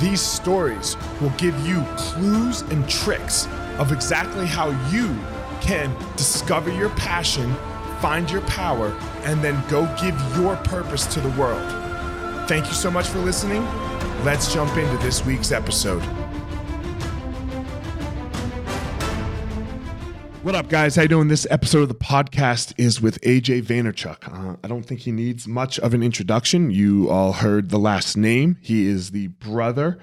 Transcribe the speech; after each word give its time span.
These 0.00 0.20
stories 0.20 0.96
will 1.20 1.30
give 1.30 1.58
you 1.66 1.84
clues 1.96 2.62
and 2.62 2.88
tricks 2.88 3.46
of 3.78 3.92
exactly 3.92 4.46
how 4.46 4.70
you 4.90 5.16
can 5.60 5.94
discover 6.16 6.72
your 6.72 6.90
passion, 6.90 7.54
find 8.00 8.30
your 8.30 8.40
power, 8.42 8.88
and 9.24 9.42
then 9.42 9.62
go 9.68 9.84
give 10.00 10.18
your 10.36 10.56
purpose 10.56 11.06
to 11.14 11.20
the 11.20 11.30
world. 11.40 12.48
Thank 12.48 12.66
you 12.66 12.72
so 12.72 12.90
much 12.90 13.08
for 13.08 13.18
listening. 13.18 13.64
Let's 14.24 14.52
jump 14.52 14.76
into 14.76 14.96
this 14.98 15.24
week's 15.24 15.52
episode. 15.52 16.02
What 20.42 20.56
up, 20.56 20.68
guys? 20.68 20.96
How 20.96 21.02
you 21.02 21.08
doing? 21.08 21.28
This 21.28 21.46
episode 21.50 21.82
of 21.82 21.88
the 21.88 21.94
podcast 21.94 22.74
is 22.76 23.00
with 23.00 23.20
AJ 23.20 23.62
Vaynerchuk. 23.62 24.26
Uh, 24.26 24.56
I 24.64 24.66
don't 24.66 24.82
think 24.82 24.98
he 24.98 25.12
needs 25.12 25.46
much 25.46 25.78
of 25.78 25.94
an 25.94 26.02
introduction. 26.02 26.72
You 26.72 27.08
all 27.08 27.32
heard 27.32 27.68
the 27.68 27.78
last 27.78 28.16
name. 28.16 28.58
He 28.60 28.88
is 28.88 29.12
the 29.12 29.28
brother 29.28 30.00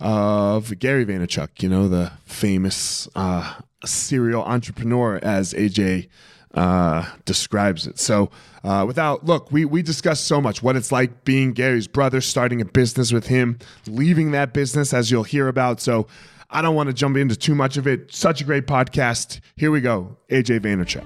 of 0.00 0.78
Gary 0.78 1.04
Vaynerchuk. 1.04 1.62
You 1.62 1.68
know 1.68 1.88
the 1.88 2.12
famous 2.24 3.10
uh, 3.14 3.56
serial 3.84 4.42
entrepreneur, 4.44 5.20
as 5.22 5.52
AJ 5.52 6.08
uh, 6.54 7.06
describes 7.26 7.86
it. 7.86 7.98
So, 7.98 8.30
uh, 8.64 8.84
without 8.86 9.26
look, 9.26 9.52
we 9.52 9.66
we 9.66 9.82
discussed 9.82 10.26
so 10.26 10.40
much 10.40 10.62
what 10.62 10.76
it's 10.76 10.92
like 10.92 11.24
being 11.24 11.52
Gary's 11.52 11.88
brother, 11.88 12.22
starting 12.22 12.62
a 12.62 12.64
business 12.64 13.12
with 13.12 13.26
him, 13.26 13.58
leaving 13.86 14.30
that 14.30 14.54
business, 14.54 14.94
as 14.94 15.10
you'll 15.10 15.24
hear 15.24 15.46
about. 15.46 15.78
So. 15.82 16.06
I 16.54 16.62
don't 16.62 16.76
want 16.76 16.86
to 16.86 16.92
jump 16.92 17.16
into 17.16 17.34
too 17.34 17.56
much 17.56 17.76
of 17.76 17.88
it. 17.88 18.14
Such 18.14 18.40
a 18.40 18.44
great 18.44 18.68
podcast. 18.68 19.40
Here 19.56 19.72
we 19.72 19.80
go. 19.80 20.16
AJ 20.30 20.60
Vaynerchuk. 20.60 21.04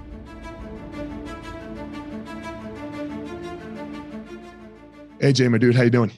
AJ, 5.20 5.50
my 5.50 5.56
dude, 5.56 5.74
how 5.74 5.84
you 5.84 5.90
doing? 5.90 6.12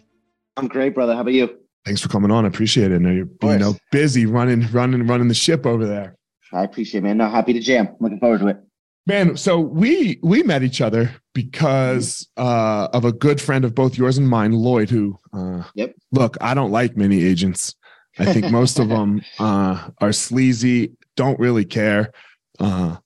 I'm 0.57 0.67
great, 0.67 0.97
brother. 0.97 1.15
How 1.15 1.21
about 1.21 1.33
you? 1.33 1.49
Thanks 1.85 2.01
for 2.01 2.09
coming 2.09 2.33
on. 2.33 2.45
I 2.45 2.49
appreciate 2.49 2.91
it. 2.91 2.97
I 2.97 2.99
know 2.99 3.13
you're 3.13 3.53
you 3.53 3.59
know 3.59 3.77
busy 3.93 4.27
running, 4.27 4.67
running, 4.73 5.07
running 5.07 5.29
the 5.29 5.35
ship 5.35 5.65
over 5.65 5.87
there. 5.87 6.17
I 6.53 6.65
appreciate 6.65 6.99
it, 6.99 7.05
man. 7.05 7.19
No, 7.19 7.31
happy 7.31 7.53
to 7.53 7.61
jam. 7.61 7.95
Looking 8.01 8.19
forward 8.19 8.41
to 8.41 8.49
it. 8.49 8.59
Man, 9.07 9.37
so 9.37 9.61
we 9.61 10.19
we 10.23 10.43
met 10.43 10.65
each 10.65 10.81
other 10.81 11.15
because 11.35 12.29
uh, 12.37 12.89
of 12.93 13.05
a 13.05 13.13
good 13.13 13.41
friend 13.41 13.65
of 13.65 13.77
both 13.77 13.97
yours 13.97 14.19
and 14.19 14.29
mine, 14.29 14.53
Lloyd. 14.53 14.91
Who, 14.91 15.17
uh, 15.33 15.63
yep. 15.75 15.95
Look, 16.11 16.37
I 16.41 16.53
don't 16.53 16.73
like 16.73 16.97
many 16.97 17.23
agents. 17.25 17.77
I 18.21 18.33
think 18.33 18.51
most 18.51 18.79
of 18.79 18.89
them 18.89 19.23
uh, 19.39 19.89
are 19.99 20.13
sleazy, 20.13 20.93
don't 21.17 21.39
really 21.39 21.65
care, 21.65 22.13
uh, 22.59 22.97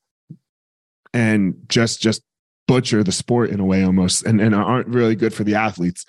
and 1.12 1.54
just 1.68 2.00
just 2.00 2.22
butcher 2.66 3.04
the 3.04 3.12
sport 3.12 3.50
in 3.50 3.60
a 3.60 3.64
way 3.64 3.84
almost, 3.84 4.24
and 4.24 4.40
and 4.40 4.54
aren't 4.54 4.88
really 4.88 5.14
good 5.14 5.32
for 5.32 5.44
the 5.44 5.54
athletes. 5.54 6.04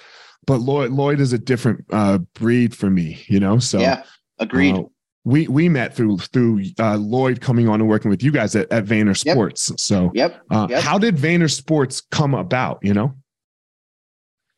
But 0.48 0.60
Lloyd 0.60 0.92
Lloyd 0.92 1.20
is 1.20 1.34
a 1.34 1.38
different 1.38 1.86
uh, 1.92 2.20
breed 2.34 2.76
for 2.76 2.90
me, 2.90 3.24
you 3.28 3.40
know. 3.40 3.60
So 3.60 3.80
yeah, 3.80 4.04
agreed. 4.40 4.76
Uh, 4.76 4.84
we 5.24 5.48
we 5.48 5.70
met 5.70 5.96
through 5.96 6.20
through 6.20 6.64
uh, 6.80 6.98
Lloyd 6.98 7.42
coming 7.42 7.68
on 7.68 7.82
and 7.82 7.90
working 7.90 8.10
with 8.10 8.24
you 8.24 8.32
guys 8.32 8.56
at, 8.56 8.72
at 8.72 8.86
VaynerSports. 8.86 9.72
Yep. 9.72 9.80
So 9.80 10.12
yep. 10.14 10.42
Uh, 10.52 10.68
yep. 10.70 10.84
How 10.84 10.98
did 10.98 11.18
VaynerSports 11.18 12.04
come 12.12 12.34
about? 12.34 12.80
You 12.82 12.94
know. 12.94 13.16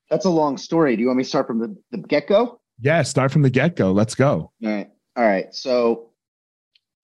That's 0.10 0.26
a 0.26 0.30
long 0.30 0.58
story. 0.58 0.96
Do 0.96 1.02
you 1.02 1.08
want 1.08 1.18
me 1.18 1.24
to 1.24 1.30
start 1.30 1.48
from 1.48 1.60
the, 1.60 1.76
the 1.92 1.98
get 1.98 2.28
go? 2.28 2.57
Yeah, 2.80 3.02
start 3.04 3.32
from 3.32 3.42
the 3.42 3.50
get 3.50 3.76
go. 3.76 3.92
Let's 3.92 4.16
go. 4.16 4.52
All 4.64 4.70
right. 4.70 4.90
All 5.16 5.26
right. 5.26 5.54
So, 5.54 6.12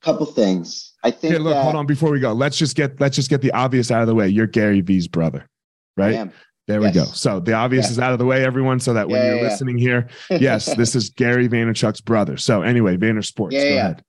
couple 0.01 0.25
things. 0.25 0.94
I 1.03 1.11
think. 1.11 1.34
Hey, 1.34 1.39
look, 1.39 1.53
that, 1.53 1.63
hold 1.63 1.75
on 1.75 1.85
before 1.85 2.11
we 2.11 2.19
go. 2.19 2.34
Let's 2.34 2.57
just 2.57 2.75
get 2.75 3.00
let's 3.00 3.16
just 3.16 3.29
get 3.29 3.41
the 3.41 3.51
obvious 3.51 3.91
out 3.91 4.01
of 4.01 4.07
the 4.07 4.16
way. 4.16 4.28
You're 4.28 4.47
Gary 4.47 4.81
V's 4.81 5.07
brother, 5.07 5.50
right? 5.97 6.31
There 6.67 6.81
yes. 6.81 6.95
we 6.95 7.01
go. 7.01 7.06
So 7.07 7.39
the 7.39 7.53
obvious 7.53 7.89
is 7.89 8.00
out 8.00 8.13
of 8.13 8.19
the 8.19 8.25
way, 8.25 8.45
everyone, 8.45 8.79
so 8.79 8.94
that 8.94 9.09
when 9.09 9.22
yeah, 9.22 9.29
you're 9.29 9.38
yeah, 9.38 9.50
listening 9.50 9.78
here, 9.78 10.07
yes, 10.29 10.73
this 10.75 10.95
is 10.95 11.09
Gary 11.09 11.50
Vaynerchuk's 11.50 12.00
brother. 12.00 12.38
So 12.38 12.62
anyway, 12.62 12.95
VaynerSports. 12.95 13.51
Yeah, 13.51 13.59
go 13.59 13.67
yeah. 13.67 13.79
ahead. 13.79 14.03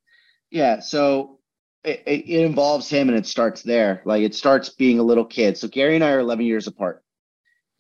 Yeah. 0.51 0.81
So 0.81 1.41
it, 1.83 2.03
it 2.07 2.45
involves 2.45 2.89
him, 2.89 3.09
and 3.09 3.19
it 3.19 3.27
starts 3.27 3.63
there. 3.63 4.03
Like 4.05 4.23
it 4.23 4.35
starts 4.37 4.69
being 4.69 5.01
a 5.01 5.03
little 5.03 5.25
kid. 5.25 5.59
So 5.59 5.67
Gary 5.67 5.97
and 5.97 6.05
I 6.05 6.13
are 6.13 6.21
11 6.21 6.47
years 6.47 6.69
apart, 6.69 7.03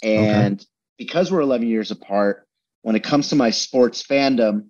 and 0.03 0.61
okay. 0.61 0.67
because 0.99 1.31
we're 1.31 1.41
11 1.41 1.69
years 1.69 1.93
apart, 1.93 2.44
when 2.85 2.97
it 2.97 3.03
comes 3.03 3.31
to 3.31 3.35
my 3.35 3.49
sports 3.49 4.03
fandom, 4.03 4.67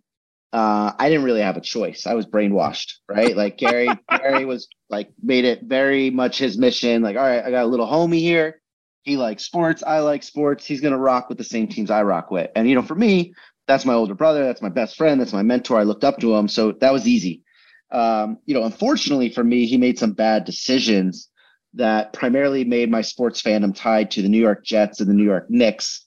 uh, 0.52 0.92
I 0.96 1.08
didn't 1.08 1.24
really 1.24 1.40
have 1.40 1.56
a 1.56 1.60
choice. 1.60 2.06
I 2.06 2.14
was 2.14 2.26
brainwashed, 2.26 2.92
right? 3.08 3.36
Like 3.36 3.58
Gary, 3.58 3.88
Gary 4.08 4.44
was 4.44 4.68
like 4.88 5.10
made 5.20 5.44
it 5.44 5.64
very 5.64 6.10
much 6.10 6.38
his 6.38 6.56
mission. 6.56 7.02
Like, 7.02 7.16
all 7.16 7.24
right, 7.24 7.44
I 7.44 7.50
got 7.50 7.64
a 7.64 7.66
little 7.66 7.88
homie 7.88 8.20
here. 8.20 8.60
He 9.02 9.16
likes 9.16 9.42
sports. 9.42 9.82
I 9.84 9.98
like 9.98 10.22
sports. 10.22 10.64
He's 10.64 10.80
gonna 10.80 10.96
rock 10.96 11.28
with 11.28 11.38
the 11.38 11.44
same 11.44 11.66
teams 11.66 11.90
I 11.90 12.04
rock 12.04 12.30
with. 12.30 12.52
And 12.54 12.68
you 12.68 12.76
know, 12.76 12.82
for 12.82 12.94
me, 12.94 13.34
that's 13.66 13.84
my 13.84 13.94
older 13.94 14.14
brother. 14.14 14.44
That's 14.44 14.62
my 14.62 14.68
best 14.68 14.96
friend. 14.96 15.20
That's 15.20 15.32
my 15.32 15.42
mentor. 15.42 15.80
I 15.80 15.82
looked 15.82 16.04
up 16.04 16.20
to 16.20 16.36
him, 16.36 16.46
so 16.46 16.70
that 16.70 16.92
was 16.92 17.08
easy. 17.08 17.42
Um, 17.90 18.38
you 18.46 18.54
know, 18.54 18.62
unfortunately 18.62 19.30
for 19.30 19.42
me, 19.42 19.66
he 19.66 19.76
made 19.76 19.98
some 19.98 20.12
bad 20.12 20.44
decisions 20.44 21.30
that 21.74 22.12
primarily 22.12 22.62
made 22.62 22.92
my 22.92 23.00
sports 23.00 23.42
fandom 23.42 23.74
tied 23.74 24.12
to 24.12 24.22
the 24.22 24.28
New 24.28 24.40
York 24.40 24.64
Jets 24.64 25.00
and 25.00 25.10
the 25.10 25.14
New 25.14 25.24
York 25.24 25.46
Knicks. 25.50 26.03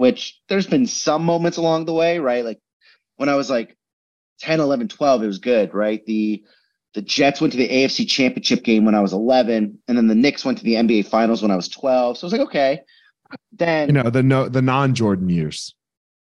Which 0.00 0.40
there's 0.48 0.66
been 0.66 0.86
some 0.86 1.26
moments 1.26 1.58
along 1.58 1.84
the 1.84 1.92
way, 1.92 2.20
right? 2.20 2.42
Like 2.42 2.58
when 3.16 3.28
I 3.28 3.34
was 3.34 3.50
like 3.50 3.76
10, 4.38 4.58
11, 4.58 4.88
12, 4.88 5.22
it 5.22 5.26
was 5.26 5.40
good, 5.40 5.74
right? 5.74 6.02
The 6.06 6.42
the 6.94 7.02
Jets 7.02 7.38
went 7.38 7.52
to 7.52 7.58
the 7.58 7.68
AFC 7.68 8.08
Championship 8.08 8.64
game 8.64 8.86
when 8.86 8.94
I 8.94 9.00
was 9.00 9.12
11, 9.12 9.78
and 9.86 9.98
then 9.98 10.06
the 10.06 10.14
Knicks 10.14 10.42
went 10.42 10.56
to 10.56 10.64
the 10.64 10.76
NBA 10.76 11.06
Finals 11.06 11.42
when 11.42 11.50
I 11.50 11.54
was 11.56 11.68
12. 11.68 12.16
So 12.16 12.24
I 12.24 12.26
was 12.26 12.32
like, 12.32 12.48
okay. 12.48 12.80
Then 13.52 13.88
you 13.88 13.92
know 13.92 14.08
the 14.08 14.22
no 14.22 14.48
the 14.48 14.62
non 14.62 14.94
Jordan 14.94 15.28
years. 15.28 15.74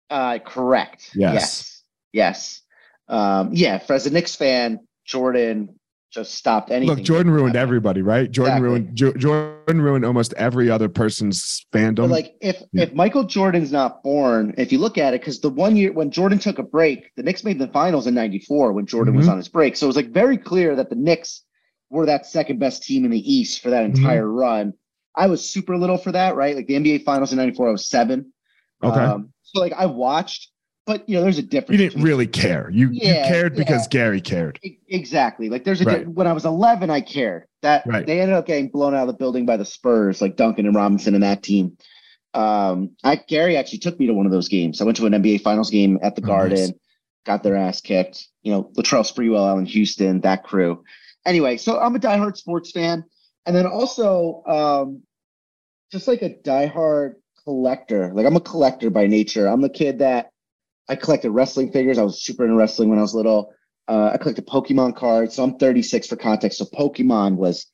Uh, 0.09 0.39
correct. 0.39 1.11
Yes. 1.15 1.33
Yes. 1.33 1.83
Yes. 2.11 2.61
Um, 3.07 3.51
yeah. 3.53 3.77
For 3.77 3.93
as 3.93 4.05
a 4.07 4.09
Knicks 4.09 4.35
fan, 4.35 4.85
Jordan 5.05 5.79
just 6.13 6.35
stopped 6.35 6.69
anything. 6.69 6.95
Look, 6.95 7.03
Jordan 7.03 7.31
ruined 7.31 7.55
everybody, 7.55 8.01
right? 8.01 8.29
Jordan 8.29 8.57
exactly. 8.57 8.69
ruined 8.69 8.95
jo- 8.95 9.13
Jordan 9.13 9.81
ruined 9.81 10.05
almost 10.05 10.33
every 10.33 10.69
other 10.69 10.87
person's 10.87 11.65
fandom. 11.73 11.95
But 11.95 12.09
like 12.11 12.35
if 12.39 12.61
yeah. 12.71 12.83
if 12.83 12.93
Michael 12.93 13.23
Jordan's 13.23 13.71
not 13.71 14.03
born, 14.03 14.53
if 14.57 14.71
you 14.71 14.77
look 14.77 14.97
at 14.97 15.13
it, 15.13 15.21
because 15.21 15.41
the 15.41 15.49
one 15.49 15.75
year 15.75 15.91
when 15.91 16.11
Jordan 16.11 16.37
took 16.37 16.59
a 16.59 16.63
break, 16.63 17.11
the 17.15 17.23
Knicks 17.23 17.43
made 17.43 17.57
the 17.57 17.67
finals 17.67 18.05
in 18.05 18.13
'94 18.13 18.73
when 18.73 18.85
Jordan 18.85 19.13
mm-hmm. 19.13 19.19
was 19.19 19.27
on 19.27 19.37
his 19.37 19.49
break. 19.49 19.75
So 19.75 19.87
it 19.87 19.87
was 19.87 19.95
like 19.95 20.11
very 20.11 20.37
clear 20.37 20.75
that 20.75 20.89
the 20.89 20.95
Knicks 20.95 21.43
were 21.89 22.05
that 22.05 22.27
second 22.27 22.59
best 22.59 22.83
team 22.83 23.05
in 23.05 23.11
the 23.11 23.33
East 23.33 23.61
for 23.61 23.71
that 23.71 23.83
mm-hmm. 23.83 23.97
entire 23.97 24.25
mm-hmm. 24.25 24.37
run. 24.37 24.73
I 25.15 25.27
was 25.27 25.47
super 25.47 25.77
little 25.77 25.97
for 25.97 26.11
that, 26.11 26.35
right? 26.35 26.55
Like 26.55 26.67
the 26.67 26.75
NBA 26.75 27.03
finals 27.05 27.31
in 27.31 27.37
'94, 27.37 27.69
I 27.69 27.71
was 27.71 27.87
seven. 27.87 28.33
Okay. 28.83 28.99
Um, 28.99 29.33
so 29.41 29.59
like 29.59 29.73
I 29.73 29.87
watched 29.87 30.51
but 30.85 31.07
you 31.07 31.15
know, 31.15 31.21
there's 31.21 31.37
a 31.37 31.43
difference. 31.43 31.79
You 31.79 31.89
didn't 31.89 32.03
really 32.03 32.27
care. 32.27 32.69
You 32.71 32.89
yeah, 32.91 33.23
you 33.23 33.27
cared 33.27 33.55
because 33.55 33.83
yeah. 33.83 33.89
Gary 33.89 34.21
cared. 34.21 34.59
Exactly. 34.87 35.49
Like 35.49 35.63
there's 35.63 35.81
a 35.81 35.85
right. 35.85 36.07
when 36.07 36.27
I 36.27 36.33
was 36.33 36.45
11, 36.45 36.89
I 36.89 37.01
cared 37.01 37.45
that 37.61 37.85
right. 37.85 38.05
they 38.05 38.19
ended 38.19 38.35
up 38.35 38.45
getting 38.45 38.67
blown 38.67 38.93
out 38.93 39.01
of 39.01 39.07
the 39.07 39.13
building 39.13 39.45
by 39.45 39.57
the 39.57 39.65
Spurs, 39.65 40.21
like 40.21 40.35
Duncan 40.35 40.65
and 40.65 40.75
Robinson 40.75 41.15
and 41.15 41.23
that 41.23 41.41
team. 41.41 41.77
Um, 42.33 42.91
I 43.03 43.15
Gary 43.15 43.55
actually 43.55 43.79
took 43.79 43.99
me 43.99 44.07
to 44.07 44.13
one 44.13 44.25
of 44.25 44.31
those 44.31 44.49
games. 44.49 44.81
I 44.81 44.83
went 44.83 44.97
to 44.97 45.05
an 45.05 45.13
NBA 45.13 45.41
Finals 45.41 45.69
game 45.69 45.99
at 46.01 46.15
the 46.15 46.23
oh, 46.23 46.27
Garden, 46.27 46.59
nice. 46.59 46.73
got 47.25 47.43
their 47.43 47.55
ass 47.55 47.79
kicked. 47.79 48.27
You 48.41 48.51
know, 48.51 48.63
Latrell 48.75 49.09
Sprewell, 49.09 49.47
Allan 49.47 49.65
Houston, 49.65 50.21
that 50.21 50.43
crew. 50.43 50.83
Anyway, 51.25 51.57
so 51.57 51.79
I'm 51.79 51.95
a 51.95 51.99
diehard 51.99 52.35
sports 52.35 52.71
fan, 52.71 53.05
and 53.45 53.55
then 53.55 53.65
also 53.65 54.43
um, 54.45 55.03
just 55.91 56.07
like 56.07 56.21
a 56.21 56.31
diehard 56.31 57.13
collector. 57.45 58.11
Like 58.13 58.25
I'm 58.25 58.35
a 58.35 58.41
collector 58.41 58.89
by 58.89 59.07
nature. 59.07 59.47
I'm 59.47 59.61
the 59.61 59.69
kid 59.69 59.99
that 59.99 60.32
I 60.89 60.95
collected 60.95 61.31
wrestling 61.31 61.71
figures. 61.71 61.97
I 61.97 62.03
was 62.03 62.21
super 62.21 62.43
into 62.43 62.55
wrestling 62.55 62.89
when 62.89 62.99
I 62.99 63.03
was 63.03 63.15
little. 63.15 63.53
Uh, 63.87 64.11
I 64.13 64.17
collected 64.17 64.47
Pokemon 64.47 64.95
cards. 64.95 65.35
So 65.35 65.43
I'm 65.43 65.57
36 65.57 66.07
for 66.07 66.15
context. 66.15 66.57
So 66.57 66.65
Pokemon 66.65 67.35
was 67.35 67.67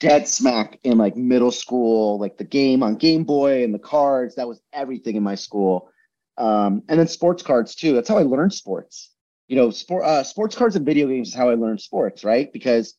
dead 0.00 0.28
smack 0.28 0.78
in 0.84 0.98
like 0.98 1.16
middle 1.16 1.50
school, 1.50 2.18
like 2.18 2.36
the 2.36 2.44
game 2.44 2.82
on 2.82 2.96
Game 2.96 3.24
Boy 3.24 3.64
and 3.64 3.72
the 3.72 3.78
cards. 3.78 4.34
That 4.34 4.48
was 4.48 4.60
everything 4.72 5.16
in 5.16 5.22
my 5.22 5.34
school. 5.34 5.90
Um, 6.38 6.82
and 6.88 6.98
then 6.98 7.08
sports 7.08 7.42
cards 7.42 7.74
too. 7.74 7.94
That's 7.94 8.08
how 8.08 8.18
I 8.18 8.22
learned 8.22 8.52
sports. 8.52 9.12
You 9.48 9.56
know, 9.56 9.70
sport, 9.70 10.04
uh, 10.04 10.24
sports 10.24 10.56
cards 10.56 10.76
and 10.76 10.84
video 10.84 11.06
games 11.06 11.28
is 11.28 11.34
how 11.34 11.48
I 11.48 11.54
learned 11.54 11.80
sports, 11.80 12.24
right? 12.24 12.52
Because 12.52 12.94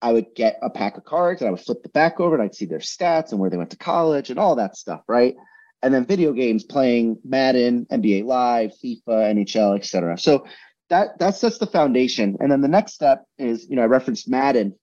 I 0.00 0.12
would 0.12 0.34
get 0.34 0.58
a 0.62 0.70
pack 0.70 0.96
of 0.96 1.04
cards 1.04 1.42
and 1.42 1.48
I 1.48 1.50
would 1.50 1.60
flip 1.60 1.82
the 1.82 1.90
back 1.90 2.20
over 2.20 2.34
and 2.34 2.42
I'd 2.42 2.54
see 2.54 2.64
their 2.64 2.78
stats 2.78 3.32
and 3.32 3.40
where 3.40 3.50
they 3.50 3.58
went 3.58 3.70
to 3.70 3.76
college 3.76 4.30
and 4.30 4.38
all 4.38 4.56
that 4.56 4.76
stuff, 4.76 5.02
right? 5.08 5.34
And 5.82 5.94
then 5.94 6.04
video 6.04 6.32
games 6.32 6.64
playing 6.64 7.18
Madden, 7.24 7.86
NBA 7.90 8.24
Live, 8.24 8.72
FIFA, 8.82 9.34
NHL, 9.34 9.76
etc. 9.76 10.18
So 10.18 10.44
that 10.90 11.18
that 11.18 11.36
sets 11.36 11.58
the 11.58 11.66
foundation. 11.66 12.36
And 12.40 12.50
then 12.50 12.60
the 12.60 12.68
next 12.68 12.94
step 12.94 13.24
is, 13.38 13.66
you 13.68 13.76
know, 13.76 13.82
I 13.82 13.86
referenced 13.86 14.28
Madden. 14.28 14.74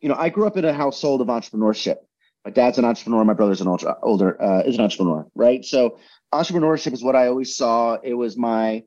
You 0.00 0.08
know, 0.08 0.16
I 0.16 0.28
grew 0.28 0.46
up 0.46 0.56
in 0.56 0.64
a 0.64 0.72
household 0.72 1.20
of 1.20 1.28
entrepreneurship. 1.28 1.96
My 2.44 2.50
dad's 2.50 2.78
an 2.78 2.84
entrepreneur. 2.84 3.24
My 3.24 3.34
brother's 3.34 3.60
an 3.60 3.68
ultra, 3.68 3.96
older 4.02 4.40
uh, 4.40 4.62
is 4.62 4.76
an 4.76 4.82
entrepreneur, 4.82 5.26
right? 5.34 5.64
So 5.64 5.98
entrepreneurship 6.32 6.92
is 6.92 7.02
what 7.02 7.16
I 7.16 7.28
always 7.28 7.56
saw. 7.56 7.98
It 8.02 8.14
was 8.14 8.36
my 8.36 8.84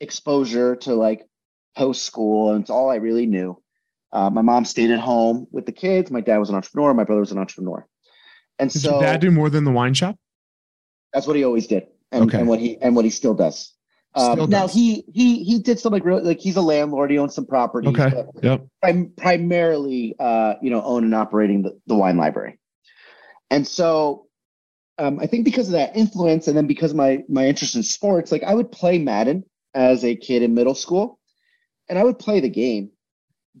exposure 0.00 0.76
to 0.76 0.94
like 0.94 1.26
post 1.76 2.04
school, 2.04 2.52
and 2.52 2.62
it's 2.62 2.70
all 2.70 2.90
I 2.90 2.96
really 2.96 3.26
knew. 3.26 3.62
Uh, 4.12 4.28
my 4.28 4.42
mom 4.42 4.64
stayed 4.64 4.90
at 4.90 5.00
home 5.00 5.46
with 5.50 5.64
the 5.64 5.72
kids. 5.72 6.10
My 6.10 6.20
dad 6.20 6.38
was 6.38 6.50
an 6.50 6.56
entrepreneur. 6.56 6.92
My 6.92 7.04
brother 7.04 7.20
was 7.20 7.32
an 7.32 7.38
entrepreneur. 7.38 7.86
And 8.58 8.70
Did 8.70 8.82
so 8.82 8.90
your 8.92 9.00
dad 9.00 9.20
do 9.20 9.30
more 9.30 9.48
than 9.48 9.64
the 9.64 9.70
wine 9.70 9.94
shop? 9.94 10.18
That's 11.12 11.26
what 11.26 11.36
he 11.36 11.44
always 11.44 11.66
did, 11.66 11.86
and, 12.10 12.24
Okay. 12.24 12.38
and 12.38 12.48
what 12.48 12.58
he 12.58 12.78
and 12.80 12.94
what 12.96 13.04
he 13.04 13.10
still 13.10 13.34
does. 13.34 13.74
Um, 14.14 14.32
Still 14.34 14.46
now 14.46 14.62
does. 14.66 14.74
he 14.74 15.04
he 15.12 15.42
he 15.42 15.58
did 15.58 15.78
some 15.80 15.92
like 15.92 16.04
real 16.04 16.22
like 16.22 16.38
he's 16.40 16.56
a 16.56 16.60
landlord. 16.62 17.10
He 17.10 17.18
owns 17.18 17.34
some 17.34 17.46
property. 17.46 17.88
Okay. 17.88 18.24
Yep. 18.42 18.66
prim- 18.82 19.12
primarily 19.16 20.14
uh, 20.18 20.54
you 20.60 20.68
know 20.70 20.82
own 20.82 21.04
and 21.04 21.14
operating 21.14 21.62
the, 21.62 21.78
the 21.86 21.94
wine 21.94 22.16
library 22.18 22.58
and 23.50 23.66
so 23.66 24.26
um, 24.98 25.18
i 25.20 25.26
think 25.26 25.44
because 25.44 25.68
of 25.68 25.72
that 25.72 25.96
influence 25.96 26.46
and 26.48 26.56
then 26.56 26.66
because 26.66 26.90
of 26.90 26.96
my 26.96 27.22
my 27.28 27.46
interest 27.46 27.74
in 27.76 27.82
sports 27.82 28.30
like 28.32 28.42
i 28.42 28.54
would 28.54 28.70
play 28.70 28.98
madden 28.98 29.44
as 29.74 30.04
a 30.04 30.14
kid 30.16 30.42
in 30.42 30.54
middle 30.54 30.74
school 30.74 31.18
and 31.88 31.98
i 31.98 32.04
would 32.04 32.18
play 32.18 32.40
the 32.40 32.48
game 32.48 32.90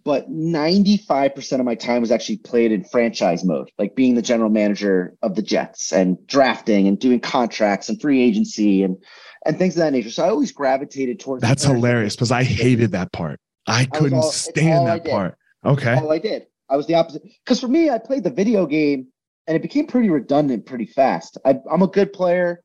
but 0.04 0.30
95% 0.30 1.58
of 1.58 1.64
my 1.64 1.74
time 1.74 2.00
was 2.00 2.10
actually 2.10 2.38
played 2.38 2.72
in 2.72 2.82
franchise 2.84 3.44
mode 3.44 3.70
like 3.78 3.94
being 3.94 4.14
the 4.14 4.22
general 4.22 4.48
manager 4.48 5.14
of 5.22 5.34
the 5.34 5.42
jets 5.42 5.92
and 5.92 6.24
drafting 6.26 6.88
and 6.88 6.98
doing 6.98 7.20
contracts 7.20 7.88
and 7.88 8.00
free 8.00 8.22
agency 8.22 8.82
and 8.82 8.96
and 9.44 9.58
things 9.58 9.74
of 9.74 9.80
that 9.80 9.92
nature 9.92 10.10
so 10.10 10.24
i 10.24 10.28
always 10.28 10.52
gravitated 10.52 11.20
towards 11.20 11.42
That's 11.42 11.64
hilarious 11.64 12.14
because 12.14 12.30
I 12.30 12.44
hated 12.44 12.92
that 12.92 13.12
part. 13.12 13.40
I 13.66 13.84
couldn't 13.86 14.18
all- 14.18 14.32
stand 14.32 14.86
that 14.86 15.04
part. 15.04 15.36
Okay. 15.64 15.94
all 15.94 16.10
I 16.10 16.18
did. 16.18 16.46
I 16.68 16.76
was 16.76 16.86
the 16.86 16.94
opposite. 16.94 17.22
Because 17.44 17.60
for 17.60 17.68
me, 17.68 17.90
I 17.90 17.98
played 17.98 18.24
the 18.24 18.30
video 18.30 18.66
game 18.66 19.08
and 19.46 19.56
it 19.56 19.62
became 19.62 19.86
pretty 19.86 20.08
redundant 20.08 20.66
pretty 20.66 20.86
fast. 20.86 21.38
I, 21.44 21.56
I'm 21.70 21.82
a 21.82 21.86
good 21.86 22.12
player. 22.12 22.62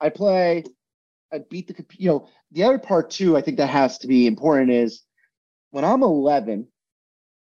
I 0.00 0.10
play, 0.10 0.64
I 1.32 1.40
beat 1.50 1.66
the, 1.66 1.84
you 1.96 2.08
know, 2.08 2.28
the 2.52 2.62
other 2.64 2.78
part 2.78 3.10
too, 3.10 3.36
I 3.36 3.40
think 3.40 3.56
that 3.56 3.68
has 3.68 3.98
to 3.98 4.06
be 4.06 4.26
important 4.26 4.70
is 4.70 5.02
when 5.70 5.84
I'm 5.84 6.02
11, 6.02 6.66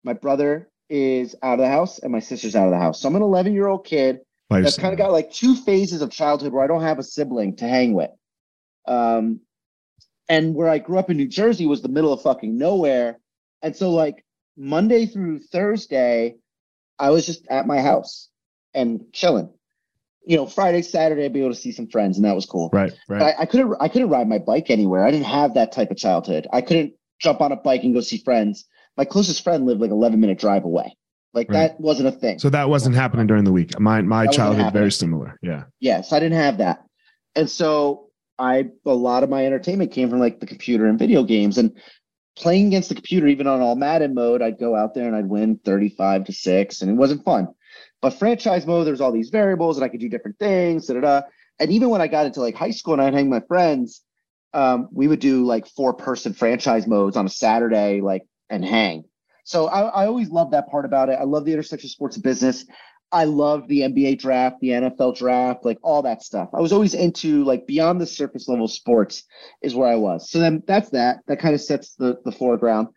my 0.04 0.12
brother 0.12 0.68
is 0.88 1.34
out 1.42 1.54
of 1.54 1.58
the 1.58 1.68
house 1.68 1.98
and 1.98 2.12
my 2.12 2.20
sister's 2.20 2.54
out 2.54 2.66
of 2.66 2.72
the 2.72 2.78
house. 2.78 3.00
So 3.00 3.08
I'm 3.08 3.16
an 3.16 3.22
11 3.22 3.52
year 3.52 3.66
old 3.66 3.84
kid 3.84 4.20
By 4.48 4.60
that's 4.60 4.78
kind 4.78 4.92
of 4.92 4.98
got 4.98 5.12
like 5.12 5.32
two 5.32 5.56
phases 5.56 6.02
of 6.02 6.10
childhood 6.10 6.52
where 6.52 6.62
I 6.62 6.66
don't 6.66 6.82
have 6.82 6.98
a 6.98 7.02
sibling 7.02 7.56
to 7.56 7.68
hang 7.68 7.92
with. 7.94 8.10
Um, 8.86 9.40
and 10.28 10.54
where 10.54 10.68
I 10.68 10.78
grew 10.78 10.98
up 10.98 11.10
in 11.10 11.16
New 11.16 11.28
Jersey 11.28 11.66
was 11.66 11.82
the 11.82 11.88
middle 11.88 12.12
of 12.12 12.22
fucking 12.22 12.56
nowhere. 12.56 13.18
And 13.62 13.76
so, 13.76 13.90
like, 13.90 14.24
Monday 14.56 15.06
through 15.06 15.40
Thursday, 15.40 16.36
I 16.98 17.10
was 17.10 17.26
just 17.26 17.46
at 17.48 17.66
my 17.66 17.80
house 17.80 18.28
and 18.74 19.04
chilling. 19.12 19.50
You 20.24 20.36
know, 20.36 20.46
Friday, 20.46 20.82
Saturday, 20.82 21.24
I'd 21.24 21.32
be 21.32 21.40
able 21.40 21.52
to 21.52 21.60
see 21.60 21.70
some 21.70 21.86
friends, 21.86 22.16
and 22.16 22.24
that 22.24 22.34
was 22.34 22.46
cool. 22.46 22.70
right, 22.72 22.92
right. 23.08 23.22
I, 23.22 23.42
I 23.42 23.46
couldn't 23.46 23.76
I 23.80 23.86
couldn't 23.86 24.08
ride 24.08 24.28
my 24.28 24.38
bike 24.38 24.70
anywhere. 24.70 25.04
I 25.04 25.12
didn't 25.12 25.26
have 25.26 25.54
that 25.54 25.70
type 25.70 25.92
of 25.92 25.96
childhood. 25.96 26.48
I 26.52 26.62
couldn't 26.62 26.94
jump 27.18 27.40
on 27.40 27.52
a 27.52 27.56
bike 27.56 27.82
and 27.84 27.94
go 27.94 28.00
see 28.00 28.18
friends. 28.18 28.64
My 28.96 29.04
closest 29.04 29.42
friend 29.44 29.66
lived 29.66 29.80
like 29.80 29.90
11 29.90 30.20
minute 30.20 30.38
drive 30.38 30.64
away. 30.64 30.96
Like 31.34 31.50
Right. 31.50 31.68
that 31.68 31.80
wasn't 31.80 32.08
a 32.08 32.12
thing. 32.12 32.38
So 32.38 32.48
that 32.50 32.68
wasn't 32.68 32.94
happening 32.94 33.26
during 33.26 33.44
the 33.44 33.52
week. 33.52 33.78
My 33.78 34.00
my 34.00 34.24
That 34.24 34.32
childhood 34.32 34.72
very 34.72 34.90
similar. 34.90 35.38
Yeah. 35.42 35.64
Yes, 35.80 36.12
I 36.12 36.18
didn't 36.20 36.38
have 36.38 36.58
that. 36.58 36.82
And 37.34 37.48
so 37.50 38.08
I 38.38 38.68
a 38.86 38.94
lot 38.94 39.22
of 39.22 39.28
my 39.30 39.44
entertainment 39.44 39.92
came 39.92 40.08
from 40.08 40.18
like 40.20 40.40
the 40.40 40.46
computer 40.46 40.86
and 40.86 40.98
video 40.98 41.22
games 41.24 41.58
and 41.58 41.72
playing 42.36 42.66
against 42.68 42.88
the 42.90 42.94
computer, 42.94 43.26
even 43.26 43.46
on 43.46 43.60
all 43.60 43.76
Madden 43.76 44.14
mode, 44.14 44.42
I'd 44.42 44.58
go 44.58 44.76
out 44.76 44.94
there 44.94 45.06
and 45.06 45.16
I'd 45.16 45.26
win 45.28 45.58
35 45.64 46.24
to 46.24 46.32
6, 46.32 46.82
and 46.82 46.90
it 46.90 46.94
wasn't 46.94 47.24
fun. 47.24 47.48
But 48.02 48.10
franchise 48.10 48.66
mode, 48.66 48.86
there's 48.86 49.00
all 49.00 49.10
these 49.10 49.30
variables 49.30 49.78
and 49.78 49.84
I 49.84 49.88
could 49.88 50.00
do 50.00 50.08
different 50.08 50.38
things. 50.38 50.86
Da, 50.86 50.94
da, 50.94 51.00
da. 51.00 51.22
And 51.58 51.70
even 51.72 51.88
when 51.88 52.02
I 52.02 52.06
got 52.08 52.26
into 52.26 52.40
like 52.42 52.54
high 52.54 52.70
school 52.70 52.92
and 52.92 53.02
I'd 53.02 53.14
hang 53.14 53.30
my 53.30 53.40
friends, 53.48 54.02
um, 54.52 54.88
we 54.92 55.08
would 55.08 55.20
do 55.20 55.44
like 55.44 55.66
four 55.66 55.94
person 55.94 56.32
franchise 56.32 56.86
modes 56.86 57.16
on 57.16 57.26
a 57.26 57.30
Saturday, 57.30 58.00
like 58.00 58.22
and 58.48 58.64
hang. 58.64 59.04
So 59.44 59.66
I, 59.66 59.82
I 59.82 60.06
always 60.06 60.30
love 60.30 60.50
that 60.50 60.68
part 60.68 60.84
about 60.84 61.08
it. 61.08 61.18
I 61.20 61.24
love 61.24 61.44
the 61.44 61.52
intersection 61.52 61.86
of 61.86 61.92
sports 61.92 62.16
and 62.16 62.22
business. 62.24 62.64
I 63.12 63.24
love 63.24 63.68
the 63.68 63.82
NBA 63.82 64.18
draft, 64.18 64.56
the 64.60 64.70
NFL 64.70 65.16
draft, 65.16 65.64
like 65.64 65.78
all 65.82 66.02
that 66.02 66.22
stuff. 66.22 66.48
I 66.52 66.60
was 66.60 66.72
always 66.72 66.94
into 66.94 67.44
like 67.44 67.66
beyond 67.66 68.00
the 68.00 68.06
surface 68.06 68.48
level 68.48 68.66
sports 68.66 69.22
is 69.62 69.74
where 69.74 69.88
I 69.88 69.94
was. 69.94 70.30
So 70.30 70.40
then 70.40 70.62
that's 70.66 70.90
that. 70.90 71.18
That 71.28 71.38
kind 71.38 71.54
of 71.54 71.60
sets 71.60 71.94
the 71.94 72.18
the 72.24 72.32
foreground. 72.32 72.88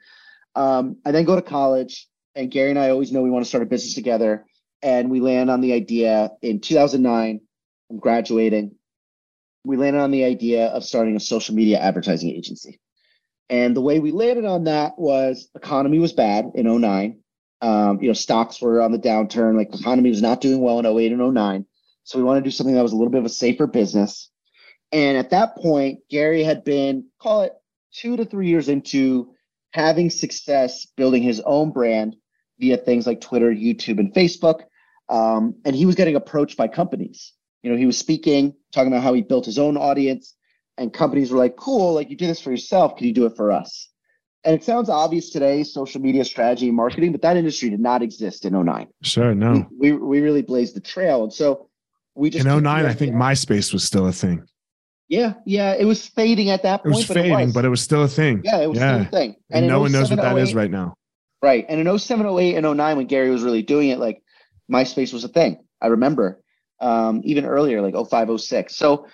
Um, 0.55 0.97
I 1.05 1.11
then 1.11 1.25
go 1.25 1.35
to 1.35 1.41
college, 1.41 2.07
and 2.33 2.49
Gary 2.49 2.71
and 2.71 2.79
I 2.79 2.89
always 2.89 3.11
know 3.11 3.21
we 3.21 3.29
want 3.29 3.45
to 3.45 3.49
start 3.49 3.61
a 3.61 3.67
business 3.67 3.93
together, 3.93 4.45
and 4.81 5.11
we 5.11 5.19
land 5.19 5.51
on 5.51 5.61
the 5.61 5.73
idea 5.73 6.31
in 6.41 6.59
2009. 6.59 7.41
I'm 7.91 7.99
graduating. 7.99 8.78
We 9.63 9.77
landed 9.77 9.99
on 9.99 10.11
the 10.11 10.23
idea 10.23 10.67
of 10.67 10.83
starting 10.83 11.15
a 11.15 11.19
social 11.19 11.55
media 11.55 11.79
advertising 11.79 12.29
agency. 12.29 12.79
And 13.49 13.75
the 13.75 13.81
way 13.81 13.99
we 13.99 14.11
landed 14.11 14.45
on 14.45 14.65
that 14.65 14.97
was 14.97 15.49
economy 15.55 15.99
was 15.99 16.13
bad 16.13 16.51
in 16.55 16.65
09 16.81 17.19
um, 17.61 18.01
you 18.01 18.07
know, 18.07 18.13
stocks 18.13 18.61
were 18.61 18.81
on 18.81 18.91
the 18.91 18.99
downturn. 18.99 19.57
Like 19.57 19.71
the 19.71 19.79
economy 19.79 20.09
was 20.09 20.21
not 20.21 20.41
doing 20.41 20.61
well 20.61 20.79
in 20.79 20.85
08 20.85 21.11
and 21.11 21.33
09. 21.33 21.65
So 22.03 22.17
we 22.17 22.23
wanted 22.23 22.41
to 22.41 22.45
do 22.45 22.51
something 22.51 22.75
that 22.75 22.83
was 22.83 22.93
a 22.93 22.95
little 22.95 23.11
bit 23.11 23.19
of 23.19 23.25
a 23.25 23.29
safer 23.29 23.67
business. 23.67 24.29
And 24.91 25.17
at 25.17 25.29
that 25.31 25.55
point, 25.57 25.99
Gary 26.09 26.43
had 26.43 26.63
been, 26.63 27.05
call 27.19 27.43
it 27.43 27.53
two 27.93 28.17
to 28.17 28.25
three 28.25 28.47
years 28.47 28.69
into 28.69 29.33
having 29.71 30.09
success 30.09 30.87
building 30.97 31.21
his 31.21 31.41
own 31.41 31.71
brand 31.71 32.15
via 32.59 32.77
things 32.77 33.05
like 33.05 33.21
Twitter, 33.21 33.51
YouTube, 33.51 33.99
and 33.99 34.13
Facebook. 34.13 34.63
Um, 35.09 35.55
and 35.65 35.75
he 35.75 35.85
was 35.85 35.95
getting 35.95 36.15
approached 36.15 36.57
by 36.57 36.67
companies. 36.67 37.33
You 37.63 37.71
know, 37.71 37.77
he 37.77 37.85
was 37.85 37.97
speaking, 37.97 38.55
talking 38.71 38.91
about 38.91 39.03
how 39.03 39.13
he 39.13 39.21
built 39.21 39.45
his 39.45 39.59
own 39.59 39.77
audience, 39.77 40.35
and 40.77 40.93
companies 40.93 41.31
were 41.31 41.37
like, 41.37 41.57
cool, 41.57 41.93
like 41.93 42.09
you 42.09 42.15
do 42.15 42.27
this 42.27 42.41
for 42.41 42.51
yourself. 42.51 42.95
Can 42.95 43.07
you 43.07 43.13
do 43.13 43.25
it 43.25 43.35
for 43.35 43.51
us? 43.51 43.89
And 44.45 44.55
it 44.55 44.63
sounds 44.63 44.89
obvious 44.89 45.31
today, 45.31 45.63
social 45.63 45.99
media 45.99 46.23
strategy 46.23 46.67
and 46.67 46.75
marketing, 46.75 47.11
but 47.11 47.21
that 47.23 47.35
industry 47.35 47.69
did 47.69 47.81
not 47.81 48.01
exist 48.01 48.45
in 48.45 48.53
09. 48.53 48.87
Sure. 49.03 49.35
No. 49.35 49.67
We, 49.77 49.91
we 49.91 50.21
really 50.21 50.41
blazed 50.41 50.75
the 50.75 50.79
trail. 50.79 51.23
And 51.23 51.33
so 51.33 51.69
we 52.15 52.29
just 52.29 52.45
In 52.45 52.51
took 52.51 52.63
09, 52.63 52.85
I 52.85 52.93
think 52.93 53.13
MySpace 53.13 53.73
was 53.73 53.83
still 53.83 54.07
a 54.07 54.13
thing. 54.13 54.45
Yeah, 55.09 55.33
yeah. 55.45 55.73
It 55.77 55.83
was 55.85 56.07
fading 56.07 56.51
at 56.51 56.63
that 56.63 56.81
It 56.81 56.83
point. 56.83 56.95
was 56.95 57.07
but 57.07 57.15
fading, 57.15 57.31
it 57.31 57.33
was. 57.33 57.39
Fading 57.39 57.53
but 57.53 57.65
it 57.65 57.69
was 57.69 57.81
still 57.81 58.03
a 58.03 58.07
thing. 58.07 58.41
yeah, 58.45 58.59
it 58.59 58.69
was 58.69 58.79
yeah. 58.79 58.93
still 58.93 59.07
a 59.07 59.09
thing. 59.09 59.35
And, 59.51 59.65
in 59.65 59.71
no 59.71 59.81
one 59.81 59.91
knows 59.91 60.09
what 60.09 60.21
that 60.21 60.37
is 60.37 60.53
oh 60.53 60.57
right 60.57 60.71
now. 60.71 60.93
Right. 61.41 61.65
And 61.67 61.85
in 61.85 61.99
07, 61.99 62.25
08, 62.25 62.55
and 62.55 62.77
09, 62.77 62.97
when 62.97 63.07
Gary 63.07 63.29
was 63.29 63.43
really 63.43 63.63
doing 63.63 63.89
it, 63.89 63.99
like 63.99 64.21
MySpace 64.71 65.11
was 65.11 65.25
a 65.25 65.29
thing. 65.29 65.65
I 65.81 65.87
remember 65.87 66.41
um, 66.81 67.21
even 67.23 67.45
earlier, 67.45 67.81
like 67.81 67.95
05, 67.95 68.39
06. 68.39 68.75
So, 68.75 69.07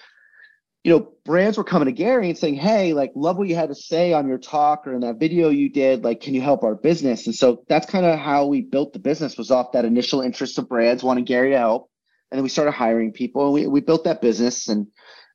you 0.84 0.92
know, 0.92 1.12
brands 1.26 1.58
were 1.58 1.64
coming 1.64 1.88
to 1.88 1.92
Gary 1.92 2.30
and 2.30 2.38
saying, 2.38 2.56
Hey, 2.56 2.94
like, 2.94 3.12
love 3.16 3.38
what 3.38 3.48
you 3.48 3.56
had 3.56 3.70
to 3.70 3.76
say 3.76 4.14
on 4.14 4.28
your 4.28 4.38
talk 4.38 4.86
or 4.86 4.94
in 4.94 5.02
that 5.02 5.20
video 5.20 5.50
you 5.50 5.70
did. 5.70 6.04
Like, 6.04 6.22
can 6.22 6.36
you 6.36 6.42
help 6.42 6.64
our 6.64 6.76
business? 6.76 7.26
And 7.26 7.36
so 7.36 7.64
that's 7.68 7.88
kind 7.88 8.06
of 8.06 8.20
how 8.20 8.46
we 8.46 8.62
built 8.62 8.94
the 8.94 9.00
business 9.00 9.38
was 9.38 9.50
off 9.50 9.72
that 9.72 9.86
initial 9.86 10.22
interest 10.22 10.58
of 10.60 10.70
brands 10.70 11.04
wanting 11.04 11.26
Gary 11.26 11.52
to 11.52 11.58
help. 11.58 11.90
And 12.32 12.38
then 12.38 12.44
we 12.44 12.50
started 12.50 12.72
hiring 12.72 13.14
people 13.14 13.46
and 13.46 13.54
we, 13.54 13.68
we 13.68 13.82
built 13.82 14.04
that 14.04 14.22
business 14.22 14.68
and 14.68 14.88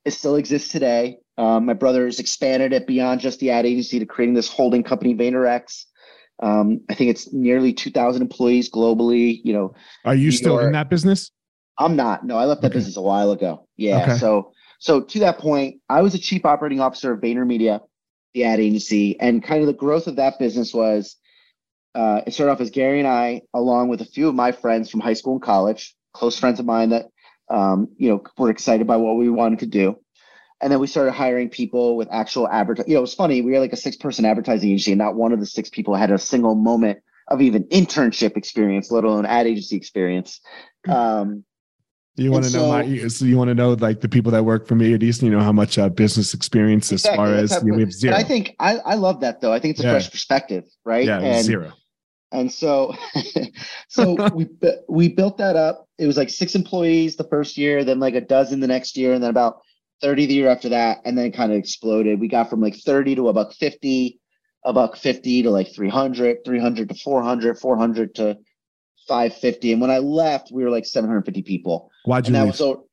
it 0.05 0.13
still 0.13 0.37
exists 0.37 0.69
today. 0.69 1.19
Um, 1.37 1.67
my 1.67 1.75
brother 1.75 2.05
has 2.05 2.21
expanded 2.21 2.73
it 2.73 2.87
beyond 2.87 3.21
just 3.21 3.41
the 3.41 3.51
ad 3.51 3.67
agency 3.67 3.99
to 3.99 4.07
creating 4.07 4.35
this 4.35 4.49
holding 4.49 4.83
company, 4.83 5.15
VaynerX. 5.15 5.87
Um, 6.43 6.83
I 6.89 6.95
think 6.95 7.11
it's 7.11 7.33
nearly 7.33 7.73
2,000 7.73 8.23
employees 8.23 8.71
globally. 8.71 9.41
You 9.45 9.53
know, 9.53 9.75
Are 10.05 10.15
you 10.15 10.27
New 10.27 10.33
still 10.33 10.59
in 10.59 10.73
that 10.73 10.91
business? 10.91 11.31
I'm 11.81 11.97
not. 11.97 12.25
No, 12.25 12.37
I 12.37 12.45
left 12.45 12.63
that 12.63 12.69
Okay. 12.69 12.79
business 12.79 12.97
a 12.97 13.03
while 13.03 13.33
ago. 13.33 13.67
Yeah. 13.77 14.03
Okay. 14.03 14.19
So, 14.19 14.53
so 14.79 15.01
to 15.01 15.19
that 15.21 15.39
point, 15.39 15.81
I 15.89 16.03
was 16.03 16.15
a 16.15 16.19
chief 16.19 16.45
operating 16.45 16.81
officer 16.81 17.13
of 17.13 17.21
VaynerMedia, 17.21 17.81
the 18.35 18.45
ad 18.45 18.61
agency, 18.61 19.19
and 19.19 19.43
kind 19.43 19.63
of 19.63 19.67
the 19.67 19.73
growth 19.73 20.07
of 20.07 20.17
that 20.17 20.39
business 20.39 20.73
was 20.73 21.17
uh, 21.95 22.21
it 22.27 22.35
started 22.35 22.53
off 22.53 22.61
as 22.61 22.71
Gary 22.71 22.99
and 23.01 23.09
I, 23.09 23.43
along 23.55 23.89
with 23.89 24.01
a 24.01 24.05
few 24.05 24.29
of 24.29 24.35
my 24.35 24.53
friends 24.53 24.91
from 24.91 25.01
high 25.01 25.15
school 25.15 25.35
and 25.35 25.43
college, 25.43 25.97
close 26.13 26.39
friends 26.39 26.61
of 26.61 26.67
mine 26.67 26.91
that 26.91 27.07
um, 27.49 27.89
you 27.97 28.11
know 28.11 28.23
were 28.39 28.51
excited 28.51 28.87
by 28.87 28.97
what 28.97 29.17
we 29.17 29.29
wanted 29.29 29.61
to 29.61 29.67
do. 29.67 29.97
And 30.61 30.71
then 30.71 30.79
we 30.79 30.87
started 30.87 31.13
hiring 31.13 31.49
people 31.49 31.97
with 31.97 32.09
actual 32.13 32.47
advertising. 32.47 32.91
You 32.91 32.95
know, 32.97 33.01
it 33.01 33.03
was 33.03 33.15
funny. 33.15 33.41
We 33.41 33.53
were 33.53 33.61
like 33.61 33.73
a 33.73 33.77
six-person 33.77 34.27
advertising 34.27 34.71
agency, 34.71 34.93
and 34.93 34.99
not 34.99 35.17
one 35.17 35.33
of 35.33 35.41
the 35.41 35.47
six 35.47 35.71
people 35.71 35.95
had 35.95 36.11
a 36.11 36.19
single 36.19 36.55
moment 36.55 36.99
of 37.29 37.41
even 37.41 37.65
internship 37.65 38.37
experience, 38.37 38.91
let 38.91 39.05
alone 39.05 39.25
ad 39.25 39.47
agency 39.47 39.77
experience. 39.77 40.41
Um, 40.89 41.45
You 42.21 42.31
want 42.31 42.45
And 42.45 42.53
to 42.53 42.59
know 42.59 42.69
my? 42.69 43.09
So 43.09 43.25
you 43.25 43.39
want 43.39 43.49
to 43.49 43.55
know 43.55 43.73
like 43.73 44.01
the 44.01 44.09
people 44.09 44.31
that 44.33 44.45
work 44.45 44.67
for 44.67 44.75
me 44.75 44.93
at 44.93 45.03
Easton? 45.03 45.27
You 45.27 45.39
know 45.39 45.43
how 45.43 45.53
much 45.53 45.79
uh, 45.79 45.89
business 45.89 46.35
experience 46.35 46.93
as 46.93 47.03
Exactly, 47.03 47.17
far 47.17 47.35
as 47.35 47.51
you 47.63 47.69
know, 47.71 47.77
we 47.77 47.81
have 47.83 47.93
zero. 47.93 48.15
But 48.15 48.25
I 48.25 48.29
think 48.29 48.57
I, 48.61 48.77
I 48.79 48.95
love 48.95 49.21
that 49.21 49.41
though. 49.41 49.53
I 49.53 49.59
think 49.59 49.73
it's 49.73 49.81
a 49.81 49.85
Yeah. 49.85 49.93
fresh 49.93 50.11
perspective, 50.11 50.65
right? 50.85 51.07
yeah, 51.07 51.19
and 51.21 51.45
zero. 51.45 51.73
and 52.33 52.53
so 52.53 52.95
so 53.89 54.15
we 54.35 54.49
we 54.89 55.09
built 55.09 55.39
that 55.39 55.57
up. 55.57 55.87
It 55.99 56.07
was 56.07 56.19
like 56.19 56.29
six 56.29 56.55
employees 56.55 57.17
the 57.17 57.25
first 57.25 57.57
year, 57.57 57.85
then 57.85 58.01
like 58.01 58.15
a 58.15 58.21
dozen 58.21 58.61
the 58.61 58.67
next 58.67 58.97
year, 58.99 59.15
and 59.15 59.23
then 59.23 59.31
about 59.31 59.61
30 60.03 60.27
the 60.27 60.35
year 60.35 60.49
after 60.49 60.69
that, 60.71 60.99
and 61.07 61.17
then 61.17 61.27
it 61.27 61.35
kind 61.35 61.53
of 61.53 61.59
exploded. 61.59 62.21
We 62.21 62.29
got 62.29 62.51
from 62.51 62.61
like 62.61 62.77
30 62.77 63.15
to 63.17 63.29
about 63.29 63.55
50, 63.55 64.21
about 64.65 64.99
50 64.99 65.43
to 65.45 65.51
like 65.51 65.75
300, 65.75 66.45
300 66.45 66.89
to 66.91 66.95
400, 66.95 67.59
400 67.59 68.15
to 68.17 68.37
550. 69.11 69.73
And 69.73 69.81
when 69.81 69.91
I 69.91 69.99
left, 69.99 70.53
we 70.53 70.63
were 70.63 70.71
like 70.71 70.87
750 70.87 71.43
people. 71.43 71.91
Why'd 72.05 72.27
you 72.27 72.29
and 72.29 72.37
that 72.37 72.43
leave? 72.43 72.51
was 72.53 72.59
so 72.59 72.87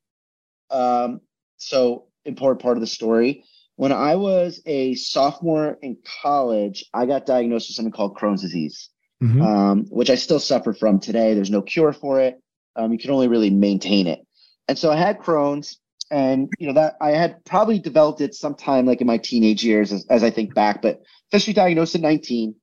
um 0.72 1.22
so 1.58 2.08
important 2.26 2.62
part 2.62 2.76
of 2.78 2.82
the 2.82 2.88
story. 2.88 3.44
When 3.76 3.92
I 3.92 4.16
was 4.16 4.60
a 4.66 4.96
sophomore 4.96 5.78
in 5.84 5.98
college, 6.24 6.86
I 6.94 7.06
got 7.06 7.28
diagnosed 7.28 7.70
with 7.70 7.76
something 7.76 7.92
called 7.94 8.18
Crohn's 8.18 8.42
disease, 8.42 8.90
Mhm. 9.24 9.42
um, 9.42 9.86
which 9.90 10.10
I 10.10 10.16
still 10.16 10.40
suffer 10.40 10.74
from 10.74 11.00
today. 11.00 11.36
There's 11.36 11.52
no 11.52 11.62
cure 11.62 11.94
for 11.94 12.20
it. 12.20 12.42
Um, 12.76 12.92
you 12.92 12.98
can 12.98 13.12
only 13.12 13.28
really 13.28 13.52
maintain 13.52 14.08
it. 14.08 14.20
And 14.68 14.78
so 14.78 14.92
I 14.92 14.98
had 14.98 15.20
Crohn's, 15.20 15.80
and 16.10 16.50
you 16.60 16.68
know 16.68 16.74
that 16.74 16.96
I 17.00 17.12
had 17.12 17.46
probably 17.46 17.78
developed 17.80 18.22
it 18.22 18.34
sometime 18.34 18.86
like 18.88 19.02
in 19.02 19.08
my 19.08 19.20
teenage 19.20 19.64
years, 19.64 19.92
as, 19.92 20.06
as 20.10 20.24
I 20.24 20.32
think 20.32 20.56
back, 20.56 20.82
but 20.82 21.02
officially 21.30 21.54
diagnosed 21.54 21.96
at 21.96 22.02
19. 22.02 22.56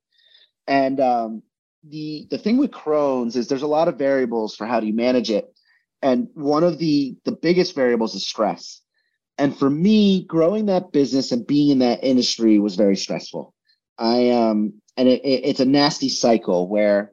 And 0.67 0.99
um, 0.99 1.43
the 1.89 2.27
the 2.29 2.37
thing 2.37 2.57
with 2.57 2.71
Crohn's 2.71 3.35
is 3.35 3.47
there's 3.47 3.61
a 3.61 3.67
lot 3.67 3.87
of 3.87 3.97
variables 3.97 4.55
for 4.55 4.65
how 4.65 4.79
do 4.79 4.87
you 4.87 4.93
manage 4.93 5.29
it, 5.29 5.53
and 6.01 6.27
one 6.33 6.63
of 6.63 6.77
the 6.77 7.17
the 7.25 7.31
biggest 7.31 7.75
variables 7.75 8.15
is 8.15 8.27
stress. 8.27 8.81
And 9.37 9.57
for 9.57 9.69
me, 9.69 10.23
growing 10.23 10.67
that 10.67 10.93
business 10.93 11.31
and 11.31 11.45
being 11.45 11.69
in 11.69 11.79
that 11.79 12.03
industry 12.03 12.57
was 12.57 12.75
very 12.75 12.95
stressful. 12.95 13.53
I 13.97 14.31
um 14.31 14.81
and 14.97 15.07
it, 15.07 15.23
it, 15.23 15.45
it's 15.45 15.59
a 15.59 15.65
nasty 15.65 16.09
cycle 16.09 16.67
where 16.67 17.11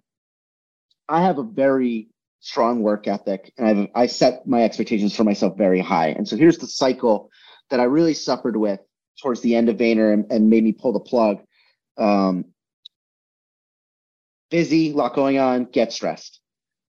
I 1.08 1.22
have 1.22 1.38
a 1.38 1.42
very 1.42 2.08
strong 2.40 2.82
work 2.82 3.06
ethic 3.06 3.52
and 3.58 3.66
I've 3.66 3.88
I 3.94 4.06
set 4.06 4.46
my 4.46 4.62
expectations 4.62 5.14
for 5.14 5.24
myself 5.24 5.56
very 5.56 5.80
high. 5.80 6.08
And 6.08 6.26
so 6.26 6.36
here's 6.36 6.58
the 6.58 6.66
cycle 6.66 7.30
that 7.70 7.80
I 7.80 7.84
really 7.84 8.14
suffered 8.14 8.56
with 8.56 8.80
towards 9.20 9.40
the 9.40 9.54
end 9.54 9.68
of 9.68 9.76
Vayner 9.76 10.12
and, 10.12 10.30
and 10.30 10.50
made 10.50 10.64
me 10.64 10.72
pull 10.72 10.92
the 10.92 11.00
plug. 11.00 11.38
Um, 11.98 12.51
busy, 14.52 14.92
a 14.92 14.94
lot 14.94 15.14
going 15.14 15.38
on, 15.38 15.64
get 15.64 15.92
stressed. 15.92 16.40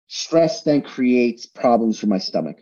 Stress 0.09 0.65
then 0.65 0.83
creates 0.83 1.47
problems 1.47 2.01
for 2.01 2.07
my 2.09 2.19
stomach. 2.19 2.57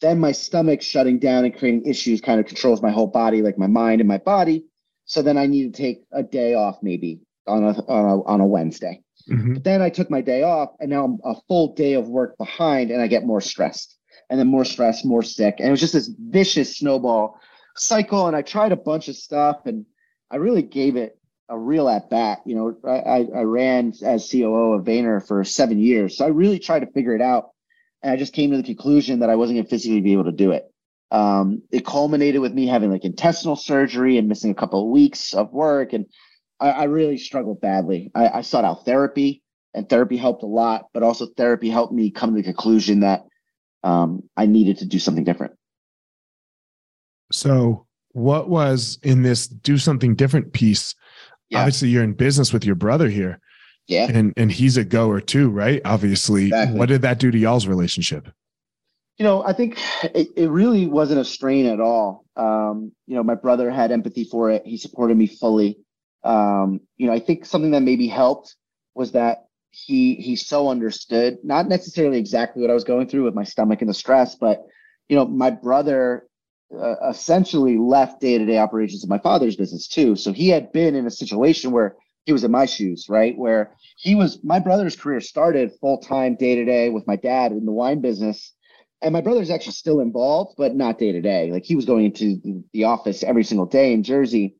Then 0.00 0.18
my 0.18 0.32
stomach 0.32 0.82
shutting 0.82 1.20
down 1.20 1.44
and 1.44 1.56
creating 1.56 1.86
issues 1.86 2.20
kind 2.20 2.40
of 2.40 2.46
controls 2.46 2.82
my 2.82 2.90
whole 2.90 3.06
body, 3.06 3.42
like 3.42 3.56
my 3.58 3.68
mind 3.68 4.00
and 4.00 4.08
my 4.08 4.18
body. 4.18 4.64
So 5.04 5.22
then 5.22 5.38
I 5.38 5.46
need 5.46 5.72
to 5.72 5.82
take 5.82 6.04
a 6.12 6.22
day 6.24 6.54
off 6.54 6.78
maybe 6.82 7.20
on 7.46 7.62
a 7.62 7.72
on 7.86 8.04
a, 8.04 8.22
on 8.24 8.40
a 8.40 8.46
Wednesday. 8.46 9.02
Mhm. 9.30 9.54
But 9.54 9.64
then 9.64 9.80
I 9.82 9.90
took 9.90 10.10
my 10.10 10.20
day 10.20 10.42
off 10.42 10.70
and 10.80 10.90
now 10.90 11.04
I'm 11.04 11.18
a 11.24 11.34
full 11.46 11.74
day 11.74 11.94
of 11.94 12.08
work 12.08 12.36
behind 12.38 12.90
and 12.90 13.00
I 13.00 13.06
get 13.06 13.24
more 13.24 13.40
stressed 13.40 13.96
and 14.28 14.38
then 14.40 14.48
more 14.48 14.64
stress, 14.64 15.04
more 15.04 15.22
sick. 15.22 15.56
And 15.58 15.68
it 15.68 15.70
was 15.70 15.80
just 15.80 15.92
this 15.92 16.08
vicious 16.18 16.78
snowball 16.78 17.38
cycle. 17.76 18.26
And 18.26 18.36
I 18.36 18.42
tried 18.42 18.72
a 18.72 18.76
bunch 18.76 19.08
of 19.08 19.16
stuff 19.16 19.66
and 19.66 19.86
I 20.30 20.36
really 20.36 20.62
gave 20.62 20.96
it 20.96 21.18
a 21.48 21.58
real 21.58 21.88
at 21.88 22.10
bat. 22.10 22.40
You 22.44 22.56
know, 22.56 22.76
I, 22.84 23.26
I, 23.38 23.42
ran 23.42 23.92
as 24.02 24.28
COO 24.30 24.74
of 24.74 24.84
Vayner 24.84 25.26
for 25.26 25.44
seven 25.44 25.78
years. 25.78 26.16
So 26.16 26.24
I 26.24 26.28
really 26.28 26.58
tried 26.58 26.80
to 26.80 26.90
figure 26.90 27.14
it 27.14 27.22
out. 27.22 27.50
And 28.02 28.12
I 28.12 28.16
just 28.16 28.32
came 28.32 28.50
to 28.50 28.56
the 28.56 28.62
conclusion 28.62 29.20
that 29.20 29.30
I 29.30 29.36
wasn't 29.36 29.56
going 29.56 29.64
to 29.64 29.70
physically 29.70 30.00
be 30.00 30.12
able 30.12 30.24
to 30.24 30.32
do 30.32 30.50
it. 30.50 30.64
Um, 31.10 31.62
it 31.70 31.86
culminated 31.86 32.40
with 32.40 32.52
me 32.52 32.66
having 32.66 32.90
like 32.90 33.04
intestinal 33.04 33.56
surgery 33.56 34.18
and 34.18 34.28
missing 34.28 34.50
a 34.50 34.54
couple 34.54 34.82
of 34.82 34.90
weeks 34.90 35.34
of 35.34 35.52
work. 35.52 35.92
And 35.92 36.06
I, 36.60 36.70
I 36.70 36.84
really 36.84 37.16
struggled 37.16 37.60
badly. 37.60 38.10
I, 38.14 38.28
I 38.28 38.40
sought 38.40 38.64
out 38.64 38.84
therapy, 38.84 39.42
and 39.74 39.88
therapy 39.88 40.16
helped 40.16 40.42
a 40.42 40.46
lot, 40.46 40.86
but 40.92 41.02
also 41.02 41.26
therapy 41.26 41.68
helped 41.68 41.92
me 41.92 42.10
come 42.10 42.30
to 42.30 42.36
the 42.36 42.42
conclusion 42.42 43.00
that 43.00 43.24
um, 43.82 44.22
I 44.36 44.46
needed 44.46 44.78
to 44.78 44.86
do 44.86 44.98
something 44.98 45.24
different. 45.24 45.52
So, 47.30 47.86
what 48.12 48.48
was 48.48 48.98
in 49.02 49.22
this 49.22 49.46
do 49.46 49.78
something 49.78 50.14
different 50.14 50.52
piece? 50.52 50.94
Yeah. 51.50 51.60
Obviously, 51.60 51.88
you're 51.88 52.04
in 52.04 52.12
business 52.14 52.52
with 52.52 52.64
your 52.64 52.74
brother 52.74 53.08
here, 53.08 53.38
Yeah. 53.86 54.08
and 54.12 54.32
and 54.36 54.50
he's 54.50 54.76
a 54.76 54.84
goer 54.84 55.20
too, 55.20 55.48
right? 55.50 55.80
Obviously, 55.84 56.46
Exactly. 56.46 56.78
what 56.78 56.88
did 56.88 57.02
that 57.02 57.18
do 57.18 57.30
to 57.30 57.38
y'all's 57.38 57.66
relationship? 57.66 58.28
You 59.18 59.24
know, 59.24 59.42
I 59.44 59.52
think 59.54 59.78
it, 60.14 60.28
it 60.36 60.50
really 60.50 60.86
wasn't 60.86 61.20
a 61.20 61.24
strain 61.24 61.66
at 61.66 61.80
all. 61.80 62.24
Um, 62.36 62.92
you 63.06 63.14
know, 63.14 63.22
my 63.22 63.34
brother 63.34 63.70
had 63.70 63.90
empathy 63.90 64.24
for 64.24 64.50
it. 64.50 64.66
He 64.66 64.76
supported 64.76 65.16
me 65.16 65.26
fully. 65.26 65.78
Um, 66.22 66.80
you 66.98 67.06
know, 67.06 67.12
I 67.12 67.20
think 67.20 67.46
something 67.46 67.70
that 67.70 67.80
maybe 67.82 68.08
helped 68.08 68.56
was 68.94 69.12
that 69.12 69.44
he 69.70 70.16
he 70.16 70.36
so 70.36 70.68
understood, 70.68 71.38
not 71.44 71.68
necessarily 71.68 72.18
exactly 72.18 72.60
what 72.62 72.70
I 72.70 72.74
was 72.74 72.84
going 72.84 73.08
through 73.08 73.24
with 73.24 73.34
my 73.34 73.44
stomach 73.44 73.80
and 73.80 73.88
the 73.88 73.94
stress, 73.94 74.34
but 74.34 74.62
you 75.08 75.16
know, 75.16 75.24
my 75.26 75.50
brother 75.50 76.26
uh, 76.74 76.94
essentially 77.08 77.78
left 77.78 78.20
day-to-day 78.20 78.58
operations 78.58 79.04
of 79.04 79.10
my 79.10 79.18
father's 79.18 79.56
business 79.56 79.86
too. 79.86 80.16
So 80.16 80.32
he 80.32 80.48
had 80.48 80.72
been 80.72 80.94
in 80.94 81.06
a 81.06 81.10
situation 81.10 81.70
where 81.70 81.96
he 82.24 82.32
was 82.32 82.44
in 82.44 82.50
my 82.50 82.66
shoes, 82.66 83.06
right? 83.08 83.36
Where 83.36 83.74
he 83.98 84.14
was 84.14 84.42
my 84.42 84.58
brother's 84.58 84.96
career 84.96 85.20
started 85.20 85.72
full-time 85.80 86.36
day-to-day 86.36 86.90
with 86.90 87.06
my 87.06 87.16
dad 87.16 87.52
in 87.52 87.64
the 87.64 87.72
wine 87.72 88.00
business 88.00 88.52
and 89.02 89.12
my 89.12 89.20
brother's 89.20 89.50
actually 89.50 89.72
still 89.72 90.00
involved, 90.00 90.54
but 90.56 90.74
not 90.74 90.98
day 90.98 91.12
to 91.12 91.20
day. 91.20 91.52
Like 91.52 91.64
he 91.64 91.76
was 91.76 91.84
going 91.84 92.06
into 92.06 92.36
the- 92.36 92.64
the 92.72 92.84
office 92.84 93.22
every 93.22 93.44
single 93.44 93.66
day 93.66 93.92
in 93.92 94.02
Jersey. 94.02 94.56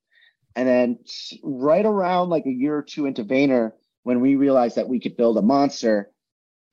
And 0.55 0.69
then 0.69 0.99
right 1.43 1.85
around 1.85 2.29
like 2.29 2.47
a 2.47 2.53
year 2.53 2.77
or 2.77 2.83
two 2.83 3.07
into 3.07 3.25
Vayner, 3.25 3.73
when 4.05 4.21
we 4.21 4.37
realized 4.37 4.77
that 4.77 4.89
we 4.89 5.01
could 5.01 5.17
build 5.17 5.39
a 5.39 5.43
monster, 5.43 6.13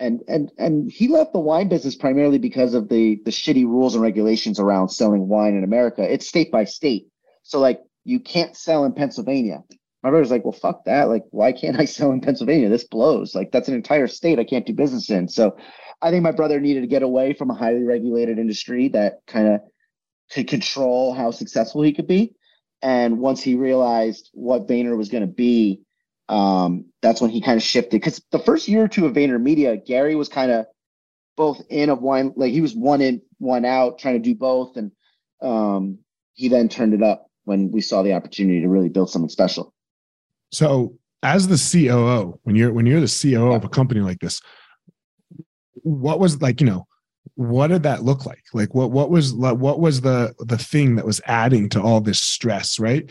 and 0.04 0.22
and 0.28 0.52
and 0.58 0.92
he 0.92 1.08
left 1.08 1.34
the 1.34 1.40
wine 1.40 1.70
business 1.70 1.96
primarily 1.96 2.38
because 2.38 2.74
of 2.74 2.90
the 2.90 3.22
the 3.26 3.32
shitty 3.32 3.66
rules 3.66 3.96
and 3.96 4.04
regulations 4.04 4.60
around 4.60 4.90
selling 4.90 5.28
wine 5.28 5.56
in 5.56 5.64
America. 5.64 6.02
It's 6.04 6.28
state 6.28 6.52
by 6.52 6.66
state. 6.66 7.08
So 7.44 7.60
like 7.60 7.80
you 8.04 8.20
can't 8.20 8.56
sell 8.56 8.86
in 8.86 8.94
Pennsylvania. 8.94 9.64
My 10.04 10.10
brother's 10.10 10.32
like, 10.32 10.44
well, 10.44 10.52
fuck 10.52 10.84
that. 10.86 11.08
Like, 11.08 11.24
why 11.32 11.54
can't 11.54 11.80
I 11.80 11.86
sell 11.98 12.12
in 12.12 12.22
Pennsylvania? 12.22 12.70
This 12.70 12.84
blows. 12.84 13.34
Like, 13.34 13.52
that's 13.52 13.70
an 13.70 13.76
entire 13.76 14.08
state 14.08 14.38
I 14.38 14.44
can't 14.44 14.66
do 14.66 14.74
business 14.74 15.10
in. 15.10 15.30
So 15.30 15.56
I 16.02 16.12
think 16.12 16.24
my 16.24 16.34
brother 16.34 16.60
needed 16.60 16.82
to 16.82 16.88
get 16.88 17.04
away 17.04 17.34
from 17.34 17.50
a 17.50 17.56
highly 17.56 17.84
regulated 17.84 18.38
industry 18.38 18.90
that 18.90 19.22
kind 19.28 19.48
of 19.48 19.62
could 20.32 20.50
control 20.50 21.14
how 21.14 21.32
successful 21.32 21.82
he 21.82 21.94
could 21.94 22.08
be. 22.08 22.34
And 22.82 23.20
once 23.20 23.42
he 23.42 23.56
realized 23.56 24.30
what 24.34 24.68
Vayner 24.68 24.98
was 24.98 25.08
going 25.08 25.22
to 25.22 25.34
be, 25.34 25.82
um, 26.34 26.86
that's 27.04 27.22
when 27.22 27.30
he 27.30 27.42
kind 27.42 27.58
of 27.58 27.64
shifted. 27.64 27.92
Because 27.92 28.20
the 28.32 28.40
first 28.40 28.68
year 28.68 28.84
or 28.84 28.88
two 28.88 29.06
of 29.06 29.14
VaynerMedia, 29.14 29.86
Gary 29.86 30.16
was 30.16 30.30
kind 30.30 30.52
of 30.52 30.66
both 31.38 31.62
in 31.70 31.92
of 31.92 32.02
one, 32.02 32.34
like 32.36 32.52
he 32.52 32.62
was 32.62 32.74
one 32.74 33.02
in, 33.02 33.22
one 33.38 33.66
out, 33.66 34.00
trying 34.00 34.16
to 34.16 34.20
do 34.20 34.34
both. 34.34 34.76
And 34.76 34.92
um, 35.44 36.00
he 36.34 36.48
then 36.48 36.70
turned 36.70 36.96
it 36.96 37.04
up 37.04 37.28
when 37.44 37.72
we 37.72 37.82
saw 37.82 38.02
the 38.02 38.14
opportunity 38.14 38.62
to 38.62 38.68
really 38.68 38.90
build 38.90 39.12
something 39.12 39.30
special. 39.30 39.76
So, 40.52 40.98
as 41.22 41.48
the 41.48 41.88
COO, 41.88 42.40
when 42.44 42.56
you're 42.56 42.74
when 42.74 42.88
you're 42.88 43.00
the 43.00 43.22
COO 43.22 43.54
of 43.54 43.64
a 43.64 43.70
company 43.70 44.02
like 44.02 44.20
this, 44.20 44.42
what 45.84 46.20
was 46.20 46.42
like, 46.42 46.62
you 46.62 46.68
know, 46.68 46.88
what 47.36 47.68
did 47.68 47.84
that 47.84 48.04
look 48.04 48.26
like? 48.26 48.44
Like, 48.54 48.74
what 48.74 48.92
what 48.92 49.12
was 49.12 49.34
like, 49.34 49.58
what 49.58 49.80
was 49.80 50.02
the 50.02 50.34
the 50.40 50.58
thing 50.58 50.96
that 50.96 51.06
was 51.06 51.22
adding 51.26 51.70
to 51.70 51.82
all 51.82 52.02
this 52.02 52.20
stress, 52.20 52.80
right? 52.80 53.10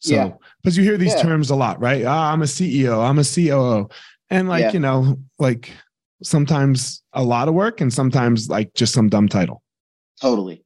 So, 0.00 0.14
Yeah. 0.14 0.32
because 0.62 0.76
you 0.76 0.82
hear 0.84 0.96
these 0.96 1.14
Yeah. 1.14 1.22
terms 1.22 1.50
a 1.50 1.56
lot, 1.56 1.80
right? 1.80 2.04
Ah, 2.04 2.32
I'm 2.32 2.42
a 2.42 2.46
CEO, 2.46 3.02
I'm 3.02 3.18
a 3.18 3.24
COO, 3.24 3.88
and 4.30 4.48
like, 4.48 4.62
Yeah. 4.62 4.72
you 4.72 4.80
know, 4.80 5.18
like 5.38 5.70
sometimes 6.22 7.02
a 7.12 7.22
lot 7.22 7.48
of 7.48 7.54
work, 7.54 7.80
and 7.80 7.92
sometimes 7.92 8.48
like 8.48 8.74
just 8.74 8.92
some 8.92 9.08
dumb 9.08 9.28
title. 9.28 9.62
Totally. 10.20 10.64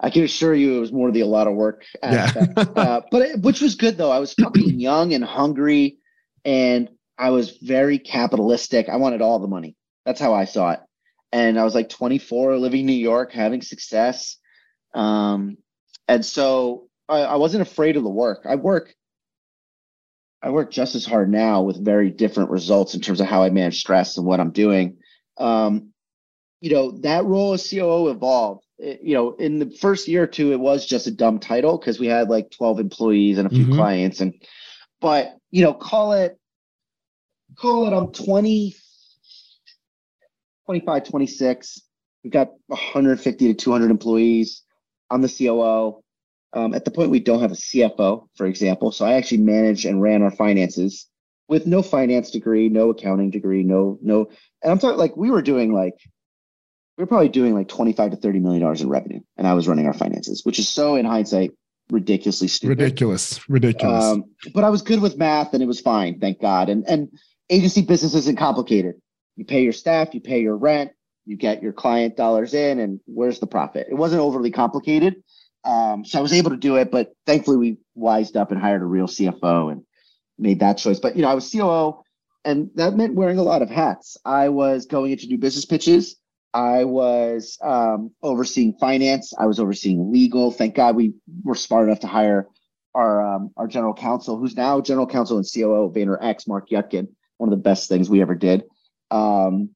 I 0.00 0.10
can 0.10 0.24
assure 0.24 0.54
you 0.54 0.76
it 0.76 0.80
was 0.80 0.92
more 0.92 1.10
the 1.10 1.20
a 1.20 1.26
lot 1.26 1.46
of 1.46 1.54
work 1.54 1.84
Yeah. 2.02 2.08
aspect. 2.26 2.58
uh, 2.76 3.00
but 3.10 3.22
it, 3.22 3.40
which 3.40 3.60
was 3.60 3.74
good 3.76 3.96
though. 3.96 4.10
I 4.10 4.18
was 4.18 4.34
fucking 4.40 4.78
young 4.80 5.14
and 5.14 5.24
hungry, 5.24 5.98
and 6.44 6.90
I 7.16 7.30
was 7.30 7.58
very 7.62 7.98
capitalistic. 7.98 8.88
I 8.88 8.96
wanted 8.96 9.22
all 9.22 9.38
the 9.38 9.46
money. 9.48 9.76
That's 10.04 10.20
how 10.20 10.34
I 10.34 10.44
saw 10.46 10.72
it. 10.72 10.80
And 11.32 11.58
I 11.58 11.64
was 11.64 11.74
like 11.74 11.88
24, 11.88 12.58
living 12.58 12.80
in 12.80 12.86
New 12.86 12.92
York, 12.92 13.32
having 13.32 13.62
success. 13.62 14.36
Um, 14.94 15.56
and 16.06 16.24
so 16.24 16.88
I, 17.08 17.20
I 17.20 17.36
wasn't 17.36 17.62
afraid 17.62 17.96
of 17.96 18.02
the 18.04 18.10
work. 18.10 18.42
I 18.48 18.56
work. 18.56 18.94
I 20.42 20.50
work 20.50 20.70
just 20.70 20.94
as 20.94 21.06
hard 21.06 21.30
now 21.30 21.62
with 21.62 21.82
very 21.82 22.10
different 22.10 22.50
results 22.50 22.94
in 22.94 23.00
terms 23.00 23.20
of 23.20 23.26
how 23.26 23.42
I 23.42 23.50
manage 23.50 23.80
stress 23.80 24.18
and 24.18 24.26
what 24.26 24.40
I'm 24.40 24.50
doing. 24.50 24.98
Um, 25.38 25.90
you 26.60 26.70
know 26.72 26.92
that 27.02 27.24
role 27.24 27.52
as 27.54 27.68
COO 27.68 28.08
evolved. 28.08 28.64
It- 28.78 29.00
you 29.02 29.14
know, 29.14 29.32
in 29.34 29.58
the 29.58 29.70
first 29.70 30.08
year 30.08 30.24
or 30.24 30.26
two, 30.26 30.52
it 30.52 30.60
was 30.60 30.86
just 30.86 31.06
a 31.06 31.10
dumb 31.10 31.38
title 31.38 31.78
because 31.78 31.98
we 31.98 32.06
had 32.06 32.28
like 32.28 32.50
12 32.50 32.78
employees 32.80 33.38
and 33.38 33.46
a 33.46 33.50
few 33.50 33.66
Mhm. 33.66 33.74
clients, 33.74 34.20
and 34.20 34.34
but 35.00 35.36
you 35.50 35.62
know, 35.62 35.72
call 35.74 36.12
it 36.12 36.38
call 37.56 37.86
it 37.86 37.92
I'm 37.96 38.12
20, 38.12 38.74
25, 40.66 41.04
26. 41.08 41.82
We've 42.22 42.32
got 42.32 42.50
150 42.66 43.48
to 43.48 43.54
200 43.54 43.90
employees. 43.90 44.62
I'm 45.10 45.20
the 45.22 45.28
COO. 45.28 46.02
Um, 46.54 46.72
at 46.74 46.84
the 46.84 46.90
point 46.90 47.10
we 47.10 47.20
don't 47.20 47.40
have 47.40 47.52
a 47.52 47.56
CFO, 47.56 48.28
for 48.36 48.46
example, 48.46 48.92
so 48.92 49.04
I 49.04 49.14
actually 49.14 49.38
managed 49.38 49.84
and 49.86 50.00
ran 50.00 50.22
our 50.22 50.30
finances 50.30 51.08
with 51.48 51.66
no 51.66 51.82
finance 51.82 52.30
degree, 52.30 52.68
no 52.68 52.90
accounting 52.90 53.30
degree, 53.30 53.62
no 53.62 53.98
no. 54.02 54.30
And 54.62 54.70
I'm 54.70 54.78
talking 54.78 54.98
like 54.98 55.16
we 55.16 55.30
were 55.30 55.42
doing 55.42 55.72
like 55.72 55.94
we 56.96 57.02
were 57.02 57.06
probably 57.06 57.28
doing 57.28 57.54
like 57.54 57.68
25 57.68 58.12
to 58.12 58.16
30 58.16 58.38
million 58.38 58.62
dollars 58.62 58.80
in 58.80 58.88
revenue 58.88 59.20
and 59.36 59.48
i 59.48 59.52
was 59.52 59.66
running 59.66 59.86
our 59.86 59.92
finances 59.92 60.44
which 60.44 60.60
is 60.60 60.68
so 60.68 60.94
in 60.94 61.04
hindsight 61.04 61.50
ridiculously 61.90 62.48
stupid. 62.48 62.78
Ridiculous. 62.78 63.48
Ridiculous. 63.48 64.04
Um, 64.04 64.24
but 64.54 64.64
i 64.64 64.70
was 64.70 64.80
good 64.82 65.02
with 65.02 65.18
math 65.18 65.54
and 65.54 65.62
it 65.62 65.66
was 65.66 65.80
fine 65.80 66.20
thank 66.20 66.40
god 66.40 66.68
and 66.68 66.84
and 66.88 67.08
agency 67.50 67.82
business 67.82 68.14
isn't 68.14 68.38
complicated. 68.38 68.94
You 69.36 69.44
pay 69.44 69.62
your 69.62 69.72
staff 69.72 70.14
you 70.14 70.20
pay 70.20 70.40
your 70.40 70.56
rent 70.56 70.92
you 71.26 71.36
get 71.36 71.62
your 71.62 71.72
client 71.72 72.16
dollars 72.16 72.52
in 72.54 72.78
and 72.80 73.00
where's 73.06 73.40
the 73.40 73.46
profit? 73.46 73.86
It 73.90 73.94
wasn't 73.94 74.20
overly 74.20 74.50
complicated 74.50 75.16
um, 75.64 76.04
so 76.04 76.18
i 76.18 76.22
was 76.22 76.32
able 76.32 76.50
to 76.50 76.56
do 76.56 76.76
it 76.76 76.90
but 76.90 77.14
thankfully 77.26 77.56
we 77.56 77.78
wised 77.94 78.36
up 78.36 78.50
and 78.50 78.60
hired 78.60 78.82
a 78.82 78.86
real 78.86 79.06
cfo 79.06 79.72
and 79.72 79.82
made 80.38 80.60
that 80.60 80.78
choice 80.78 80.98
but 80.98 81.16
you 81.16 81.22
know 81.22 81.28
i 81.28 81.34
was 81.34 81.48
coo 81.50 82.00
and 82.46 82.70
that 82.74 82.96
meant 82.96 83.14
wearing 83.14 83.38
a 83.38 83.42
lot 83.42 83.62
of 83.62 83.70
hats 83.70 84.16
i 84.24 84.48
was 84.48 84.86
going 84.86 85.12
into 85.12 85.26
new 85.26 85.38
business 85.38 85.64
pitches 85.64 86.16
I 86.54 86.84
was 86.84 87.58
um, 87.62 88.12
overseeing 88.22 88.74
finance. 88.74 89.34
I 89.36 89.46
was 89.46 89.58
overseeing 89.58 90.12
legal. 90.12 90.52
Thank 90.52 90.76
God 90.76 90.94
we 90.94 91.14
were 91.42 91.56
smart 91.56 91.88
enough 91.88 92.00
to 92.00 92.06
hire 92.06 92.46
our 92.94 93.20
um, 93.20 93.50
our 93.56 93.66
general 93.66 93.92
counsel, 93.92 94.38
who's 94.38 94.56
now 94.56 94.80
general 94.80 95.06
counsel 95.06 95.36
and 95.36 95.46
COO 95.52 95.86
of 95.86 95.92
VaynerX, 95.94 96.46
Mark 96.46 96.68
Yutkin. 96.70 97.08
One 97.38 97.52
of 97.52 97.58
the 97.58 97.62
best 97.62 97.88
things 97.88 98.08
we 98.08 98.22
ever 98.22 98.36
did. 98.36 98.62
Um, 99.10 99.70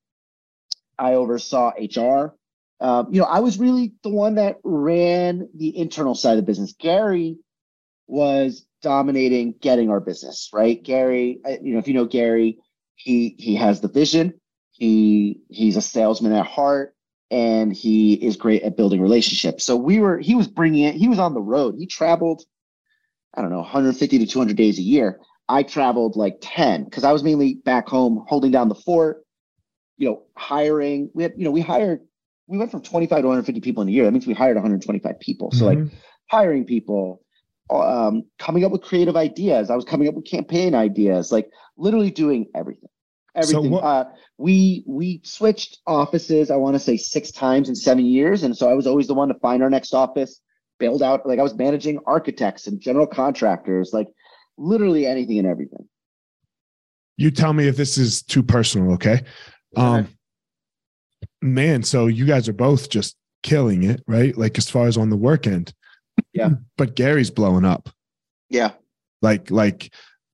I 0.97 1.15
oversaw 1.15 1.73
HR. 1.77 2.37
Uh, 2.81 3.05
you 3.11 3.21
know, 3.21 3.27
I 3.27 3.41
was 3.41 3.59
really 3.59 3.93
the 4.03 4.11
one 4.11 4.37
that 4.37 4.59
ran 4.63 5.49
the 5.55 5.77
internal 5.77 6.15
side 6.15 6.33
of 6.33 6.37
the 6.37 6.43
business. 6.43 6.75
Gary 6.79 7.39
was 8.07 8.67
dominating 8.83 9.55
getting 9.61 9.91
our 9.91 10.01
business 10.01 10.51
right. 10.53 10.83
Gary, 10.83 11.41
you 11.63 11.73
know, 11.73 11.79
if 11.79 11.89
you 11.89 11.95
know 11.95 12.05
Gary, 12.05 12.59
he 12.95 13.35
he 13.39 13.57
has 13.57 13.81
the 13.81 13.89
vision 13.89 14.35
he 14.79 15.41
he's 15.51 15.77
a 15.77 15.83
salesman 15.83 16.33
at 16.33 16.47
heart 16.47 16.95
and 17.31 17.73
he 17.73 18.15
is 18.15 18.37
great 18.37 18.63
at 18.63 18.77
building 18.77 19.03
relationships. 19.03 19.65
So 19.65 19.77
we 19.77 19.99
were 19.99 20.19
he 20.19 20.35
was 20.35 20.47
bringing 20.47 20.85
it. 20.85 20.95
He 20.95 21.09
was 21.09 21.19
on 21.19 21.35
the 21.35 21.41
road. 21.41 21.75
He 21.77 21.87
traveled 21.87 22.45
I 23.35 23.43
don't 23.43 23.51
know 23.51 23.59
150 23.59 24.19
to 24.19 24.27
200 24.27 24.57
days 24.57 24.79
a 24.79 24.83
year. 24.83 25.21
I 25.49 25.65
traveled 25.65 26.17
like 26.17 26.39
10 26.41 26.85
because 26.85 27.05
I 27.05 27.13
was 27.13 27.25
mainly 27.25 27.55
back 27.55 27.89
home 27.89 28.25
holding 28.29 28.53
down 28.53 28.69
the 28.69 28.75
fort. 28.75 29.25
You 29.97 30.11
know, 30.11 30.23
hiring. 30.37 31.11
We 31.13 31.25
had 31.25 31.35
you 31.37 31.45
know 31.45 31.51
we 31.51 31.61
hired. 31.61 32.01
We 32.49 32.59
went 32.59 32.71
from 32.71 32.83
25 32.83 33.21
to 33.21 33.27
150 33.27 33.61
people 33.61 33.83
in 33.83 33.89
a 33.89 33.93
year. 33.93 34.05
That 34.05 34.13
means 34.13 34.27
we 34.27 34.35
hired 34.35 34.57
125 34.57 35.21
people. 35.21 35.53
So 35.53 35.67
mm-hmm. 35.67 35.85
like 35.85 35.93
hiring 36.31 36.65
people, 36.65 37.23
um, 37.71 38.25
coming 38.39 38.65
up 38.65 38.73
with 38.73 38.83
creative 38.83 39.17
ideas. 39.17 39.71
I 39.71 39.77
was 39.77 39.85
coming 39.85 40.09
up 40.09 40.15
with 40.15 40.25
campaign 40.25 40.75
ideas, 40.75 41.31
like 41.31 41.51
literally 41.77 42.11
doing 42.11 42.47
everything 42.55 42.89
everything. 43.39 43.65
So 43.65 43.71
what, 43.71 43.85
uh, 43.85 44.05
we 44.37 44.85
we 44.87 45.21
switched 45.25 45.79
offices. 45.87 46.51
I 46.51 46.57
want 46.57 46.75
to 46.75 46.81
say 46.81 46.97
six 46.97 47.31
times 47.31 47.69
in 47.69 47.75
seven 47.75 48.05
years, 48.05 48.43
and 48.43 48.57
so 48.57 48.69
I 48.69 48.75
was 48.75 48.87
always 48.87 49.07
the 49.07 49.15
one 49.15 49.29
to 49.29 49.35
find 49.35 49.63
our 49.63 49.71
next 49.71 49.95
office, 49.95 50.41
build 50.79 51.03
out. 51.03 51.27
Like 51.27 51.39
I 51.39 51.43
was 51.43 51.55
managing 51.55 51.99
architects 52.07 52.67
and 52.67 52.81
general 52.81 53.07
contractors, 53.07 53.91
like 53.93 54.09
literally 54.57 55.07
anything 55.07 55.39
and 55.39 55.47
everything. 55.47 55.89
You 57.17 57.31
tell 57.31 57.53
me 57.53 57.67
if 57.67 57.77
this 57.77 57.99
is 57.99 58.23
too 58.23 58.43
personal, 58.43 58.93
okay? 58.93 59.23
Um, 59.77 60.09
man, 61.43 61.83
so 61.83 62.07
you 62.07 62.25
guys 62.27 62.49
are 62.49 62.55
both 62.55 62.91
just 62.91 63.17
killing 63.43 63.85
it, 63.85 64.03
right? 64.07 64.37
Like 64.37 64.59
as 64.59 64.69
far 64.69 64.87
as 64.87 64.97
on 64.97 65.11
the 65.11 65.17
work 65.17 65.47
end. 65.47 65.73
Yeah. 66.33 66.51
But 66.77 66.97
Gary's 66.97 67.31
blowing 67.31 67.65
up. 67.65 67.89
Yeah. 68.49 68.73
Like 69.23 69.51
like 69.51 69.93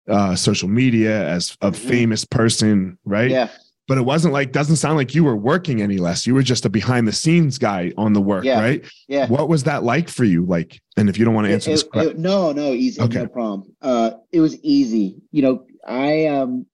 uh, 0.09 0.37
social 0.37 0.69
media 0.69 1.29
as 1.29 1.57
a 1.61 1.71
mm-hmm. 1.71 1.89
famous 1.89 2.25
person, 2.25 2.99
right? 3.05 3.31
Yeah. 3.31 3.49
But 3.87 3.99
it 3.99 4.03
wasn't 4.03 4.33
like 4.33 4.53
doesn't 4.53 4.77
sound 4.77 4.97
like 4.97 5.15
you 5.15 5.25
were 5.25 5.37
working 5.37 5.83
any 5.83 5.99
less. 5.99 6.27
You 6.27 6.35
were 6.35 6.43
just 6.43 6.65
a 6.65 6.71
behind 6.71 7.07
the 7.07 7.13
scenes 7.13 7.59
guy 7.59 7.93
on 7.99 8.15
the 8.15 8.21
work, 8.21 8.45
yeah. 8.45 8.61
right? 8.61 8.85
Yeah. 9.09 9.27
What 9.29 9.51
was 9.51 9.65
that 9.65 9.85
like 9.85 10.09
for 10.09 10.25
you? 10.25 10.47
Like, 10.47 10.81
and 10.97 11.11
if 11.11 11.19
you 11.19 11.25
don't 11.27 11.35
want 11.35 11.47
to 11.49 11.53
answer 11.53 11.71
it, 11.71 11.75
this, 11.75 11.85
it, 11.95 12.07
it, 12.13 12.19
no, 12.19 12.53
no, 12.53 12.73
easy, 12.73 13.01
okay. 13.03 13.21
no 13.21 13.29
problem. 13.29 13.77
Uh, 13.83 14.13
it 14.33 14.41
was 14.41 14.59
easy. 14.63 15.17
You 15.33 15.43
know, 15.43 15.67
I 15.87 16.27
um, 16.27 16.67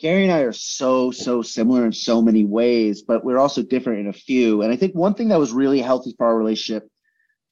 Gary 0.00 0.24
and 0.24 0.32
I 0.32 0.40
are 0.40 0.52
so 0.52 1.10
so 1.10 1.42
similar 1.42 1.84
in 1.84 1.92
so 1.92 2.22
many 2.22 2.44
ways, 2.44 3.02
but 3.02 3.24
we're 3.24 3.38
also 3.38 3.62
different 3.62 4.00
in 4.00 4.06
a 4.06 4.12
few. 4.12 4.62
And 4.62 4.72
I 4.72 4.76
think 4.76 4.94
one 4.94 5.14
thing 5.14 5.28
that 5.28 5.38
was 5.38 5.52
really 5.52 5.80
healthy 5.80 6.14
for 6.16 6.26
our 6.26 6.36
relationship 6.36 6.88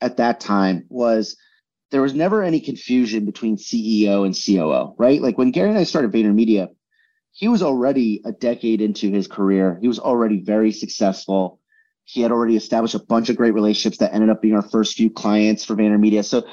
at 0.00 0.16
that 0.16 0.40
time 0.40 0.86
was 0.88 1.36
there 1.90 2.02
was 2.02 2.14
never 2.14 2.42
any 2.42 2.60
confusion 2.60 3.26
between 3.26 3.56
CEO 3.56 4.24
and 4.24 4.34
COO, 4.34 4.94
right? 4.98 5.20
Like 5.20 5.36
when 5.36 5.50
Gary 5.50 5.68
and 5.68 5.78
I 5.78 5.84
started 5.84 6.12
VaynerMedia, 6.12 6.68
he 7.32 7.48
was 7.48 7.62
already 7.62 8.22
a 8.24 8.32
decade 8.32 8.80
into 8.80 9.10
his 9.10 9.28
career. 9.28 9.78
He 9.80 9.88
was 9.88 9.98
already 9.98 10.40
very 10.40 10.72
successful. 10.72 11.60
He 12.04 12.22
had 12.22 12.32
already 12.32 12.56
established 12.56 12.94
a 12.94 12.98
bunch 12.98 13.28
of 13.28 13.36
great 13.36 13.54
relationships 13.54 13.98
that 13.98 14.14
ended 14.14 14.30
up 14.30 14.40
being 14.40 14.54
our 14.54 14.62
first 14.62 14.96
few 14.96 15.10
clients 15.10 15.64
for 15.64 15.76
VaynerMedia. 15.76 16.24
So 16.24 16.46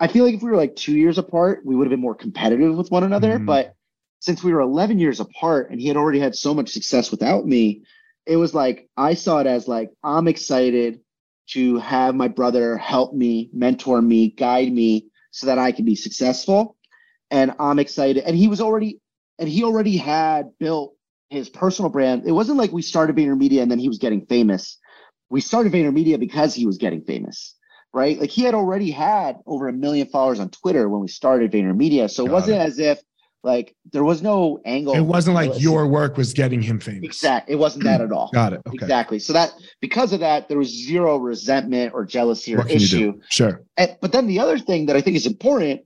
I 0.00 0.08
feel 0.08 0.24
like 0.24 0.34
if 0.34 0.42
we 0.42 0.50
were 0.50 0.56
like 0.56 0.76
two 0.76 0.96
years 0.96 1.18
apart, 1.18 1.60
we 1.64 1.76
would 1.76 1.86
have 1.86 1.90
been 1.90 2.00
more 2.00 2.14
competitive 2.14 2.74
with 2.74 2.90
one 2.90 3.04
another. 3.04 3.34
Mm-hmm. 3.34 3.46
But 3.46 3.74
since 4.22 4.44
we 4.44 4.52
were 4.52 4.60
11 4.60 5.00
years 5.00 5.18
apart 5.18 5.72
and 5.72 5.80
he 5.80 5.88
had 5.88 5.96
already 5.96 6.20
had 6.20 6.36
so 6.36 6.54
much 6.54 6.70
success 6.70 7.10
without 7.10 7.44
me, 7.44 7.82
it 8.24 8.36
was 8.36 8.54
like 8.54 8.88
I 8.96 9.14
saw 9.14 9.40
it 9.40 9.48
as 9.48 9.66
like, 9.66 9.90
I'm 10.04 10.28
excited 10.28 11.00
to 11.48 11.78
have 11.78 12.14
my 12.14 12.28
brother 12.28 12.76
help 12.76 13.12
me, 13.12 13.50
mentor 13.52 14.00
me, 14.00 14.30
guide 14.30 14.72
me 14.72 15.08
so 15.32 15.48
that 15.48 15.58
I 15.58 15.72
can 15.72 15.84
be 15.84 15.96
successful. 15.96 16.76
And 17.32 17.52
I'm 17.58 17.80
excited. 17.80 18.22
And 18.22 18.36
he 18.36 18.46
was 18.46 18.60
already, 18.60 19.00
and 19.40 19.48
he 19.48 19.64
already 19.64 19.96
had 19.96 20.52
built 20.60 20.94
his 21.28 21.48
personal 21.48 21.90
brand. 21.90 22.22
It 22.24 22.30
wasn't 22.30 22.58
like 22.58 22.70
we 22.70 22.82
started 22.82 23.16
VaynerMedia 23.16 23.60
and 23.60 23.70
then 23.72 23.80
he 23.80 23.88
was 23.88 23.98
getting 23.98 24.26
famous. 24.26 24.78
We 25.30 25.40
started 25.40 25.72
VaynerMedia 25.72 26.20
because 26.20 26.54
he 26.54 26.64
was 26.64 26.78
getting 26.78 27.02
famous, 27.02 27.56
right? 27.92 28.20
Like 28.20 28.30
he 28.30 28.42
had 28.42 28.54
already 28.54 28.92
had 28.92 29.38
over 29.46 29.66
a 29.66 29.72
million 29.72 30.06
followers 30.06 30.38
on 30.38 30.50
Twitter 30.50 30.88
when 30.88 31.00
we 31.00 31.08
started 31.08 31.50
VaynerMedia. 31.50 32.08
So 32.08 32.24
it 32.24 32.30
wasn't 32.30 32.58
it. 32.58 32.66
as 32.66 32.78
if 32.78 33.02
like 33.44 33.74
there 33.92 34.04
was 34.04 34.22
no 34.22 34.60
angle. 34.64 34.94
It 34.94 35.00
wasn't 35.00 35.34
like 35.34 35.60
your 35.60 35.86
work 35.88 36.16
was 36.16 36.32
getting 36.32 36.62
him 36.62 36.78
famous. 36.78 37.04
Exactly. 37.04 37.54
It 37.54 37.56
wasn't 37.56 37.84
that 37.84 38.00
at 38.00 38.12
all. 38.12 38.30
Got 38.34 38.52
it. 38.52 38.62
Okay. 38.66 38.74
Exactly. 38.74 39.18
So 39.18 39.32
that 39.32 39.52
because 39.80 40.12
of 40.12 40.20
that, 40.20 40.48
there 40.48 40.58
was 40.58 40.68
zero 40.68 41.16
resentment 41.16 41.92
or 41.92 42.04
jealousy 42.04 42.54
or 42.54 42.66
issue. 42.68 43.20
Sure. 43.30 43.62
And, 43.76 43.96
but 44.00 44.12
then 44.12 44.28
the 44.28 44.38
other 44.38 44.58
thing 44.58 44.86
that 44.86 44.96
I 44.96 45.00
think 45.00 45.16
is 45.16 45.26
important 45.26 45.82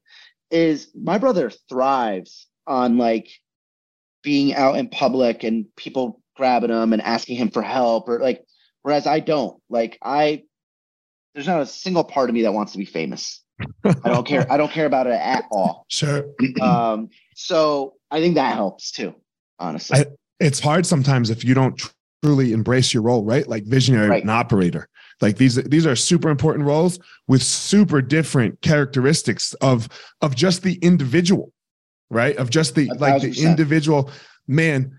is 0.51 0.91
my 0.95 1.19
brother 1.19 1.51
thrives 1.69 2.47
on 2.67 2.99
like 2.99 3.29
being 4.23 4.55
out 4.55 4.77
in 4.77 4.89
public 4.89 5.43
and 5.43 5.65
people 5.77 6.21
grabbing 6.37 6.71
him 6.71 6.93
and 6.93 7.01
asking 7.01 7.37
him 7.37 7.51
for 7.51 7.63
help 7.63 8.09
or 8.09 8.19
like 8.21 8.45
whereas 8.83 9.07
I 9.07 9.21
don't. 9.21 9.61
Like 9.71 9.99
I 10.03 10.43
there's 11.35 11.47
not 11.47 11.61
a 11.61 11.67
single 11.67 12.05
part 12.05 12.29
of 12.29 12.35
me 12.35 12.43
that 12.43 12.53
wants 12.53 12.73
to 12.73 12.79
be 12.79 12.85
famous. 12.85 13.43
I 13.85 14.09
don't 14.11 14.27
care. 14.27 14.51
I 14.51 14.57
don't 14.57 14.71
care 14.71 14.87
about 14.87 15.07
it 15.07 15.15
at 15.15 15.45
all. 15.51 15.87
Sure. 15.89 16.25
Um, 16.61 17.09
so 17.35 17.95
I 18.11 18.21
think 18.21 18.35
that 18.35 18.55
helps 18.55 18.91
too, 18.91 19.15
honestly. 19.59 19.99
I, 19.99 20.07
it's 20.41 20.61
hard 20.61 20.85
sometimes 20.85 21.31
if 21.31 21.45
you 21.45 21.55
don't 21.55 21.81
truly 22.23 22.53
embrace 22.53 22.93
your 22.93 23.03
role, 23.03 23.25
right? 23.25 23.47
Like 23.47 23.65
visionary 23.65 24.09
right. 24.09 24.23
and 24.23 24.31
operator. 24.31 24.89
Like 25.21 25.39
these, 25.39 25.55
these 25.55 25.87
are 25.87 25.97
super 25.97 26.29
important 26.29 26.67
roles 26.67 26.99
with 27.27 27.43
super 27.43 28.03
different 28.03 28.61
characteristics 28.61 29.55
of 29.55 29.89
of 30.21 30.35
just 30.35 30.63
the 30.63 30.75
individual, 30.83 31.53
right? 32.11 32.37
Of 32.37 32.51
just 32.51 32.75
the 32.75 32.91
like 32.99 33.23
the 33.23 33.43
individual 33.43 34.11
man. 34.47 34.93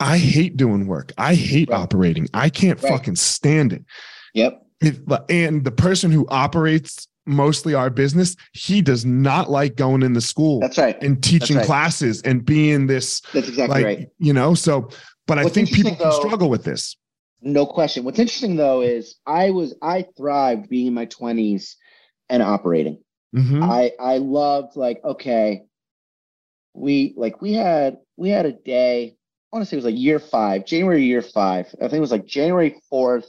I 0.00 0.18
hate 0.18 0.56
doing 0.56 0.88
work. 0.88 1.12
I 1.16 1.36
hate 1.36 1.68
right. 1.68 1.78
operating. 1.78 2.26
I 2.34 2.48
can't 2.48 2.82
right. 2.82 2.92
fucking 2.92 3.14
stand 3.14 3.72
it. 3.72 3.84
Yep. 4.34 4.60
If, 4.80 4.98
and 5.28 5.62
the 5.62 5.70
person 5.70 6.10
who 6.10 6.26
operates 6.28 7.06
mostly 7.26 7.74
our 7.74 7.90
business, 7.90 8.36
he 8.52 8.82
does 8.82 9.04
not 9.04 9.50
like 9.50 9.76
going 9.76 10.02
in 10.02 10.12
the 10.12 10.20
school. 10.20 10.60
That's 10.60 10.78
right. 10.78 11.00
And 11.02 11.22
teaching 11.22 11.56
right. 11.56 11.66
classes 11.66 12.22
and 12.22 12.44
being 12.44 12.86
this. 12.86 13.20
That's 13.32 13.48
exactly 13.48 13.82
like, 13.82 13.84
right. 13.84 14.08
You 14.18 14.32
know, 14.32 14.54
so, 14.54 14.88
but 15.26 15.38
What's 15.38 15.50
I 15.50 15.50
think 15.50 15.72
people 15.72 15.94
though, 15.94 16.18
struggle 16.18 16.50
with 16.50 16.64
this. 16.64 16.96
No 17.40 17.66
question. 17.66 18.04
What's 18.04 18.18
interesting 18.18 18.56
though 18.56 18.82
is 18.82 19.16
I 19.26 19.50
was, 19.50 19.74
I 19.82 20.06
thrived 20.16 20.68
being 20.68 20.88
in 20.88 20.94
my 20.94 21.06
20s 21.06 21.74
and 22.28 22.42
operating. 22.42 23.02
Mm-hmm. 23.34 23.62
I, 23.62 23.92
I 23.98 24.18
loved 24.18 24.76
like, 24.76 25.02
okay, 25.04 25.62
we 26.74 27.14
like, 27.16 27.40
we 27.40 27.52
had, 27.52 27.98
we 28.16 28.30
had 28.30 28.46
a 28.46 28.52
day, 28.52 29.16
I 29.52 29.56
want 29.56 29.66
to 29.66 29.70
say 29.70 29.76
it 29.76 29.78
was 29.78 29.84
like 29.84 29.98
year 29.98 30.18
five, 30.18 30.64
January 30.64 31.04
year 31.04 31.22
five. 31.22 31.66
I 31.74 31.82
think 31.82 31.94
it 31.94 32.00
was 32.00 32.12
like 32.12 32.24
January 32.24 32.80
4th, 32.90 33.28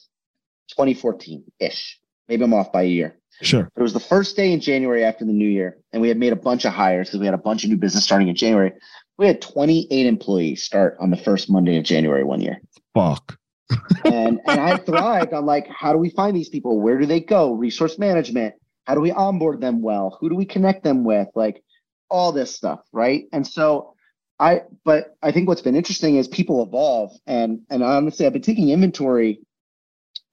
2014 0.70 1.44
ish. 1.60 2.00
Maybe 2.30 2.44
I'm 2.44 2.54
off 2.54 2.72
by 2.72 2.84
a 2.84 2.88
year 2.88 3.18
Sure. 3.42 3.70
It 3.76 3.82
was 3.82 3.94
the 3.94 4.00
first 4.00 4.36
day 4.36 4.52
in 4.52 4.60
January 4.60 5.04
after 5.04 5.26
the 5.26 5.34
new 5.34 5.48
year, 5.48 5.78
and 5.92 6.02
we 6.02 6.08
had 6.08 6.18
made 6.18 6.34
a 6.34 6.38
bunch 6.38 6.66
of 6.66 6.74
hires 6.74 7.10
because 7.10 7.20
we 7.20 7.26
had 7.26 7.34
a 7.34 7.40
bunch 7.40 7.64
of 7.64 7.70
new 7.70 7.78
business 7.78 8.04
starting 8.04 8.28
in 8.28 8.36
January. 8.36 8.74
We 9.18 9.28
had 9.28 9.42
28 9.42 10.06
employees 10.06 10.64
start 10.64 10.98
on 11.00 11.10
the 11.10 11.18
first 11.18 11.50
Monday 11.50 11.78
of 11.78 11.84
January 11.84 12.24
one 12.24 12.42
year. 12.42 12.62
Fuck. 12.94 13.38
and 14.06 14.40
and 14.46 14.60
I 14.60 14.78
thrived 14.78 15.34
on 15.34 15.46
like, 15.46 15.68
how 15.68 15.94
do 15.94 16.00
we 16.00 16.10
find 16.10 16.36
these 16.36 16.50
people? 16.50 16.80
Where 16.80 16.98
do 16.98 17.06
they 17.06 17.20
go? 17.20 17.54
Resource 17.54 17.98
management. 17.98 18.56
How 18.86 18.96
do 18.96 19.02
we 19.02 19.12
onboard 19.12 19.62
them 19.62 19.82
well? 19.82 20.18
Who 20.20 20.30
do 20.30 20.36
we 20.36 20.46
connect 20.46 20.84
them 20.84 21.04
with? 21.04 21.30
Like 21.36 21.64
all 22.10 22.32
this 22.32 22.54
stuff, 22.56 22.82
right? 22.92 23.26
And 23.32 23.46
so 23.46 23.96
I 24.40 24.62
but 24.84 25.16
I 25.22 25.32
think 25.32 25.48
what's 25.48 25.62
been 25.62 25.76
interesting 25.76 26.18
is 26.18 26.28
people 26.28 26.64
evolve 26.64 27.12
and 27.26 27.62
and 27.70 27.84
honestly 27.84 28.26
I've 28.26 28.34
been 28.34 28.42
taking 28.42 28.70
inventory 28.70 29.40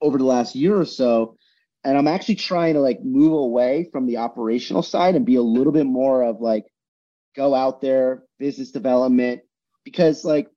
over 0.01 0.17
the 0.17 0.25
last 0.25 0.55
year 0.55 0.77
or 0.77 0.85
so 0.85 1.37
and 1.83 1.97
I'm 1.97 2.07
actually 2.07 2.35
trying 2.35 2.75
to 2.75 2.79
like 2.79 3.03
move 3.03 3.33
away 3.33 3.89
from 3.91 4.05
the 4.05 4.17
operational 4.17 4.83
side 4.83 5.15
and 5.15 5.25
be 5.25 5.35
a 5.35 5.41
little 5.41 5.73
bit 5.73 5.85
more 5.85 6.23
of 6.23 6.41
like 6.41 6.65
go 7.35 7.55
out 7.55 7.81
there 7.81 8.23
business 8.39 8.71
development 8.71 9.41
because 9.83 10.23
like 10.23 10.47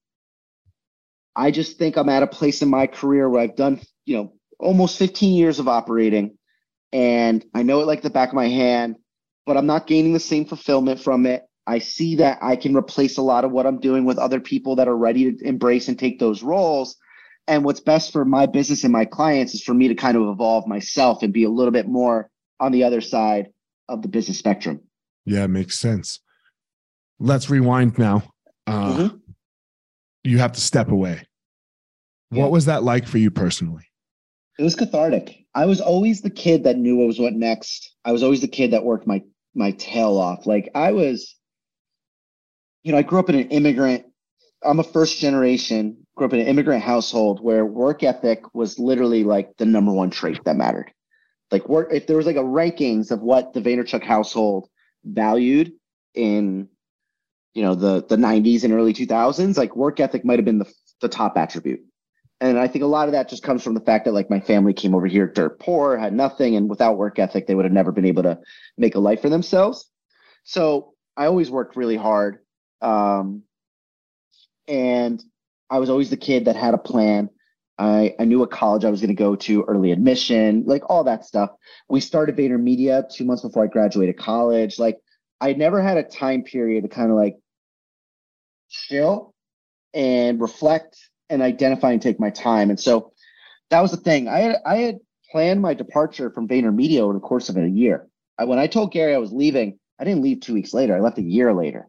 I 1.37 1.51
just 1.51 1.79
think 1.79 1.97
I'm 1.97 2.09
at 2.09 2.23
a 2.23 2.29
place 2.29 2.63
in 2.63 2.69
my 2.69 2.87
career 2.87 3.29
where 3.29 3.43
I've 3.43 3.57
done, 3.57 3.81
you 4.05 4.17
know, 4.17 4.33
almost 4.59 4.99
15 4.99 5.35
years 5.35 5.59
of 5.59 5.69
operating 5.69 6.39
and 6.93 7.45
I 7.55 7.63
know 7.65 7.81
it 7.81 7.87
like 7.87 8.03
the 8.03 8.11
back 8.11 8.29
of 8.29 8.37
my 8.37 8.49
hand, 8.49 8.97
but 9.47 9.57
I'm 9.57 9.67
not 9.67 9.87
gaining 9.87 10.13
the 10.13 10.21
same 10.21 10.45
fulfillment 10.45 11.01
from 11.01 11.27
it. 11.27 11.43
I 11.67 11.79
see 11.79 12.17
that 12.17 12.39
I 12.43 12.57
can 12.57 12.77
replace 12.77 13.17
a 13.17 13.23
lot 13.23 13.45
of 13.45 13.51
what 13.51 13.67
I'm 13.67 13.81
doing 13.81 14.05
with 14.05 14.19
other 14.19 14.39
people 14.39 14.77
that 14.77 14.89
are 14.89 14.97
ready 14.97 15.33
to 15.33 15.45
embrace 15.45 15.89
and 15.89 15.99
take 15.99 16.19
those 16.19 16.43
roles. 16.43 16.97
And 17.47 17.65
what's 17.65 17.81
best 17.81 18.13
for 18.13 18.25
my 18.25 18.47
business 18.47 18.85
and 18.85 18.93
my 18.93 19.05
clients 19.05 19.55
is 19.55 19.63
for 19.63 19.75
me 19.75 19.89
to 19.89 19.95
kind 19.95 20.17
of 20.17 20.29
evolve 20.29 20.67
myself 20.67 21.23
and 21.23 21.33
be 21.33 21.45
a 21.45 21.51
little 21.51 21.73
bit 21.73 21.87
more 21.87 22.31
on 22.59 22.73
the 22.73 22.85
other 22.85 23.01
side 23.01 23.49
of 23.89 24.03
the 24.03 24.09
business 24.09 24.39
spectrum. 24.39 24.81
Yeah, 25.27 25.47
makes 25.47 25.79
sense. 25.79 26.21
Let's 27.19 27.51
rewind 27.51 27.99
now. 27.99 28.23
Uh, 28.67 28.93
mm-hmm. 28.97 29.17
You 30.25 30.39
have 30.39 30.53
to 30.53 30.61
step 30.61 30.91
away. 30.91 31.27
What 32.31 32.51
was 32.51 32.65
that 32.65 32.83
like 32.83 33.07
for 33.07 33.19
you 33.19 33.31
personally? 33.31 33.85
It 34.59 34.63
was 34.63 34.75
cathartic. 34.75 35.47
I 35.55 35.67
was 35.67 35.81
always 35.81 36.21
the 36.21 36.31
kid 36.31 36.65
that 36.65 36.77
knew 36.77 36.97
what 36.97 37.07
was 37.07 37.21
what 37.21 37.33
next. 37.33 37.95
I 38.05 38.13
was 38.13 38.23
always 38.23 38.41
the 38.41 38.49
kid 38.49 38.73
that 38.73 38.85
worked 38.85 39.07
my 39.07 39.23
my 39.55 39.71
tail 39.73 40.17
off. 40.19 40.47
Like 40.47 40.71
I 40.75 40.93
was, 40.93 41.37
you 42.83 42.93
know, 42.93 42.99
I 42.99 43.03
grew 43.03 43.21
up 43.21 43.29
in 43.29 43.37
an 43.37 43.49
immigrant. 43.51 44.05
I'm 44.63 44.81
a 44.81 44.85
first 44.85 45.21
generation. 45.21 46.04
Grew 46.17 46.27
up 46.27 46.33
in 46.33 46.41
an 46.41 46.47
immigrant 46.47 46.83
household 46.83 47.41
where 47.43 47.67
work 47.67 48.03
ethic 48.03 48.55
was 48.55 48.79
literally 48.79 49.25
like 49.25 49.57
the 49.57 49.67
number 49.67 49.93
one 49.93 50.11
trait 50.11 50.43
that 50.45 50.57
mattered. 50.57 50.93
Like 51.51 51.69
work, 51.69 51.89
if 51.93 52.07
there 52.07 52.17
was 52.17 52.27
like 52.27 52.37
a 52.37 52.41
rankings 52.41 53.11
of 53.11 53.21
what 53.21 53.53
the 53.53 53.61
Vaynerchuk 53.61 54.03
household 54.03 54.69
valued 55.05 55.73
in, 56.15 56.69
you 57.53 57.63
know, 57.63 57.75
the 57.75 58.05
the 58.05 58.17
90s 58.17 58.65
and 58.65 58.73
early 58.73 58.93
2000s, 58.93 59.57
like 59.57 59.75
work 59.77 60.01
ethic 60.01 60.25
might 60.25 60.39
have 60.39 60.45
been 60.45 60.59
the 60.59 60.73
the 61.01 61.09
top 61.09 61.37
attribute. 61.37 61.81
And 62.41 62.59
I 62.59 62.69
think 62.69 62.83
a 62.83 62.89
lot 62.89 63.09
of 63.09 63.13
that 63.13 63.29
just 63.29 63.43
comes 63.43 63.63
from 63.63 63.75
the 63.75 63.81
fact 63.81 64.05
that 64.05 64.13
like 64.13 64.31
my 64.31 64.41
family 64.41 64.73
came 64.73 64.95
over 64.95 65.07
here 65.07 65.27
dirt 65.27 65.61
poor, 65.61 65.97
had 65.97 66.13
nothing, 66.13 66.57
and 66.57 66.69
without 66.69 66.99
work 66.99 67.19
ethic, 67.19 67.47
they 67.47 67.55
would 67.55 67.65
have 67.65 67.73
never 67.73 67.93
been 67.93 68.05
able 68.05 68.25
to 68.25 68.39
make 68.77 68.95
a 68.95 69.01
life 69.01 69.23
for 69.23 69.29
themselves. 69.29 69.89
So 70.45 70.95
I 71.17 71.27
always 71.27 71.51
worked 71.51 71.77
really 71.77 71.97
hard. 71.97 72.41
Um, 72.83 73.45
and 74.69 75.23
I 75.71 75.79
was 75.79 75.91
always 75.91 76.11
the 76.11 76.17
kid 76.17 76.45
that 76.45 76.57
had 76.57 76.75
a 76.75 76.79
plan. 76.79 77.31
I, 77.79 78.15
I 78.21 78.25
knew 78.25 78.39
what 78.39 78.51
college 78.51 78.85
I 78.85 78.91
was 78.91 79.01
going 79.01 79.09
to 79.09 79.15
go 79.15 79.35
to, 79.35 79.63
early 79.65 79.91
admission, 79.91 80.63
like 80.67 80.89
all 80.89 81.05
that 81.05 81.25
stuff. 81.25 81.51
We 81.89 82.01
started 82.01 82.37
VaynerMedia 82.37 83.13
two 83.13 83.25
months 83.25 83.43
before 83.43 83.65
I 83.65 83.67
graduated 83.67 84.17
college. 84.17 84.79
Like 84.79 84.99
I 85.41 85.55
never 85.55 85.83
had 85.83 85.97
a 85.97 86.05
time 86.05 86.43
period 86.43 86.83
to 86.83 86.89
kind 86.89 87.11
of 87.11 87.17
like 87.17 87.37
chill 88.69 89.35
and 89.93 90.41
reflect 90.41 90.97
and 91.31 91.43
identify 91.43 91.93
and 91.93 92.03
take 92.03 92.21
my 92.21 92.31
time. 92.31 92.71
And 92.71 92.79
so 92.79 93.13
that 93.71 93.81
was 93.81 93.91
the 93.91 93.97
thing. 93.97 94.29
I 94.29 94.39
had 94.39 94.57
I 94.65 94.77
had 94.77 94.99
planned 95.31 95.61
my 95.61 95.75
departure 95.75 96.31
from 96.31 96.47
VaynerMedia 96.47 97.01
over 97.01 97.15
the 97.15 97.21
course 97.21 97.49
of 97.49 97.57
a 97.57 97.69
year. 97.69 98.09
I, 98.39 98.45
when 98.45 98.59
I 98.59 98.67
told 98.67 98.93
Gary 98.93 99.15
I 99.15 99.19
was 99.19 99.33
leaving, 99.33 99.79
I 99.99 100.05
didn't 100.05 100.23
leave 100.23 100.41
two 100.41 100.55
weeks 100.55 100.75
later. 100.75 100.97
I 100.97 101.01
left 101.01 101.19
a 101.19 101.23
year 101.23 101.53
later. 101.53 101.89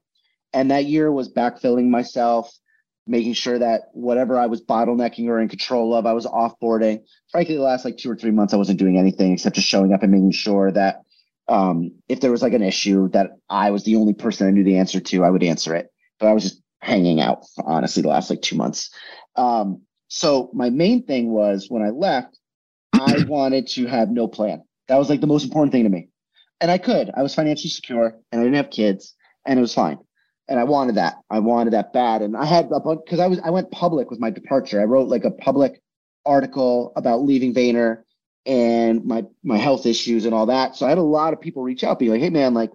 And 0.53 0.71
that 0.71 0.85
year 0.85 1.11
was 1.11 1.31
backfilling 1.31 1.89
myself, 1.89 2.51
making 3.07 3.33
sure 3.33 3.59
that 3.59 3.89
whatever 3.93 4.37
I 4.37 4.47
was 4.47 4.61
bottlenecking 4.61 5.27
or 5.27 5.39
in 5.39 5.47
control 5.47 5.93
of, 5.93 6.05
I 6.05 6.13
was 6.13 6.25
offboarding. 6.25 7.03
Frankly, 7.31 7.55
the 7.55 7.61
last 7.61 7.85
like 7.85 7.97
two 7.97 8.09
or 8.09 8.15
three 8.15 8.31
months, 8.31 8.53
I 8.53 8.57
wasn't 8.57 8.79
doing 8.79 8.97
anything 8.97 9.33
except 9.33 9.55
just 9.55 9.67
showing 9.67 9.93
up 9.93 10.03
and 10.03 10.11
making 10.11 10.31
sure 10.31 10.71
that 10.71 11.01
um, 11.47 11.91
if 12.09 12.21
there 12.21 12.31
was 12.31 12.41
like 12.41 12.53
an 12.53 12.63
issue 12.63 13.09
that 13.09 13.31
I 13.49 13.71
was 13.71 13.83
the 13.83 13.95
only 13.97 14.13
person 14.13 14.47
I 14.47 14.51
knew 14.51 14.63
the 14.63 14.77
answer 14.77 14.99
to, 14.99 15.23
I 15.23 15.29
would 15.29 15.43
answer 15.43 15.75
it. 15.75 15.91
But 16.19 16.27
I 16.27 16.33
was 16.33 16.43
just 16.43 16.61
hanging 16.81 17.19
out, 17.19 17.45
honestly, 17.63 18.01
the 18.01 18.09
last 18.09 18.29
like 18.29 18.41
two 18.41 18.55
months. 18.55 18.89
Um, 19.35 19.81
so 20.07 20.49
my 20.53 20.69
main 20.69 21.03
thing 21.03 21.31
was 21.31 21.67
when 21.69 21.83
I 21.83 21.89
left, 21.89 22.37
I 22.93 23.23
wanted 23.27 23.67
to 23.69 23.85
have 23.85 24.09
no 24.09 24.27
plan. 24.27 24.63
That 24.87 24.97
was 24.97 25.09
like 25.09 25.21
the 25.21 25.27
most 25.27 25.43
important 25.43 25.71
thing 25.71 25.83
to 25.83 25.89
me. 25.89 26.09
And 26.61 26.71
I 26.71 26.77
could. 26.77 27.11
I 27.15 27.21
was 27.21 27.35
financially 27.35 27.69
secure 27.69 28.17
and 28.31 28.41
I 28.41 28.43
didn't 28.43 28.55
have 28.55 28.69
kids 28.69 29.13
and 29.45 29.59
it 29.59 29.61
was 29.61 29.73
fine. 29.73 29.99
And 30.47 30.59
I 30.59 30.63
wanted 30.63 30.95
that. 30.95 31.15
I 31.29 31.39
wanted 31.39 31.73
that 31.73 31.93
bad. 31.93 32.21
And 32.21 32.37
I 32.37 32.45
had 32.45 32.69
a 32.71 32.79
bunch 32.79 33.01
because 33.05 33.19
I 33.19 33.27
was 33.27 33.39
I 33.39 33.49
went 33.49 33.71
public 33.71 34.11
with 34.11 34.19
my 34.19 34.29
departure. 34.29 34.79
I 34.79 34.85
wrote 34.85 35.07
like 35.07 35.25
a 35.25 35.31
public 35.31 35.81
article 36.25 36.93
about 36.95 37.23
leaving 37.23 37.53
Vayner 37.53 38.03
and 38.45 39.03
my 39.05 39.23
my 39.43 39.57
health 39.57 39.85
issues 39.85 40.25
and 40.25 40.33
all 40.33 40.45
that. 40.47 40.75
So 40.75 40.85
I 40.85 40.89
had 40.89 40.99
a 40.99 41.03
lot 41.03 41.33
of 41.33 41.41
people 41.41 41.63
reach 41.63 41.83
out, 41.83 41.99
be 41.99 42.09
like, 42.09 42.21
hey 42.21 42.29
man, 42.29 42.53
like 42.53 42.71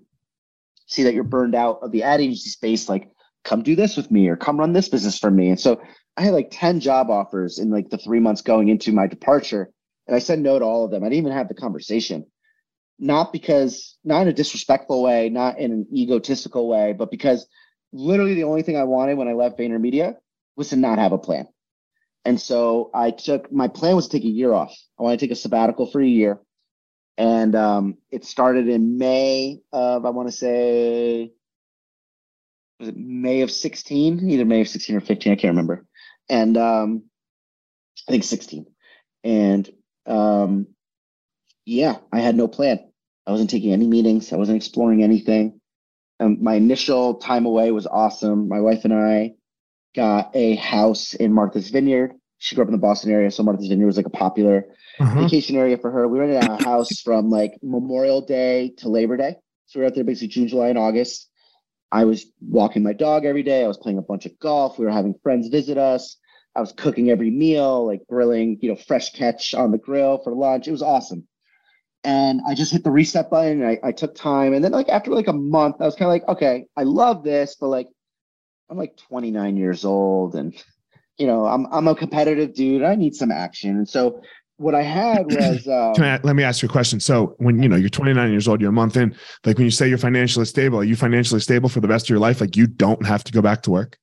see 0.87 1.04
that 1.04 1.14
you're 1.14 1.24
burned 1.24 1.54
out 1.54 1.78
of 1.83 1.92
the 1.92 2.02
ad 2.02 2.20
agency 2.20 2.50
space, 2.50 2.88
like 2.88 3.09
come 3.44 3.62
do 3.62 3.76
this 3.76 3.96
with 3.96 4.11
me 4.11 4.28
or 4.28 4.37
come 4.37 4.59
run 4.59 4.72
this 4.72 4.88
business 4.88 5.18
for 5.18 5.30
me. 5.30 5.48
And 5.48 5.61
so 5.61 5.80
I 6.16 6.22
had 6.22 6.35
like 6.35 6.48
10 6.50 6.80
job 6.80 7.11
offers 7.11 7.59
in 7.59 7.70
like 7.70 7.88
the 7.88 7.98
three 7.98 8.20
months 8.20 8.42
going 8.42 8.68
into 8.68 8.92
my 8.92 9.06
departure. 9.06 9.70
And 10.06 10.16
I 10.16 10.18
said 10.18 10.40
no 10.40 10.59
to 10.59 10.64
all 10.64 10.85
of 10.85 10.90
them. 10.90 11.04
I 11.04 11.06
didn't 11.06 11.24
even 11.24 11.33
have 11.33 11.48
the 11.48 11.54
conversation. 11.54 12.26
Not 13.00 13.32
because, 13.32 13.96
not 14.04 14.22
in 14.22 14.28
a 14.28 14.32
disrespectful 14.32 15.02
way, 15.02 15.30
not 15.30 15.58
in 15.58 15.72
an 15.72 15.86
egotistical 15.92 16.68
way, 16.68 16.92
but 16.92 17.10
because 17.10 17.46
literally 17.92 18.34
the 18.34 18.44
only 18.44 18.62
thing 18.62 18.76
I 18.76 18.84
wanted 18.84 19.18
when 19.18 19.28
I 19.28 19.32
left 19.32 19.58
VaynerMedia 19.58 20.16
was 20.56 20.68
to 20.68 20.76
not 20.76 20.98
have 20.98 21.12
a 21.12 21.18
plan. 21.18 21.48
And 22.24 22.40
so 22.40 22.90
I 22.94 23.10
took, 23.10 23.50
my 23.50 23.68
plan 23.68 23.96
was 23.96 24.06
to 24.08 24.18
take 24.18 24.24
a 24.24 24.28
year 24.28 24.52
off. 24.52 24.76
I 24.98 25.02
want 25.02 25.18
to 25.18 25.26
take 25.26 25.32
a 25.32 25.36
sabbatical 25.36 25.86
for 25.86 26.00
a 26.00 26.06
year. 26.06 26.38
And 27.16 27.56
um, 27.56 27.96
it 28.10 28.24
started 28.24 28.68
in 28.68 28.98
May 28.98 29.60
of, 29.72 30.04
I 30.04 30.10
want 30.10 30.28
to 30.28 30.36
say, 30.36 31.32
was 32.78 32.90
it 32.90 32.96
May 32.96 33.40
of 33.40 33.50
16? 33.50 34.30
Either 34.30 34.44
May 34.44 34.60
of 34.60 34.68
16 34.68 34.96
or 34.96 35.00
15, 35.00 35.32
I 35.32 35.36
can't 35.36 35.52
remember 35.52 35.86
and 36.30 36.56
um, 36.56 37.02
I 38.08 38.12
think 38.12 38.24
16. 38.24 38.64
And 39.24 39.68
um, 40.06 40.68
yeah, 41.66 41.96
I 42.12 42.20
had 42.20 42.36
no 42.36 42.48
plan. 42.48 42.89
I 43.30 43.32
wasn't 43.32 43.50
taking 43.50 43.72
any 43.72 43.86
meetings. 43.86 44.32
I 44.32 44.36
wasn't 44.36 44.56
exploring 44.56 45.04
anything. 45.04 45.60
Um, 46.18 46.42
my 46.42 46.54
initial 46.54 47.14
time 47.14 47.46
away 47.46 47.70
was 47.70 47.86
awesome. 47.86 48.48
My 48.48 48.58
wife 48.58 48.84
and 48.84 48.92
I 48.92 49.34
got 49.94 50.34
a 50.34 50.56
house 50.56 51.14
in 51.14 51.32
Martha's 51.32 51.70
Vineyard. 51.70 52.12
She 52.38 52.56
grew 52.56 52.64
up 52.64 52.68
in 52.68 52.72
the 52.72 52.78
Boston 52.78 53.12
area, 53.12 53.30
so 53.30 53.44
Martha's 53.44 53.68
Vineyard 53.68 53.86
was 53.86 53.96
like 53.96 54.06
a 54.06 54.10
popular 54.10 54.64
uh-huh. 54.98 55.22
vacation 55.22 55.54
area 55.54 55.78
for 55.78 55.92
her. 55.92 56.08
We 56.08 56.18
rented 56.18 56.42
a 56.42 56.64
house 56.64 57.00
from 57.02 57.30
like 57.30 57.52
Memorial 57.62 58.20
Day 58.20 58.72
to 58.78 58.88
Labor 58.88 59.16
Day. 59.16 59.36
So 59.66 59.78
we 59.78 59.84
were 59.84 59.86
out 59.86 59.94
there 59.94 60.02
basically 60.02 60.28
June, 60.28 60.48
July, 60.48 60.70
and 60.70 60.78
August. 60.78 61.28
I 61.92 62.06
was 62.06 62.26
walking 62.40 62.82
my 62.82 62.94
dog 62.94 63.24
every 63.24 63.44
day. 63.44 63.62
I 63.62 63.68
was 63.68 63.78
playing 63.78 63.98
a 63.98 64.02
bunch 64.02 64.26
of 64.26 64.36
golf. 64.40 64.76
We 64.76 64.86
were 64.86 64.90
having 64.90 65.14
friends 65.22 65.46
visit 65.46 65.78
us. 65.78 66.16
I 66.56 66.60
was 66.60 66.72
cooking 66.72 67.10
every 67.10 67.30
meal, 67.30 67.86
like 67.86 68.00
grilling, 68.08 68.58
you 68.60 68.70
know, 68.70 68.76
fresh 68.76 69.12
catch 69.12 69.54
on 69.54 69.70
the 69.70 69.78
grill 69.78 70.18
for 70.18 70.34
lunch. 70.34 70.66
It 70.66 70.72
was 70.72 70.82
awesome. 70.82 71.28
And 72.02 72.40
I 72.46 72.54
just 72.54 72.72
hit 72.72 72.82
the 72.82 72.90
reset 72.90 73.30
button. 73.30 73.62
I, 73.64 73.78
I 73.82 73.92
took 73.92 74.14
time. 74.14 74.54
And 74.54 74.64
then 74.64 74.72
like 74.72 74.88
after 74.88 75.10
like 75.10 75.28
a 75.28 75.32
month, 75.32 75.76
I 75.80 75.84
was 75.84 75.94
kind 75.94 76.06
of 76.06 76.12
like, 76.12 76.28
okay, 76.28 76.66
I 76.76 76.84
love 76.84 77.22
this, 77.22 77.56
but 77.60 77.68
like 77.68 77.88
I'm 78.70 78.78
like 78.78 78.96
29 78.96 79.56
years 79.56 79.84
old 79.84 80.34
and 80.34 80.54
you 81.18 81.26
know, 81.26 81.46
I'm 81.46 81.66
I'm 81.70 81.86
a 81.86 81.94
competitive 81.94 82.54
dude. 82.54 82.82
I 82.82 82.94
need 82.94 83.14
some 83.14 83.30
action. 83.30 83.76
And 83.76 83.88
so 83.88 84.22
what 84.56 84.74
I 84.74 84.82
had 84.82 85.26
was. 85.30 85.68
Um, 85.68 86.02
I, 86.02 86.18
let 86.22 86.36
me 86.36 86.42
ask 86.42 86.62
you 86.62 86.68
a 86.68 86.72
question. 86.72 87.00
So 87.00 87.34
when 87.38 87.62
you 87.62 87.68
know 87.68 87.76
you're 87.76 87.88
29 87.88 88.30
years 88.30 88.48
old, 88.48 88.60
you're 88.60 88.70
a 88.70 88.72
month 88.72 88.96
in. 88.96 89.14
Like 89.44 89.58
when 89.58 89.66
you 89.66 89.70
say 89.70 89.88
you're 89.88 89.98
financially 89.98 90.46
stable, 90.46 90.78
are 90.78 90.84
you 90.84 90.96
financially 90.96 91.40
stable 91.40 91.68
for 91.68 91.80
the 91.80 91.88
rest 91.88 92.06
of 92.06 92.10
your 92.10 92.18
life? 92.18 92.40
Like 92.40 92.56
you 92.56 92.66
don't 92.66 93.04
have 93.04 93.22
to 93.24 93.32
go 93.32 93.42
back 93.42 93.62
to 93.62 93.70
work. 93.70 93.98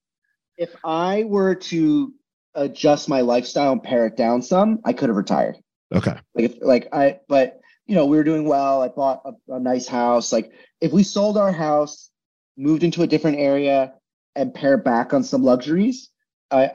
If 0.56 0.74
I 0.84 1.24
were 1.24 1.54
to 1.54 2.12
adjust 2.54 3.08
my 3.08 3.20
lifestyle 3.20 3.72
and 3.72 3.82
pare 3.82 4.06
it 4.06 4.16
down 4.16 4.42
some, 4.42 4.80
I 4.84 4.92
could 4.92 5.08
have 5.08 5.16
retired. 5.16 5.56
Okay. 5.94 6.16
Like 6.34 6.44
if 6.44 6.54
like 6.60 6.88
I 6.92 7.20
but 7.28 7.60
you 7.88 7.94
know 7.94 8.06
we 8.06 8.16
were 8.16 8.24
doing 8.24 8.44
well. 8.44 8.82
I 8.82 8.88
bought 8.88 9.22
a, 9.24 9.54
a 9.54 9.58
nice 9.58 9.88
house. 9.88 10.32
Like 10.32 10.52
if 10.80 10.92
we 10.92 11.02
sold 11.02 11.36
our 11.36 11.50
house, 11.50 12.10
moved 12.56 12.84
into 12.84 13.02
a 13.02 13.06
different 13.06 13.38
area, 13.38 13.94
and 14.36 14.54
pared 14.54 14.84
back 14.84 15.12
on 15.12 15.24
some 15.24 15.42
luxuries, 15.42 16.10
I 16.50 16.70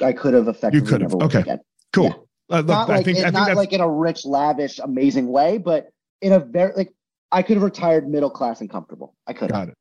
I, 0.00 0.06
I 0.06 0.12
could 0.12 0.34
have 0.34 0.48
effectively. 0.48 0.80
You 0.80 0.86
could 0.86 1.00
have. 1.00 1.14
Okay. 1.14 1.40
Again. 1.40 1.60
Cool. 1.92 2.04
Yeah. 2.04 2.56
Uh, 2.56 2.58
look, 2.58 2.66
not 2.66 2.88
like 2.88 3.04
think, 3.04 3.18
in, 3.18 3.32
not 3.32 3.56
like 3.56 3.72
in 3.72 3.80
a 3.80 3.88
rich, 3.88 4.24
lavish, 4.24 4.78
amazing 4.78 5.28
way, 5.28 5.58
but 5.58 5.88
in 6.20 6.32
a 6.32 6.38
very 6.38 6.72
like 6.76 6.92
I 7.32 7.42
could 7.42 7.56
have 7.56 7.64
retired 7.64 8.08
middle 8.08 8.30
class 8.30 8.60
and 8.60 8.70
comfortable. 8.70 9.16
I 9.26 9.32
could. 9.32 9.50
Have 9.50 9.66
got 9.66 9.68
it. 9.68 9.74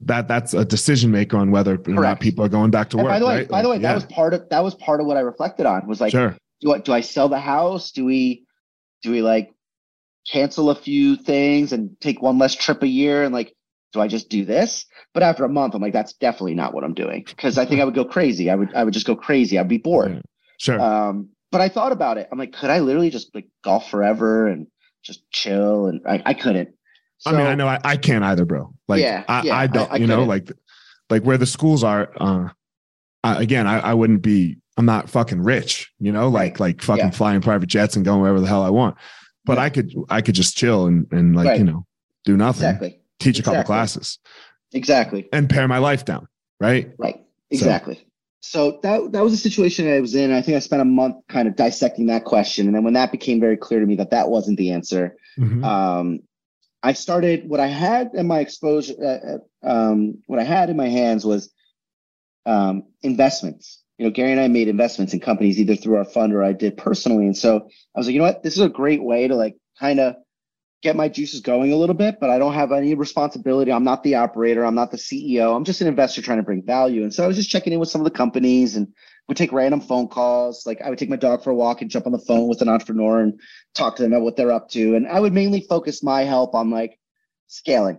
That 0.00 0.28
that's 0.28 0.54
a 0.54 0.64
decision 0.64 1.10
maker 1.10 1.36
on 1.36 1.50
whether 1.50 1.78
or 1.86 1.92
not 1.92 2.20
people 2.20 2.42
are 2.44 2.48
going 2.48 2.70
back 2.70 2.88
to 2.90 2.96
and 2.96 3.04
work. 3.04 3.12
By 3.12 3.18
the 3.18 3.26
way, 3.26 3.36
right? 3.36 3.48
by 3.48 3.56
like, 3.58 3.62
the 3.62 3.68
way, 3.68 3.76
yeah. 3.76 3.82
that 3.82 3.94
was 3.94 4.04
part 4.06 4.34
of 4.34 4.48
that 4.48 4.64
was 4.64 4.74
part 4.74 5.00
of 5.00 5.06
what 5.06 5.18
I 5.18 5.20
reflected 5.20 5.66
on. 5.66 5.86
Was 5.86 6.00
like, 6.00 6.10
sure. 6.10 6.36
do 6.62 6.72
I 6.72 6.78
do 6.78 6.92
I 6.92 7.02
sell 7.02 7.28
the 7.28 7.38
house? 7.38 7.92
Do 7.92 8.06
we 8.06 8.46
do 9.02 9.10
we 9.10 9.20
like 9.20 9.52
cancel 10.30 10.70
a 10.70 10.74
few 10.74 11.16
things 11.16 11.72
and 11.72 11.98
take 12.00 12.22
one 12.22 12.38
less 12.38 12.54
trip 12.54 12.82
a 12.82 12.88
year? 12.88 13.24
And 13.24 13.34
like 13.34 13.54
do 13.92 14.00
I 14.00 14.08
just 14.08 14.28
do 14.28 14.44
this? 14.44 14.86
But 15.12 15.22
after 15.22 15.44
a 15.44 15.48
month, 15.48 15.74
I'm 15.74 15.82
like, 15.82 15.92
that's 15.92 16.12
definitely 16.12 16.54
not 16.54 16.74
what 16.74 16.84
I'm 16.84 16.94
doing 16.94 17.24
because 17.26 17.58
I 17.58 17.66
think 17.66 17.80
I 17.80 17.84
would 17.84 17.94
go 17.94 18.04
crazy. 18.04 18.50
I 18.50 18.54
would 18.54 18.74
I 18.74 18.84
would 18.84 18.94
just 18.94 19.06
go 19.06 19.16
crazy. 19.16 19.58
I'd 19.58 19.68
be 19.68 19.78
bored. 19.78 20.14
Yeah. 20.14 20.20
Sure. 20.58 20.80
Um, 20.80 21.30
but 21.50 21.60
I 21.60 21.68
thought 21.68 21.92
about 21.92 22.18
it. 22.18 22.28
I'm 22.30 22.38
like, 22.38 22.52
could 22.52 22.70
I 22.70 22.80
literally 22.80 23.10
just 23.10 23.34
like 23.34 23.48
golf 23.64 23.90
forever 23.90 24.46
and 24.46 24.66
just 25.02 25.28
chill? 25.30 25.86
And 25.86 26.00
I, 26.06 26.22
I 26.24 26.34
couldn't. 26.34 26.74
So, 27.18 27.30
I 27.30 27.36
mean, 27.36 27.46
I 27.46 27.54
know 27.54 27.66
I, 27.66 27.78
I 27.84 27.96
can't 27.96 28.24
either, 28.24 28.44
bro. 28.44 28.72
Like, 28.88 29.02
yeah, 29.02 29.24
I, 29.28 29.42
yeah, 29.42 29.56
I 29.56 29.66
don't, 29.66 29.92
I, 29.92 29.96
you 29.96 30.06
know, 30.06 30.24
like, 30.24 30.50
like 31.10 31.22
where 31.22 31.36
the 31.36 31.46
schools 31.46 31.84
are. 31.84 32.10
Uh, 32.16 32.48
I, 33.24 33.42
again, 33.42 33.66
I, 33.66 33.80
I 33.80 33.94
wouldn't 33.94 34.22
be. 34.22 34.56
I'm 34.76 34.86
not 34.86 35.10
fucking 35.10 35.42
rich, 35.42 35.92
you 35.98 36.12
know, 36.12 36.28
like 36.28 36.58
like 36.58 36.80
fucking 36.80 37.06
yeah. 37.06 37.10
flying 37.10 37.42
private 37.42 37.68
jets 37.68 37.96
and 37.96 38.04
going 38.04 38.20
wherever 38.20 38.40
the 38.40 38.46
hell 38.46 38.62
I 38.62 38.70
want. 38.70 38.96
But 39.44 39.58
I 39.58 39.70
could 39.70 39.92
I 40.08 40.20
could 40.20 40.34
just 40.34 40.56
chill 40.56 40.86
and 40.86 41.06
and 41.10 41.34
like 41.34 41.46
right. 41.46 41.58
you 41.58 41.64
know 41.64 41.86
do 42.24 42.36
nothing. 42.36 42.68
Exactly. 42.68 43.00
Teach 43.18 43.38
a 43.38 43.42
couple 43.42 43.62
classes. 43.64 44.18
Exactly. 44.72 45.28
And 45.32 45.48
pare 45.48 45.68
my 45.68 45.78
life 45.78 46.04
down. 46.04 46.28
Right. 46.60 46.92
Right. 46.98 47.24
Exactly. 47.50 47.96
So, 48.40 48.72
so 48.72 48.80
that 48.82 49.12
that 49.12 49.22
was 49.22 49.32
a 49.32 49.36
situation 49.36 49.92
I 49.92 50.00
was 50.00 50.14
in. 50.14 50.32
I 50.32 50.42
think 50.42 50.56
I 50.56 50.60
spent 50.60 50.82
a 50.82 50.86
month 50.86 51.16
kind 51.28 51.48
of 51.48 51.56
dissecting 51.56 52.06
that 52.06 52.24
question, 52.24 52.66
and 52.66 52.74
then 52.74 52.84
when 52.84 52.94
that 52.94 53.12
became 53.12 53.40
very 53.40 53.56
clear 53.56 53.80
to 53.80 53.86
me 53.86 53.96
that 53.96 54.10
that 54.10 54.30
wasn't 54.30 54.56
the 54.56 54.70
answer, 54.70 55.16
mm-hmm. 55.38 55.62
um, 55.64 56.20
I 56.82 56.92
started 56.94 57.48
what 57.48 57.60
I 57.60 57.66
had 57.66 58.10
in 58.14 58.26
my 58.26 58.40
exposure. 58.40 58.94
Uh, 59.02 59.66
uh, 59.66 59.70
um, 59.70 60.22
what 60.26 60.38
I 60.38 60.44
had 60.44 60.70
in 60.70 60.76
my 60.76 60.88
hands 60.88 61.24
was 61.24 61.50
um, 62.46 62.84
investments. 63.02 63.79
You 64.00 64.06
know, 64.06 64.12
Gary 64.12 64.32
and 64.32 64.40
I 64.40 64.48
made 64.48 64.68
investments 64.68 65.12
in 65.12 65.20
companies 65.20 65.60
either 65.60 65.76
through 65.76 65.98
our 65.98 66.06
fund 66.06 66.32
or 66.32 66.42
I 66.42 66.54
did 66.54 66.78
personally, 66.78 67.26
and 67.26 67.36
so 67.36 67.68
I 67.94 67.98
was 67.98 68.06
like, 68.06 68.14
you 68.14 68.18
know 68.18 68.24
what, 68.24 68.42
this 68.42 68.54
is 68.54 68.62
a 68.62 68.68
great 68.70 69.02
way 69.02 69.28
to 69.28 69.36
like 69.36 69.58
kind 69.78 70.00
of 70.00 70.16
get 70.82 70.96
my 70.96 71.06
juices 71.06 71.42
going 71.42 71.70
a 71.70 71.76
little 71.76 71.94
bit, 71.94 72.16
but 72.18 72.30
I 72.30 72.38
don't 72.38 72.54
have 72.54 72.72
any 72.72 72.94
responsibility. 72.94 73.70
I'm 73.70 73.84
not 73.84 74.02
the 74.02 74.14
operator. 74.14 74.64
I'm 74.64 74.74
not 74.74 74.90
the 74.90 74.96
CEO. 74.96 75.54
I'm 75.54 75.64
just 75.64 75.82
an 75.82 75.86
investor 75.86 76.22
trying 76.22 76.38
to 76.38 76.42
bring 76.42 76.62
value. 76.64 77.02
And 77.02 77.12
so 77.12 77.22
I 77.22 77.26
was 77.26 77.36
just 77.36 77.50
checking 77.50 77.74
in 77.74 77.78
with 77.78 77.90
some 77.90 78.00
of 78.00 78.06
the 78.06 78.10
companies 78.10 78.74
and 78.74 78.88
would 79.28 79.36
take 79.36 79.52
random 79.52 79.82
phone 79.82 80.08
calls. 80.08 80.64
Like 80.64 80.80
I 80.80 80.88
would 80.88 80.98
take 80.98 81.10
my 81.10 81.16
dog 81.16 81.44
for 81.44 81.50
a 81.50 81.54
walk 81.54 81.82
and 81.82 81.90
jump 81.90 82.06
on 82.06 82.12
the 82.12 82.18
phone 82.18 82.48
with 82.48 82.62
an 82.62 82.70
entrepreneur 82.70 83.20
and 83.20 83.38
talk 83.74 83.96
to 83.96 84.02
them 84.02 84.14
about 84.14 84.24
what 84.24 84.36
they're 84.36 84.50
up 84.50 84.70
to. 84.70 84.94
And 84.94 85.06
I 85.06 85.20
would 85.20 85.34
mainly 85.34 85.60
focus 85.60 86.02
my 86.02 86.22
help 86.22 86.54
on 86.54 86.70
like 86.70 86.98
scaling. 87.48 87.98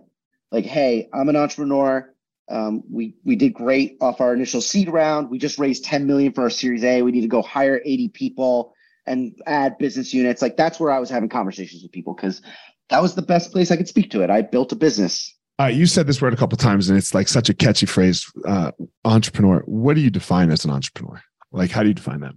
Like, 0.50 0.64
hey, 0.64 1.08
I'm 1.14 1.28
an 1.28 1.36
entrepreneur. 1.36 2.11
Um, 2.52 2.82
we 2.90 3.14
we 3.24 3.34
did 3.34 3.54
great 3.54 3.96
off 4.02 4.20
our 4.20 4.34
initial 4.34 4.60
seed 4.60 4.90
round. 4.90 5.30
We 5.30 5.38
just 5.38 5.58
raised 5.58 5.84
10 5.84 6.06
million 6.06 6.32
for 6.32 6.42
our 6.42 6.50
Series 6.50 6.84
A. 6.84 7.00
We 7.00 7.10
need 7.10 7.22
to 7.22 7.28
go 7.28 7.40
hire 7.40 7.80
80 7.82 8.08
people 8.10 8.74
and 9.06 9.34
add 9.46 9.78
business 9.78 10.12
units. 10.12 10.42
Like 10.42 10.58
that's 10.58 10.78
where 10.78 10.90
I 10.90 10.98
was 10.98 11.08
having 11.08 11.30
conversations 11.30 11.82
with 11.82 11.92
people 11.92 12.14
because 12.14 12.42
that 12.90 13.00
was 13.00 13.14
the 13.14 13.22
best 13.22 13.52
place 13.52 13.70
I 13.70 13.76
could 13.76 13.88
speak 13.88 14.10
to 14.10 14.22
it. 14.22 14.28
I 14.28 14.42
built 14.42 14.70
a 14.70 14.76
business. 14.76 15.34
Uh, 15.58 15.66
you 15.66 15.86
said 15.86 16.06
this 16.06 16.20
word 16.20 16.34
a 16.34 16.36
couple 16.36 16.58
times, 16.58 16.90
and 16.90 16.98
it's 16.98 17.14
like 17.14 17.28
such 17.28 17.48
a 17.48 17.54
catchy 17.54 17.86
phrase. 17.86 18.30
Uh, 18.46 18.70
entrepreneur. 19.04 19.62
What 19.64 19.94
do 19.94 20.02
you 20.02 20.10
define 20.10 20.50
as 20.50 20.64
an 20.66 20.70
entrepreneur? 20.70 21.22
Like, 21.52 21.70
how 21.70 21.82
do 21.82 21.88
you 21.88 21.94
define 21.94 22.20
that? 22.20 22.34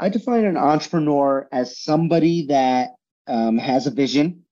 I 0.00 0.08
define 0.08 0.44
an 0.44 0.56
entrepreneur 0.56 1.48
as 1.52 1.78
somebody 1.78 2.46
that 2.46 2.90
um, 3.28 3.58
has 3.58 3.86
a 3.86 3.90
vision 3.90 4.42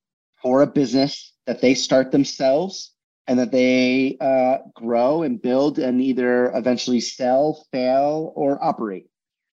for 0.41 0.63
a 0.63 0.67
business 0.67 1.33
that 1.47 1.61
they 1.61 1.75
start 1.75 2.13
themselves 2.13 2.93
and 3.27 3.39
that 3.39 3.53
they 3.53 4.17
uh, 4.21 4.59
grow 4.75 5.23
and 5.23 5.41
build 5.41 5.79
and 5.79 6.01
either 6.01 6.51
eventually 6.55 7.01
sell, 7.01 7.67
fail, 7.73 8.33
or 8.35 8.63
operate. 8.63 9.07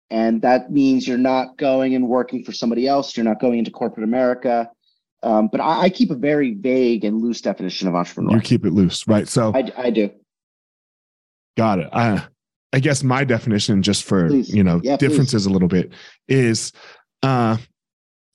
And 0.08 0.42
that 0.42 0.70
means 0.70 1.06
you're 1.06 1.18
not 1.18 1.56
going 1.56 1.94
and 1.94 2.08
working 2.08 2.44
for 2.44 2.52
somebody 2.52 2.86
else. 2.86 3.16
You're 3.16 3.24
not 3.24 3.40
going 3.40 3.58
into 3.58 3.72
corporate 3.72 4.04
America. 4.04 4.70
Um, 5.22 5.48
but 5.48 5.60
I, 5.60 5.82
I, 5.82 5.90
keep 5.90 6.10
a 6.10 6.14
very 6.14 6.54
vague 6.54 7.04
and 7.04 7.20
loose 7.20 7.40
definition 7.40 7.88
of 7.88 7.94
entrepreneur. 7.96 8.36
You 8.36 8.42
keep 8.42 8.64
it 8.64 8.72
loose, 8.72 9.08
right? 9.08 9.26
So 9.26 9.52
I, 9.54 9.72
I 9.76 9.90
do. 9.90 10.10
Got 11.56 11.80
it. 11.80 11.88
I, 11.92 12.24
I 12.72 12.80
guess 12.80 13.02
my 13.02 13.24
definition, 13.24 13.82
just 13.82 14.04
for 14.04 14.28
please. 14.28 14.54
you 14.54 14.62
know 14.62 14.80
yeah, 14.84 14.98
differences 14.98 15.44
please. 15.44 15.46
a 15.46 15.50
little 15.50 15.68
bit, 15.68 15.92
is 16.28 16.72
uh, 17.22 17.56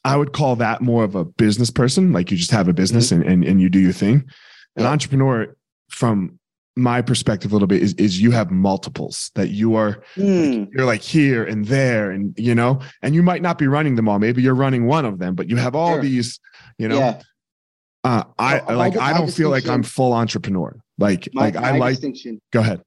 I 0.04 0.18
would 0.18 0.34
call 0.34 0.56
that 0.58 0.82
more 0.82 1.04
of 1.04 1.16
a 1.16 1.24
business 1.24 1.70
person. 1.70 2.12
Like 2.12 2.32
you 2.32 2.38
just 2.38 2.52
have 2.52 2.68
a 2.68 2.74
business 2.74 3.12
mm-hmm. 3.12 3.22
and, 3.22 3.32
and 3.32 3.46
and 3.46 3.62
you 3.62 3.70
do 3.70 3.80
your 3.80 3.94
thing. 3.94 4.28
An 4.76 4.84
yeah. 4.84 4.90
entrepreneur, 4.90 5.56
from 5.90 6.40
my 6.76 7.02
perspective 7.02 7.52
a 7.52 7.56
little 7.56 7.68
bit 7.68 7.82
is 7.82 7.94
is 7.96 8.22
you 8.22 8.32
have 8.32 8.50
multiples 8.50 9.30
that 9.36 9.50
you 9.50 9.76
are 9.76 10.02
mm. 10.16 10.60
like, 10.62 10.70
you're 10.74 10.86
like 10.86 11.02
here 11.02 11.44
and 11.44 11.66
there 11.66 12.12
and 12.12 12.34
you 12.38 12.56
know 12.56 12.80
and 13.02 13.14
you 13.14 13.22
might 13.22 13.42
not 13.42 13.58
be 13.58 13.68
running 13.68 13.96
them 13.96 14.08
all 14.08 14.20
maybe 14.20 14.42
you're 14.42 14.56
running 14.56 14.86
one 14.86 15.04
of 15.04 15.20
them 15.20 15.36
but 15.36 15.50
you 15.50 15.58
have 15.58 15.76
all 15.76 15.94
sure. 15.94 16.02
these 16.02 16.40
you 16.78 16.88
know 16.88 16.98
yeah. 16.98 17.22
uh 18.06 18.24
i 18.40 18.62
well, 18.62 18.78
like 18.78 18.96
i 18.98 19.14
don't 19.14 19.32
feel 19.32 19.50
like 19.50 19.68
i'm 19.68 19.84
full 19.84 20.14
entrepreneur 20.14 20.80
like 20.98 21.28
my, 21.34 21.50
like 21.50 21.58
i 21.58 21.78
like 21.78 22.00
go 22.54 22.62
ahead 22.62 22.82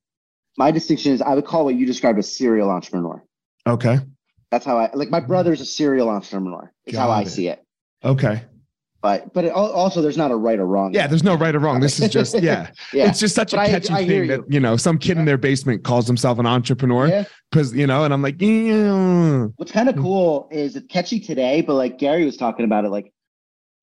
my 0.57 0.71
distinction 0.71 1.13
is 1.13 1.21
i 1.21 1.35
would 1.35 1.45
call 1.45 1.67
what 1.67 1.75
you 1.75 1.85
described 1.85 2.19
a 2.19 2.23
serial 2.23 2.71
entrepreneur 2.71 3.23
okay 3.67 3.99
that's 4.51 4.65
how 4.65 4.79
i 4.79 4.91
like 4.95 5.11
my 5.11 5.21
brother's 5.21 5.61
a 5.61 5.67
serial 5.67 6.09
entrepreneur 6.09 6.73
is 6.87 6.95
Got 6.95 7.03
how 7.03 7.11
i 7.11 7.23
it. 7.23 7.29
see 7.29 7.49
it 7.49 7.63
okay 8.03 8.45
but 9.05 9.31
but 9.35 9.51
also 9.51 10.01
there's 10.01 10.17
not 10.17 10.31
a 10.31 10.35
right 10.35 10.59
or 10.59 10.65
wrong. 10.65 10.95
Yeah, 10.95 11.07
there's 11.07 11.23
no 11.23 11.35
right 11.35 11.55
or 11.55 11.59
wrong. 11.59 11.79
This 11.79 12.01
is 12.01 12.09
just 12.09 12.35
yeah. 12.41 12.71
yeah. 12.91 13.11
It's 13.11 13.21
just 13.21 13.35
such 13.35 13.51
but 13.51 13.69
a 13.69 13.71
catchy 13.71 13.93
I, 13.93 13.99
I 13.99 14.07
thing 14.07 14.29
that 14.29 14.51
you 14.51 14.59
know 14.59 14.79
some 14.79 14.97
kid 14.97 15.17
yeah. 15.17 15.21
in 15.21 15.25
their 15.27 15.37
basement 15.37 15.85
calls 15.85 16.07
himself 16.07 16.39
an 16.39 16.47
entrepreneur 16.47 17.27
because 17.51 17.75
yeah. 17.75 17.81
you 17.83 17.87
know, 17.87 18.05
and 18.05 18.15
I'm 18.15 18.23
like, 18.23 18.41
yeah. 18.41 19.49
What's 19.57 19.73
kind 19.73 19.91
of 19.91 19.97
cool 19.97 20.49
is 20.51 20.75
it's 20.75 20.87
catchy 20.87 21.21
today, 21.21 21.61
but 21.61 21.75
like 21.75 21.99
Gary 21.99 22.25
was 22.25 22.39
talking 22.39 22.65
about 22.65 22.87
it, 22.87 22.89
like 22.89 23.13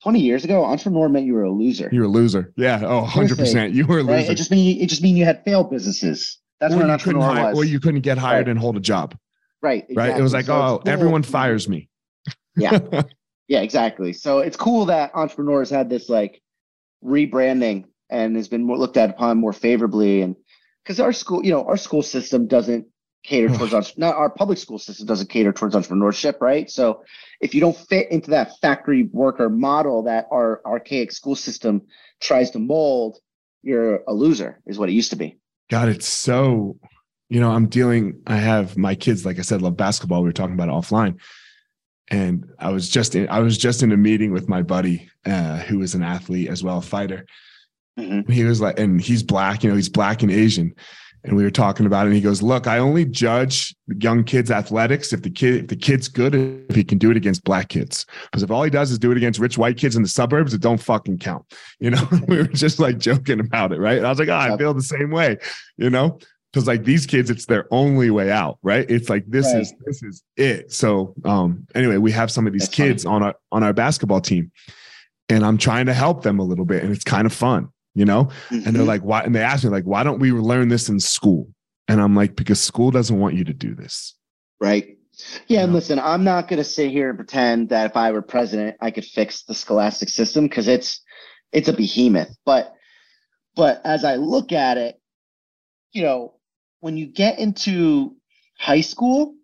20 0.01 0.19
years 0.19 0.43
ago, 0.43 0.65
entrepreneur 0.65 1.07
meant 1.07 1.27
you 1.27 1.35
were 1.35 1.43
a 1.43 1.51
loser. 1.51 1.87
You 1.91 1.99
were 1.99 2.07
a 2.07 2.09
loser. 2.09 2.51
Yeah. 2.57 2.81
Oh, 2.83 3.01
100 3.01 3.37
percent. 3.37 3.75
You 3.75 3.85
were 3.85 3.99
a 3.99 4.01
loser. 4.01 4.13
Right? 4.13 4.29
It 4.31 4.35
just 4.35 4.49
mean 4.49 4.81
it 4.81 4.87
just 4.87 5.03
mean 5.03 5.15
you 5.15 5.25
had 5.25 5.43
failed 5.45 5.69
businesses. 5.69 6.39
That's 6.59 6.73
or 6.73 6.77
what 6.77 6.85
an 6.85 6.91
entrepreneur 6.91 7.21
hire, 7.21 7.49
was. 7.49 7.59
Or 7.59 7.63
you 7.63 7.79
couldn't 7.79 8.01
get 8.01 8.17
hired 8.17 8.47
right. 8.47 8.51
and 8.53 8.59
hold 8.59 8.75
a 8.75 8.79
job. 8.79 9.15
Right. 9.61 9.83
Exactly. 9.83 9.95
Right. 9.97 10.19
It 10.19 10.23
was 10.23 10.33
like, 10.33 10.45
so 10.45 10.55
oh, 10.55 10.79
cool. 10.79 10.91
everyone 10.91 11.21
fires 11.21 11.69
me. 11.69 11.89
Yeah. 12.57 12.79
Yeah, 13.51 13.63
exactly. 13.63 14.13
So 14.13 14.39
it's 14.39 14.55
cool 14.55 14.85
that 14.85 15.11
entrepreneurs 15.13 15.69
had 15.69 15.89
this 15.89 16.07
like 16.07 16.41
rebranding 17.03 17.83
and 18.09 18.37
has 18.37 18.47
been 18.47 18.63
more 18.63 18.77
looked 18.77 18.95
at 18.95 19.09
upon 19.09 19.39
more 19.39 19.51
favorably. 19.51 20.21
And 20.21 20.37
because 20.81 21.01
our 21.01 21.11
school, 21.11 21.43
you 21.43 21.51
know, 21.51 21.65
our 21.65 21.75
school 21.75 22.01
system 22.01 22.47
doesn't 22.47 22.87
cater 23.25 23.49
towards 23.49 23.97
not 23.97 24.15
our 24.15 24.29
public 24.29 24.57
school 24.57 24.79
system 24.79 25.05
doesn't 25.05 25.29
cater 25.29 25.51
towards 25.51 25.75
entrepreneurship, 25.75 26.39
right? 26.39 26.71
So 26.71 27.03
if 27.41 27.53
you 27.53 27.59
don't 27.59 27.75
fit 27.75 28.09
into 28.09 28.29
that 28.29 28.57
factory 28.61 29.09
worker 29.11 29.49
model 29.49 30.03
that 30.03 30.27
our 30.31 30.61
archaic 30.65 31.11
school 31.11 31.35
system 31.35 31.81
tries 32.21 32.51
to 32.51 32.59
mold, 32.59 33.17
you're 33.63 34.01
a 34.07 34.13
loser, 34.13 34.61
is 34.65 34.79
what 34.79 34.87
it 34.87 34.93
used 34.93 35.09
to 35.09 35.17
be. 35.17 35.39
God, 35.69 35.89
it's 35.89 36.07
so, 36.07 36.77
you 37.27 37.41
know, 37.41 37.51
I'm 37.51 37.67
dealing, 37.67 38.21
I 38.25 38.37
have 38.37 38.77
my 38.77 38.95
kids, 38.95 39.25
like 39.25 39.39
I 39.39 39.41
said, 39.41 39.61
love 39.61 39.75
basketball. 39.75 40.21
We 40.21 40.29
were 40.29 40.31
talking 40.31 40.53
about 40.53 40.69
it 40.69 40.71
offline 40.71 41.17
and 42.11 42.45
I 42.59 42.69
was 42.71 42.89
just 42.89 43.15
in, 43.15 43.27
I 43.29 43.39
was 43.39 43.57
just 43.57 43.81
in 43.81 43.91
a 43.93 43.97
meeting 43.97 44.33
with 44.33 44.49
my 44.49 44.61
buddy 44.61 45.09
uh, 45.25 45.59
who 45.59 45.81
is 45.81 45.95
an 45.95 46.03
athlete 46.03 46.49
as 46.49 46.61
well, 46.61 46.79
a 46.79 46.81
fighter. 46.81 47.25
Mm-hmm. 47.97 48.29
He 48.29 48.43
was 48.43 48.59
like, 48.59 48.77
and 48.77 48.99
he's 48.99 49.23
black, 49.23 49.63
you 49.63 49.69
know, 49.69 49.77
he's 49.77 49.89
black 49.89 50.21
and 50.21 50.29
Asian. 50.29 50.75
And 51.23 51.37
we 51.37 51.43
were 51.43 51.51
talking 51.51 51.85
about 51.85 52.05
it. 52.05 52.07
And 52.07 52.15
he 52.15 52.21
goes, 52.21 52.41
Look, 52.41 52.65
I 52.65 52.79
only 52.79 53.05
judge 53.05 53.75
young 53.99 54.23
kids' 54.23 54.49
athletics 54.49 55.13
if 55.13 55.21
the 55.21 55.29
kid 55.29 55.55
if 55.63 55.67
the 55.67 55.75
kid's 55.75 56.07
good, 56.07 56.33
if 56.33 56.75
he 56.75 56.83
can 56.83 56.97
do 56.97 57.11
it 57.11 57.17
against 57.17 57.43
black 57.43 57.69
kids. 57.69 58.07
Because 58.23 58.41
if 58.41 58.49
all 58.49 58.63
he 58.63 58.71
does 58.71 58.89
is 58.89 58.97
do 58.97 59.11
it 59.11 59.17
against 59.17 59.39
rich 59.39 59.55
white 59.55 59.77
kids 59.77 59.95
in 59.95 60.01
the 60.01 60.09
suburbs, 60.09 60.53
it 60.53 60.61
don't 60.61 60.81
fucking 60.81 61.19
count. 61.19 61.45
You 61.79 61.91
know, 61.91 62.07
we 62.27 62.37
were 62.37 62.43
just 62.45 62.79
like 62.79 62.97
joking 62.97 63.39
about 63.39 63.71
it, 63.71 63.79
right? 63.79 63.97
And 63.97 64.05
I 64.05 64.09
was 64.09 64.19
like, 64.19 64.29
Oh, 64.29 64.35
I 64.35 64.57
feel 64.57 64.73
the 64.73 64.81
same 64.81 65.11
way, 65.11 65.37
you 65.77 65.91
know 65.91 66.19
because 66.51 66.67
like 66.67 66.83
these 66.83 67.05
kids 67.05 67.29
it's 67.29 67.45
their 67.45 67.67
only 67.71 68.09
way 68.09 68.31
out 68.31 68.57
right 68.61 68.89
it's 68.89 69.09
like 69.09 69.25
this 69.27 69.45
right. 69.53 69.61
is 69.61 69.73
this 69.85 70.03
is 70.03 70.23
it 70.37 70.71
so 70.71 71.13
um 71.25 71.65
anyway 71.75 71.97
we 71.97 72.11
have 72.11 72.31
some 72.31 72.47
of 72.47 72.53
these 72.53 72.63
That's 72.63 72.75
kids 72.75 73.03
funny. 73.03 73.15
on 73.15 73.23
our 73.23 73.35
on 73.51 73.63
our 73.63 73.73
basketball 73.73 74.21
team 74.21 74.51
and 75.29 75.45
i'm 75.45 75.57
trying 75.57 75.85
to 75.85 75.93
help 75.93 76.23
them 76.23 76.39
a 76.39 76.43
little 76.43 76.65
bit 76.65 76.83
and 76.83 76.91
it's 76.93 77.03
kind 77.03 77.25
of 77.25 77.33
fun 77.33 77.69
you 77.93 78.05
know 78.05 78.25
mm-hmm. 78.25 78.55
and 78.55 78.65
they're 78.65 78.73
mm-hmm. 78.73 78.87
like 78.87 79.01
why 79.01 79.21
and 79.21 79.35
they 79.35 79.41
ask 79.41 79.63
me 79.63 79.69
like 79.69 79.85
why 79.85 80.03
don't 80.03 80.19
we 80.19 80.31
learn 80.31 80.67
this 80.67 80.89
in 80.89 80.99
school 80.99 81.47
and 81.87 82.01
i'm 82.01 82.15
like 82.15 82.35
because 82.35 82.59
school 82.59 82.91
doesn't 82.91 83.19
want 83.19 83.35
you 83.35 83.43
to 83.43 83.53
do 83.53 83.73
this 83.73 84.15
right 84.59 84.97
yeah, 85.47 85.63
and 85.63 85.73
listen, 85.73 85.99
I'm 85.99 86.23
not 86.23 86.47
going 86.47 86.57
to 86.57 86.63
sit 86.63 86.91
here 86.91 87.09
and 87.09 87.17
pretend 87.17 87.69
that 87.69 87.85
if 87.91 87.97
I 87.97 88.11
were 88.11 88.21
president, 88.21 88.77
I 88.81 88.91
could 88.91 89.05
fix 89.05 89.43
the 89.43 89.53
scholastic 89.53 90.09
system 90.09 90.45
because 90.45 90.67
it's 90.67 91.01
it's 91.51 91.67
a 91.67 91.73
behemoth. 91.73 92.35
But 92.45 92.73
but 93.55 93.81
as 93.83 94.03
I 94.03 94.15
look 94.15 94.51
at 94.51 94.77
it, 94.77 94.99
you 95.91 96.03
know, 96.03 96.33
when 96.81 96.97
you 96.97 97.07
get 97.07 97.39
into 97.39 98.15
high 98.59 98.81
school, 98.81 99.35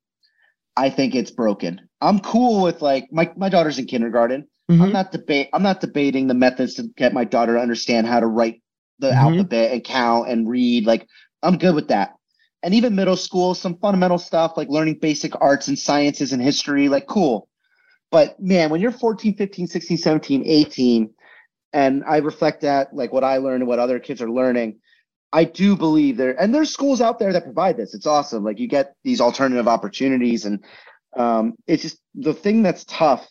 I 0.76 0.90
think 0.90 1.16
it's 1.16 1.32
broken. 1.32 1.88
I'm 2.02 2.20
cool 2.20 2.64
with 2.64 2.82
like 2.82 3.08
my, 3.12 3.32
my 3.38 3.50
daughter's 3.50 3.80
in 3.80 3.86
kindergarten. 3.86 4.48
Mm-hmm. 4.70 4.82
I'm 4.82 4.92
not 4.92 5.12
debate 5.14 5.50
I'm 5.54 5.64
not 5.64 5.80
debating 5.80 6.28
the 6.28 6.34
methods 6.34 6.74
to 6.74 6.84
get 6.98 7.14
my 7.14 7.24
daughter 7.24 7.54
to 7.54 7.62
understand 7.62 8.06
how 8.06 8.20
to 8.20 8.28
write 8.28 8.62
the 9.00 9.08
mm-hmm. 9.08 9.18
alphabet 9.18 9.72
and 9.72 9.84
count 9.84 10.30
and 10.30 10.50
read. 10.50 10.86
Like 10.86 11.08
I'm 11.42 11.58
good 11.58 11.74
with 11.74 11.88
that. 11.88 12.16
And 12.64 12.74
even 12.74 12.96
middle 12.96 13.16
school, 13.16 13.54
some 13.54 13.78
fundamental 13.78 14.18
stuff 14.18 14.58
like 14.58 14.68
learning 14.68 15.00
basic 15.00 15.40
arts 15.40 15.70
and 15.70 15.80
sciences 15.80 16.34
and 16.34 16.42
history, 16.42 16.90
like 16.90 17.08
cool. 17.08 17.48
But 18.12 18.40
man, 18.40 18.70
when 18.70 18.82
you're 18.82 18.92
14, 18.92 19.36
15, 19.36 19.68
16, 19.68 19.98
17, 19.98 20.44
18, 20.46 21.14
and 21.74 22.04
I 22.06 22.18
reflect 22.18 22.62
that 22.62 22.94
like 22.94 23.14
what 23.14 23.24
I 23.24 23.38
learned 23.38 23.62
and 23.62 23.68
what 23.68 23.80
other 23.80 24.00
kids 24.00 24.22
are 24.22 24.30
learning. 24.30 24.80
I 25.32 25.44
do 25.44 25.76
believe 25.76 26.18
there, 26.18 26.40
and 26.40 26.54
there's 26.54 26.72
schools 26.72 27.02
out 27.02 27.20
there 27.20 27.34
that 27.34 27.44
provide 27.44 27.78
this. 27.78 27.94
It's 27.94 28.06
awesome. 28.06 28.44
Like 28.44 28.60
you 28.60 28.68
get 28.68 28.96
these 29.04 29.22
alternative 29.22 29.68
opportunities, 29.68 30.46
and 30.46 30.64
um, 31.16 31.56
it's 31.68 31.84
just 31.84 32.00
the 32.16 32.34
thing 32.34 32.64
that's 32.64 32.86
tough. 32.86 33.28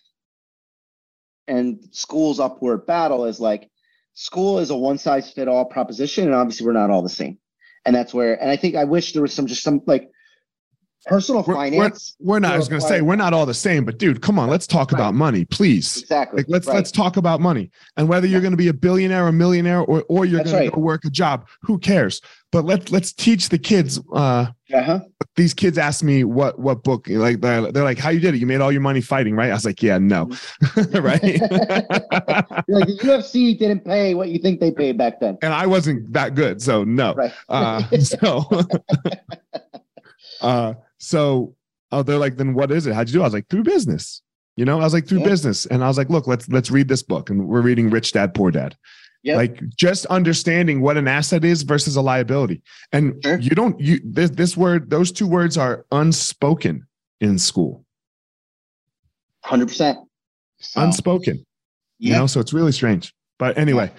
And 1.49 1.79
schools 1.93 2.41
upward 2.41 2.87
battle 2.87 3.25
is 3.25 3.41
like 3.41 3.71
school 4.15 4.59
is 4.59 4.71
a 4.71 4.77
one 4.77 4.99
size 4.99 5.31
fit 5.31 5.49
all 5.49 5.65
proposition, 5.65 6.25
and 6.25 6.35
obviously 6.35 6.67
we're 6.67 6.73
not 6.73 6.91
all 6.91 7.03
the 7.03 7.09
same. 7.09 7.39
And 7.85 7.95
that's 7.95 8.13
where, 8.13 8.41
and 8.41 8.51
I 8.51 8.57
think 8.57 8.75
I 8.75 8.85
wish 8.85 9.13
there 9.13 9.23
was 9.23 9.33
some 9.33 9.47
just 9.47 9.63
some 9.63 9.81
like 9.87 10.11
personal 11.07 11.43
we're, 11.47 11.55
finance. 11.55 12.17
We're, 12.19 12.35
we're 12.35 12.39
not. 12.41 12.55
I 12.55 12.57
was 12.59 12.69
going 12.69 12.81
to 12.81 12.87
say 12.87 13.01
we're 13.01 13.17
not 13.17 13.33
all 13.33 13.47
the 13.47 13.55
same, 13.55 13.85
but 13.85 13.99
dude, 13.99 14.21
come 14.23 14.39
on, 14.39 14.49
let's 14.49 14.67
talk 14.67 14.93
right. 14.93 14.99
about 14.99 15.15
money, 15.15 15.45
please. 15.45 15.99
Exactly. 15.99 16.39
Like, 16.39 16.47
let's 16.49 16.67
right. 16.67 16.75
let's 16.75 16.91
talk 16.91 17.17
about 17.17 17.41
money 17.41 17.71
and 17.97 18.09
whether 18.09 18.27
you're 18.27 18.41
going 18.41 18.53
to 18.53 18.57
be 18.57 18.69
a 18.69 18.75
billionaire 18.75 19.27
or 19.27 19.33
millionaire 19.33 19.81
or 19.81 20.05
or 20.09 20.25
you're 20.25 20.45
going 20.45 20.57
right. 20.57 20.73
to 20.73 20.79
work 20.79 21.05
a 21.05 21.11
job. 21.11 21.49
Who 21.63 21.79
cares? 21.79 22.21
But 22.53 22.65
let's 22.65 22.91
let's 22.91 23.13
teach 23.13 23.49
the 23.49 23.59
kids. 23.59 24.01
Uh, 24.13 24.47
uh-huh. 24.73 25.01
These 25.37 25.55
kids 25.55 25.79
ask 25.79 26.03
me 26.03 26.25
what 26.25 26.59
what 26.59 26.83
book 26.83 27.07
like 27.09 27.41
they're, 27.41 27.71
they're 27.71 27.85
like 27.85 27.99
how 27.99 28.11
you 28.11 28.21
did 28.21 28.35
it. 28.35 28.39
You 28.39 28.47
made 28.47 28.61
all 28.61 28.73
your 28.73 28.81
money 28.81 29.01
fighting, 29.01 29.35
right? 29.37 29.51
I 29.51 29.55
was 29.55 29.65
like, 29.65 29.83
yeah, 29.83 29.99
no, 29.99 30.27
mm-hmm. 30.27 30.99
right. 31.05 31.23
like 32.69 32.87
the 32.87 32.99
UFC 33.03 33.59
didn't 33.59 33.85
pay 33.85 34.15
what 34.15 34.29
you 34.29 34.39
think 34.39 34.61
they 34.61 34.71
paid 34.71 34.97
back 34.97 35.21
then, 35.21 35.39
and 35.43 35.53
I 35.53 35.67
wasn't 35.67 36.13
that 36.13 36.35
good, 36.35 36.63
so 36.63 36.85
no. 36.85 37.15
Right. 37.15 37.33
Uh, 37.49 37.83
so. 38.01 38.45
uh, 40.41 40.75
so 40.99 41.55
oh, 41.93 42.03
they're 42.03 42.19
like, 42.19 42.37
then 42.37 42.55
what 42.55 42.71
is 42.71 42.87
it? 42.87 42.95
How'd 42.95 43.09
you 43.09 43.15
do? 43.15 43.21
I 43.23 43.25
was 43.25 43.35
like, 43.35 43.49
through 43.49 43.65
business. 43.65 44.23
You 44.57 44.65
know, 44.65 44.81
I 44.81 44.85
was 44.85 44.95
like, 44.95 45.07
through 45.07 45.21
yeah. 45.21 45.29
business. 45.29 45.67
And 45.67 45.85
I 45.85 45.89
was 45.89 45.99
like, 45.99 46.09
look, 46.09 46.27
let's 46.27 46.49
let's 46.49 46.71
read 46.71 46.89
this 46.89 47.03
book. 47.03 47.31
And 47.31 47.47
we're 47.47 47.61
reading 47.61 47.91
Rich 47.91 48.13
Dad 48.13 48.35
Poor 48.35 48.51
Dad. 48.51 48.77
Yep. 49.23 49.37
Like 49.37 49.69
just 49.71 50.07
understanding 50.07 50.81
what 50.81 50.97
an 50.97 51.09
asset 51.09 51.45
is 51.45 51.63
versus 51.63 51.97
a 51.97 52.01
liability. 52.01 52.63
And 52.93 53.21
sure. 53.25 53.39
you 53.39 53.51
don't 53.51 53.79
you 53.81 54.01
this 54.05 54.31
this 54.31 54.57
word, 54.57 54.89
those 54.89 55.11
two 55.13 55.27
words 55.27 55.59
are 55.59 55.85
unspoken 55.91 56.87
in 57.21 57.39
school. 57.39 57.85
Hundred 59.43 59.69
percent. 59.69 59.99
Unspoken. 60.77 61.45
Yeah. 61.99 62.15
You 62.15 62.19
know, 62.21 62.27
so 62.27 62.41
it's 62.41 62.53
really 62.53 62.73
strange. 62.73 63.13
But 63.39 63.59
anyway, 63.59 63.91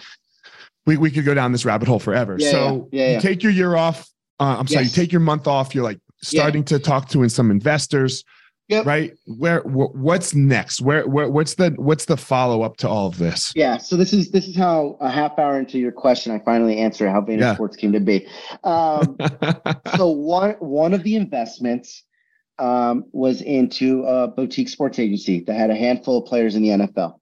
we, 0.86 0.97
we 0.97 1.12
could 1.12 1.25
go 1.25 1.33
down 1.33 1.51
this 1.51 1.65
rabbit 1.65 1.88
hole 1.88 1.99
forever. 1.99 2.38
Yeah, 2.39 2.51
so 2.51 2.89
yeah, 2.91 3.15
you 3.15 3.21
take 3.21 3.43
your 3.43 3.51
year 3.51 3.75
off. 3.75 4.10
Uh, 4.39 4.57
I'm 4.60 4.65
yes. 4.65 4.73
sorry, 4.73 4.86
you 4.86 4.91
take 4.91 5.12
your 5.12 5.21
month 5.21 5.47
off. 5.47 5.75
You're 5.75 5.83
like, 5.83 5.99
starting 6.21 6.62
yeah. 6.62 6.77
to 6.77 6.80
talk 6.80 7.10
to 7.10 7.23
in 7.23 7.30
some 7.30 7.51
investors. 7.51 8.23
Yep. 8.69 8.86
Right. 8.86 9.13
Where 9.25 9.62
wh- 9.62 9.95
what's 9.95 10.36
next? 10.36 10.82
Where, 10.82 11.08
where 11.08 11.30
what's 11.30 11.56
the 11.56 11.69
what's 11.77 12.03
the 12.06 12.17
follow 12.17 12.63
up 12.63 12.75
to 12.77 12.89
all 12.89 13.08
of 13.08 13.17
this? 13.17 13.53
Yeah. 13.56 13.77
So 13.77 13.95
this 13.95 14.12
is 14.12 14.32
this 14.32 14.45
is 14.45 14.58
how 14.58 14.97
a 14.99 15.10
half 15.10 15.39
hour 15.39 15.58
into 15.58 15.80
your 15.80 15.93
question, 15.93 16.34
I 16.34 16.39
finally 16.39 16.77
answer 16.77 17.10
how 17.10 17.21
Vayner 17.21 17.39
yeah. 17.39 17.53
Sports 17.53 17.77
came 17.77 17.93
to 17.93 18.01
be. 18.01 18.27
Um, 18.65 19.15
so 19.95 20.10
one 20.10 20.56
one 20.60 20.93
of 20.93 21.03
the 21.03 21.15
investments 21.15 22.03
um, 22.60 23.06
was 23.13 23.41
into 23.41 24.03
a 24.03 24.27
boutique 24.27 24.67
sports 24.67 24.99
agency 24.99 25.45
that 25.47 25.56
had 25.56 25.69
a 25.69 25.75
handful 25.75 26.17
of 26.17 26.25
players 26.25 26.56
in 26.56 26.62
the 26.62 26.69
NFL, 26.69 27.19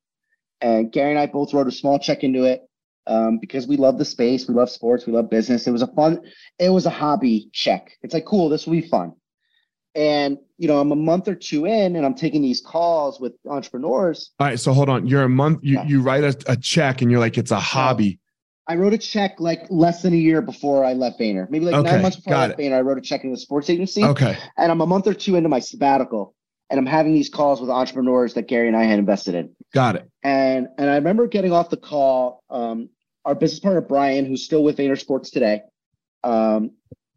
and 0.61 0.91
Gary 0.91 1.11
and 1.11 1.19
I 1.19 1.27
both 1.27 1.53
wrote 1.53 1.67
a 1.67 1.71
small 1.71 1.99
check 1.99 2.23
into 2.23 2.45
it 2.45 2.63
um, 3.07 3.37
because 3.39 3.67
we 3.67 3.77
love 3.77 3.97
the 3.97 4.05
space, 4.05 4.47
we 4.47 4.53
love 4.53 4.69
sports, 4.69 5.05
we 5.05 5.13
love 5.13 5.29
business. 5.29 5.67
It 5.67 5.71
was 5.71 5.81
a 5.81 5.87
fun, 5.87 6.21
it 6.59 6.69
was 6.69 6.85
a 6.85 6.89
hobby 6.89 7.49
check. 7.53 7.91
It's 8.01 8.13
like, 8.13 8.25
cool, 8.25 8.49
this 8.49 8.65
will 8.65 8.73
be 8.73 8.87
fun. 8.87 9.13
And 9.93 10.37
you 10.57 10.67
know, 10.67 10.79
I'm 10.79 10.91
a 10.91 10.95
month 10.95 11.27
or 11.27 11.35
two 11.35 11.65
in, 11.65 11.95
and 11.95 12.05
I'm 12.05 12.15
taking 12.15 12.41
these 12.41 12.61
calls 12.61 13.19
with 13.19 13.33
entrepreneurs. 13.47 14.31
All 14.39 14.47
right, 14.47 14.59
so 14.59 14.73
hold 14.73 14.89
on. 14.89 15.07
You're 15.07 15.23
a 15.23 15.29
month. 15.29 15.59
You 15.63 15.75
yeah. 15.75 15.85
you 15.85 16.01
write 16.01 16.23
a, 16.23 16.35
a 16.51 16.57
check, 16.57 17.01
and 17.01 17.09
you're 17.09 17.19
like, 17.19 17.37
it's 17.37 17.51
a 17.51 17.59
hobby. 17.59 18.19
I 18.67 18.75
wrote 18.75 18.93
a 18.93 18.97
check 18.97 19.39
like 19.39 19.67
less 19.69 20.01
than 20.01 20.13
a 20.13 20.17
year 20.17 20.41
before 20.41 20.83
I 20.83 20.93
left 20.93 21.19
Vayner. 21.19 21.49
Maybe 21.49 21.65
like 21.65 21.75
okay, 21.75 21.91
nine 21.91 22.01
months 22.01 22.17
before 22.17 22.33
I 22.33 22.47
left 22.47 22.59
it. 22.59 22.63
Vayner, 22.63 22.77
I 22.77 22.81
wrote 22.81 22.97
a 22.97 23.01
check 23.01 23.23
in 23.23 23.31
the 23.31 23.37
sports 23.37 23.69
agency. 23.69 24.03
Okay. 24.03 24.37
And 24.57 24.71
I'm 24.71 24.81
a 24.81 24.87
month 24.87 25.07
or 25.07 25.13
two 25.13 25.35
into 25.35 25.49
my 25.49 25.59
sabbatical, 25.59 26.35
and 26.69 26.79
I'm 26.79 26.85
having 26.85 27.13
these 27.13 27.29
calls 27.29 27.61
with 27.61 27.69
entrepreneurs 27.69 28.33
that 28.33 28.47
Gary 28.47 28.67
and 28.67 28.75
I 28.75 28.83
had 28.83 28.97
invested 28.97 29.35
in. 29.35 29.55
Got 29.73 29.97
it. 29.97 30.09
And 30.23 30.67
and 30.77 30.89
I 30.89 30.95
remember 30.95 31.27
getting 31.27 31.51
off 31.51 31.69
the 31.69 31.77
call. 31.77 32.43
Um, 32.49 32.89
our 33.25 33.35
business 33.35 33.59
partner 33.59 33.81
Brian, 33.81 34.25
who's 34.25 34.45
still 34.45 34.63
with 34.63 34.77
VaynerSports 34.77 35.31
today, 35.31 35.61
um, 36.23 36.71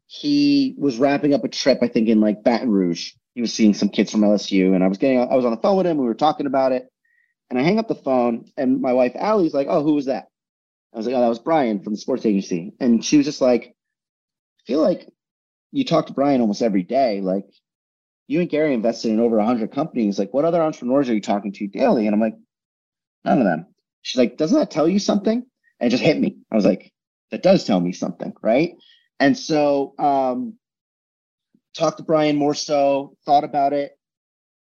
he 0.06 0.74
was 0.78 0.98
wrapping 0.98 1.34
up 1.34 1.44
a 1.44 1.48
trip, 1.48 1.78
I 1.82 1.88
think, 1.88 2.08
in 2.08 2.20
like 2.20 2.42
Baton 2.42 2.70
Rouge. 2.70 3.12
He 3.34 3.42
was 3.42 3.52
seeing 3.52 3.74
some 3.74 3.90
kids 3.90 4.10
from 4.10 4.22
LSU, 4.22 4.74
and 4.74 4.82
I 4.82 4.88
was 4.88 4.98
getting, 4.98 5.20
I 5.20 5.34
was 5.34 5.44
on 5.44 5.50
the 5.50 5.60
phone 5.60 5.76
with 5.76 5.86
him. 5.86 5.98
We 5.98 6.06
were 6.06 6.14
talking 6.14 6.46
about 6.46 6.72
it, 6.72 6.88
and 7.50 7.58
I 7.58 7.62
hang 7.62 7.78
up 7.78 7.88
the 7.88 7.94
phone, 7.94 8.46
and 8.56 8.80
my 8.80 8.94
wife 8.94 9.12
Allie's 9.14 9.54
like, 9.54 9.68
"Oh, 9.68 9.82
who 9.82 9.94
was 9.94 10.06
that?" 10.06 10.28
I 10.94 10.96
was 10.96 11.06
like, 11.06 11.14
"Oh, 11.14 11.20
that 11.20 11.28
was 11.28 11.38
Brian 11.38 11.82
from 11.82 11.92
the 11.92 11.98
sports 11.98 12.24
agency," 12.24 12.72
and 12.80 13.04
she 13.04 13.18
was 13.18 13.26
just 13.26 13.40
like, 13.40 13.74
"I 14.60 14.62
feel 14.66 14.80
like 14.80 15.08
you 15.70 15.84
talk 15.84 16.06
to 16.06 16.14
Brian 16.14 16.40
almost 16.40 16.62
every 16.62 16.82
day. 16.82 17.20
Like, 17.20 17.44
you 18.26 18.40
and 18.40 18.48
Gary 18.48 18.74
invested 18.74 19.10
in 19.10 19.20
over 19.20 19.38
hundred 19.40 19.72
companies. 19.72 20.18
Like, 20.18 20.32
what 20.32 20.46
other 20.46 20.62
entrepreneurs 20.62 21.08
are 21.10 21.14
you 21.14 21.20
talking 21.20 21.52
to 21.52 21.68
daily?" 21.68 22.06
And 22.06 22.14
I'm 22.14 22.20
like, 22.20 22.36
"None 23.24 23.38
of 23.38 23.44
them." 23.44 23.66
She's 24.02 24.18
like, 24.18 24.38
"Doesn't 24.38 24.58
that 24.58 24.70
tell 24.70 24.88
you 24.88 24.98
something?" 24.98 25.44
And 25.80 25.88
it 25.88 25.90
just 25.90 26.02
hit 26.02 26.18
me. 26.18 26.36
I 26.50 26.56
was 26.56 26.64
like, 26.64 26.92
that 27.30 27.42
does 27.42 27.64
tell 27.64 27.80
me 27.80 27.92
something, 27.92 28.32
right? 28.42 28.74
And 29.20 29.36
so 29.36 29.94
um 29.98 30.54
talked 31.74 31.98
to 31.98 32.02
Brian 32.02 32.36
more 32.36 32.54
so, 32.54 33.16
thought 33.24 33.44
about 33.44 33.72
it, 33.72 33.92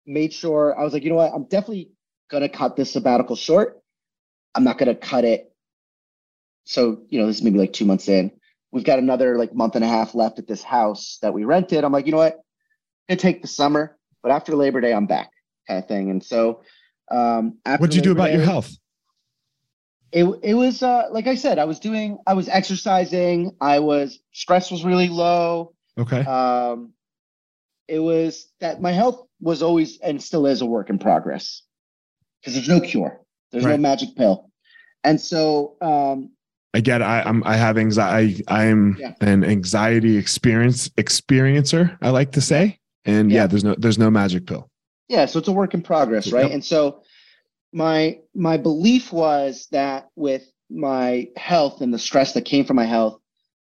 made 0.06 0.32
sure 0.32 0.78
I 0.78 0.84
was 0.84 0.92
like, 0.92 1.02
you 1.02 1.10
know 1.10 1.16
what, 1.16 1.32
I'm 1.32 1.44
definitely 1.44 1.90
gonna 2.30 2.48
cut 2.48 2.76
this 2.76 2.92
sabbatical 2.92 3.36
short. 3.36 3.80
I'm 4.54 4.64
not 4.64 4.78
gonna 4.78 4.94
cut 4.94 5.24
it. 5.24 5.52
So, 6.64 7.02
you 7.08 7.18
know, 7.20 7.26
this 7.26 7.36
is 7.36 7.42
maybe 7.42 7.58
like 7.58 7.72
two 7.72 7.84
months 7.84 8.08
in. 8.08 8.30
We've 8.70 8.84
got 8.84 8.98
another 8.98 9.36
like 9.36 9.54
month 9.54 9.74
and 9.74 9.84
a 9.84 9.88
half 9.88 10.14
left 10.14 10.38
at 10.38 10.46
this 10.46 10.62
house 10.62 11.18
that 11.22 11.34
we 11.34 11.44
rented. 11.44 11.84
I'm 11.84 11.92
like, 11.92 12.06
you 12.06 12.12
know 12.12 12.18
what? 12.18 12.34
I'm 12.34 13.16
gonna 13.16 13.20
take 13.20 13.42
the 13.42 13.48
summer, 13.48 13.98
but 14.22 14.32
after 14.32 14.54
Labor 14.54 14.80
Day, 14.80 14.92
I'm 14.92 15.06
back, 15.06 15.30
kind 15.68 15.82
of 15.82 15.88
thing. 15.88 16.10
And 16.10 16.22
so 16.22 16.62
um 17.10 17.58
what'd 17.64 17.94
you 17.94 18.02
do 18.02 18.12
about 18.12 18.28
Day, 18.28 18.34
your 18.34 18.44
health? 18.44 18.70
It 20.12 20.24
it 20.42 20.54
was 20.54 20.82
uh, 20.82 21.08
like 21.10 21.26
I 21.26 21.34
said, 21.34 21.58
I 21.58 21.64
was 21.64 21.80
doing, 21.80 22.18
I 22.26 22.34
was 22.34 22.48
exercising, 22.48 23.56
I 23.60 23.78
was 23.78 24.20
stress 24.32 24.70
was 24.70 24.84
really 24.84 25.08
low. 25.08 25.74
Okay. 25.98 26.20
Um, 26.20 26.92
it 27.88 27.98
was 27.98 28.48
that 28.60 28.80
my 28.80 28.92
health 28.92 29.26
was 29.40 29.62
always 29.62 29.98
and 29.98 30.22
still 30.22 30.46
is 30.46 30.60
a 30.60 30.66
work 30.66 30.90
in 30.90 30.98
progress 30.98 31.62
because 32.40 32.54
there's 32.54 32.68
no 32.68 32.80
cure, 32.80 33.20
there's 33.50 33.64
right. 33.64 33.72
no 33.72 33.78
magic 33.78 34.14
pill, 34.16 34.50
and 35.02 35.20
so 35.20 35.76
um, 35.80 36.30
I 36.74 36.80
get 36.80 37.02
I 37.02 37.22
I'm 37.22 37.42
I 37.44 37.56
have 37.56 37.78
anxiety. 37.78 38.44
I, 38.48 38.66
I'm 38.66 38.96
yeah. 38.98 39.14
an 39.20 39.44
anxiety 39.44 40.16
experience 40.16 40.88
experiencer. 40.90 41.96
I 42.02 42.10
like 42.10 42.32
to 42.32 42.40
say, 42.40 42.78
and 43.04 43.30
yeah. 43.30 43.42
yeah, 43.42 43.46
there's 43.46 43.64
no 43.64 43.74
there's 43.78 43.98
no 43.98 44.10
magic 44.10 44.46
pill. 44.46 44.68
Yeah, 45.08 45.26
so 45.26 45.38
it's 45.38 45.48
a 45.48 45.52
work 45.52 45.74
in 45.74 45.82
progress, 45.82 46.32
right? 46.32 46.44
Yep. 46.44 46.52
And 46.52 46.64
so 46.64 47.02
my 47.72 48.18
my 48.34 48.56
belief 48.56 49.12
was 49.12 49.68
that 49.72 50.08
with 50.16 50.50
my 50.70 51.28
health 51.36 51.80
and 51.80 51.92
the 51.92 51.98
stress 51.98 52.32
that 52.34 52.44
came 52.44 52.64
from 52.64 52.76
my 52.76 52.84
health, 52.84 53.18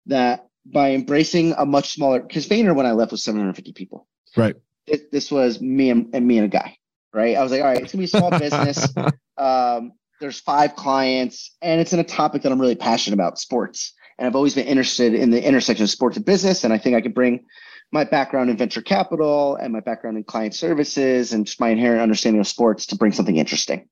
that 0.08 0.48
by 0.66 0.92
embracing 0.92 1.54
a 1.54 1.66
much 1.66 1.94
smaller 1.94 2.22
because 2.22 2.48
Vayner 2.48 2.76
when 2.76 2.86
I 2.86 2.92
left 2.92 3.12
was 3.12 3.24
750 3.24 3.74
people. 3.74 4.08
Right. 4.36 4.56
It, 4.86 5.12
this 5.12 5.32
was 5.32 5.62
me 5.62 5.90
and, 5.90 6.14
and, 6.14 6.28
me 6.28 6.38
and 6.38 6.46
a 6.46 6.50
guy. 6.50 6.78
Right. 7.14 7.38
I 7.38 7.44
was 7.44 7.52
like, 7.52 7.62
all 7.62 7.68
right, 7.68 7.82
it's 7.82 7.92
gonna 7.92 8.02
be 8.02 8.06
a 8.06 8.08
small 8.08 8.32
business. 8.32 8.88
Um, 9.36 9.94
there's 10.22 10.40
five 10.40 10.76
clients, 10.76 11.56
and 11.62 11.82
it's 11.82 11.92
in 11.92 12.00
a 12.00 12.04
topic 12.04 12.44
that 12.44 12.52
I'm 12.52 12.62
really 12.62 12.76
passionate 12.76 13.16
about, 13.16 13.40
sports. 13.40 13.94
And 14.18 14.28
I've 14.28 14.36
always 14.36 14.56
been 14.56 14.68
interested 14.68 15.16
in 15.16 15.32
the 15.32 15.44
intersection 15.44 15.84
of 15.84 15.90
sports 15.90 16.18
and 16.18 16.26
business. 16.26 16.64
And 16.64 16.72
I 16.72 16.78
think 16.78 16.96
I 16.96 17.02
could 17.02 17.16
bring 17.16 17.46
my 17.92 18.04
background 18.04 18.50
in 18.50 18.58
venture 18.58 18.82
capital 18.82 19.56
and 19.56 19.74
my 19.74 19.80
background 19.80 20.18
in 20.18 20.24
client 20.24 20.56
services 20.56 21.34
and 21.34 21.46
just 21.46 21.60
my 21.60 21.70
inherent 21.70 22.02
understanding 22.02 22.40
of 22.40 22.48
sports 22.48 22.86
to 22.88 22.96
bring 22.96 23.12
something 23.12 23.38
interesting. 23.38 23.90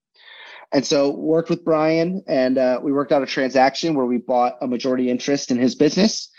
And 0.74 0.86
so 0.86 1.12
worked 1.12 1.50
with 1.50 1.66
Brian 1.66 2.24
and 2.28 2.58
uh, 2.58 2.80
we 2.82 2.94
worked 2.94 3.12
out 3.12 3.22
a 3.22 3.26
transaction 3.26 3.94
where 3.94 4.06
we 4.06 4.18
bought 4.18 4.56
a 4.62 4.68
majority 4.68 5.10
interest 5.10 5.52
in 5.52 5.58
his 5.58 5.76
business. 5.76 6.30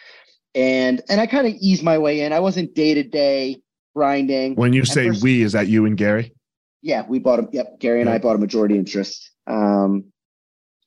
And 0.55 1.03
and 1.09 1.21
I 1.21 1.27
kind 1.27 1.47
of 1.47 1.55
eased 1.55 1.83
my 1.83 1.99
way 1.99 2.23
in. 2.23 2.33
I 2.33 2.41
wasn't 2.41 2.75
day 2.75 2.95
to 2.95 3.03
day 3.03 3.63
grinding. 3.95 4.55
When 4.55 4.73
you 4.73 4.85
say 4.85 5.09
first, 5.09 5.23
we, 5.23 5.43
is 5.43 5.53
that 5.53 5.69
you 5.69 5.87
and 5.87 5.97
Gary? 5.97 6.35
Yeah, 6.83 7.05
we 7.07 7.19
bought 7.19 7.41
a 7.41 7.49
yep, 7.53 7.79
Gary 7.79 8.01
and 8.01 8.11
I 8.11 8.19
bought 8.19 8.37
a 8.37 8.39
majority 8.39 8.77
interest. 8.77 9.31
Um, 9.47 10.13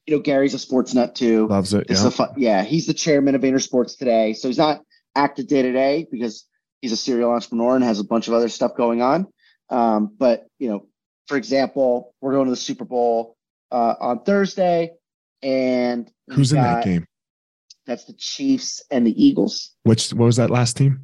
you 0.06 0.16
know, 0.16 0.22
Gary's 0.22 0.54
a 0.54 0.60
sports 0.60 0.94
nut 0.94 1.16
too. 1.16 1.48
Loves 1.48 1.74
it. 1.74 1.88
Yeah. 1.90 2.10
Fun, 2.10 2.30
yeah, 2.38 2.64
he's 2.64 2.86
the 2.86 2.94
chairman 2.94 3.34
of 3.34 3.42
VaynerSports 3.42 3.98
today. 3.98 4.34
So 4.34 4.48
he's 4.48 4.58
not 4.58 4.82
active 5.16 5.48
day 5.48 5.64
to 5.64 5.72
day 5.72 6.08
because 6.12 6.46
he's 6.82 6.92
a 6.92 6.98
serial 6.98 7.32
entrepreneur 7.32 7.76
and 7.76 7.84
has 7.84 8.00
a 8.00 8.04
bunch 8.04 8.28
of 8.28 8.34
other 8.34 8.50
stuff 8.50 8.76
going 8.76 9.02
on. 9.02 9.28
Um, 9.70 10.14
but 10.18 10.46
you 10.60 10.70
know, 10.70 10.88
for 11.28 11.38
example, 11.38 12.14
we're 12.22 12.34
going 12.34 12.46
to 12.46 12.52
the 12.52 12.58
Super 12.58 12.86
Bowl 12.86 13.35
uh, 13.72 13.96
on 14.00 14.24
Thursday, 14.24 14.92
and 15.42 16.10
who's 16.30 16.54
in 16.54 16.62
that 16.62 16.84
game? 16.84 17.06
That's 17.86 18.06
the 18.06 18.14
Chiefs 18.14 18.84
and 18.90 19.06
the 19.06 19.24
Eagles. 19.24 19.72
Which 19.84 20.10
what 20.12 20.26
was 20.26 20.38
that 20.38 20.50
last 20.50 20.78
team? 20.78 21.02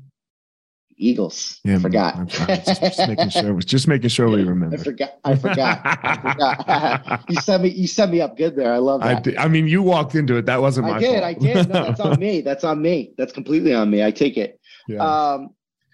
Eagles. 0.97 1.59
Yeah, 1.63 1.71
I 1.71 1.73
man, 1.75 1.81
forgot. 1.81 2.15
I'm 2.15 2.29
sorry. 2.29 2.57
Just, 2.57 2.81
just 2.81 3.07
making 3.07 3.29
sure. 3.29 3.59
Just 3.59 3.87
making 3.87 4.09
sure 4.09 4.29
we 4.29 4.43
remember. 4.43 4.75
I 4.75 4.83
forgot. 4.83 5.11
I 5.23 5.35
forgot. 5.35 5.81
I 5.83 6.15
forgot. 6.21 7.23
you 7.29 7.41
set 7.41 7.61
me. 7.61 7.69
You 7.69 7.87
set 7.87 8.09
me 8.09 8.21
up 8.21 8.37
good 8.37 8.55
there. 8.55 8.71
I 8.71 8.77
love 8.77 9.01
I, 9.01 9.15
that. 9.15 9.23
did- 9.23 9.37
I 9.37 9.47
mean, 9.47 9.67
you 9.67 9.81
walked 9.81 10.13
into 10.13 10.37
it. 10.37 10.45
That 10.45 10.61
wasn't 10.61 10.87
my 10.87 10.97
I 10.97 10.99
did. 10.99 11.11
fault. 11.11 11.23
I 11.23 11.33
did. 11.33 11.69
No, 11.69 11.83
that's 11.85 11.99
on 11.99 12.19
me. 12.19 12.41
That's 12.41 12.63
on 12.63 12.81
me. 12.81 13.13
That's 13.17 13.33
completely 13.33 13.73
on 13.73 13.89
me. 13.89 14.03
I 14.03 14.11
take 14.11 14.37
it. 14.37 14.59
yeah. 14.87 15.03
Um, 15.03 15.49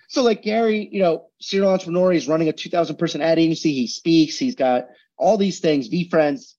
so 0.09 0.23
like 0.23 0.41
Gary, 0.41 0.87
you 0.91 1.01
know, 1.01 1.27
serial 1.41 1.71
entrepreneur, 1.71 2.11
he's 2.11 2.27
running 2.27 2.47
a 2.49 2.53
2000 2.53 2.95
person 2.97 3.21
ad 3.21 3.39
agency. 3.39 3.73
He 3.73 3.87
speaks, 3.87 4.37
he's 4.37 4.55
got 4.55 4.87
all 5.17 5.37
these 5.37 5.59
things, 5.59 5.89
VeeFriends, 5.89 6.53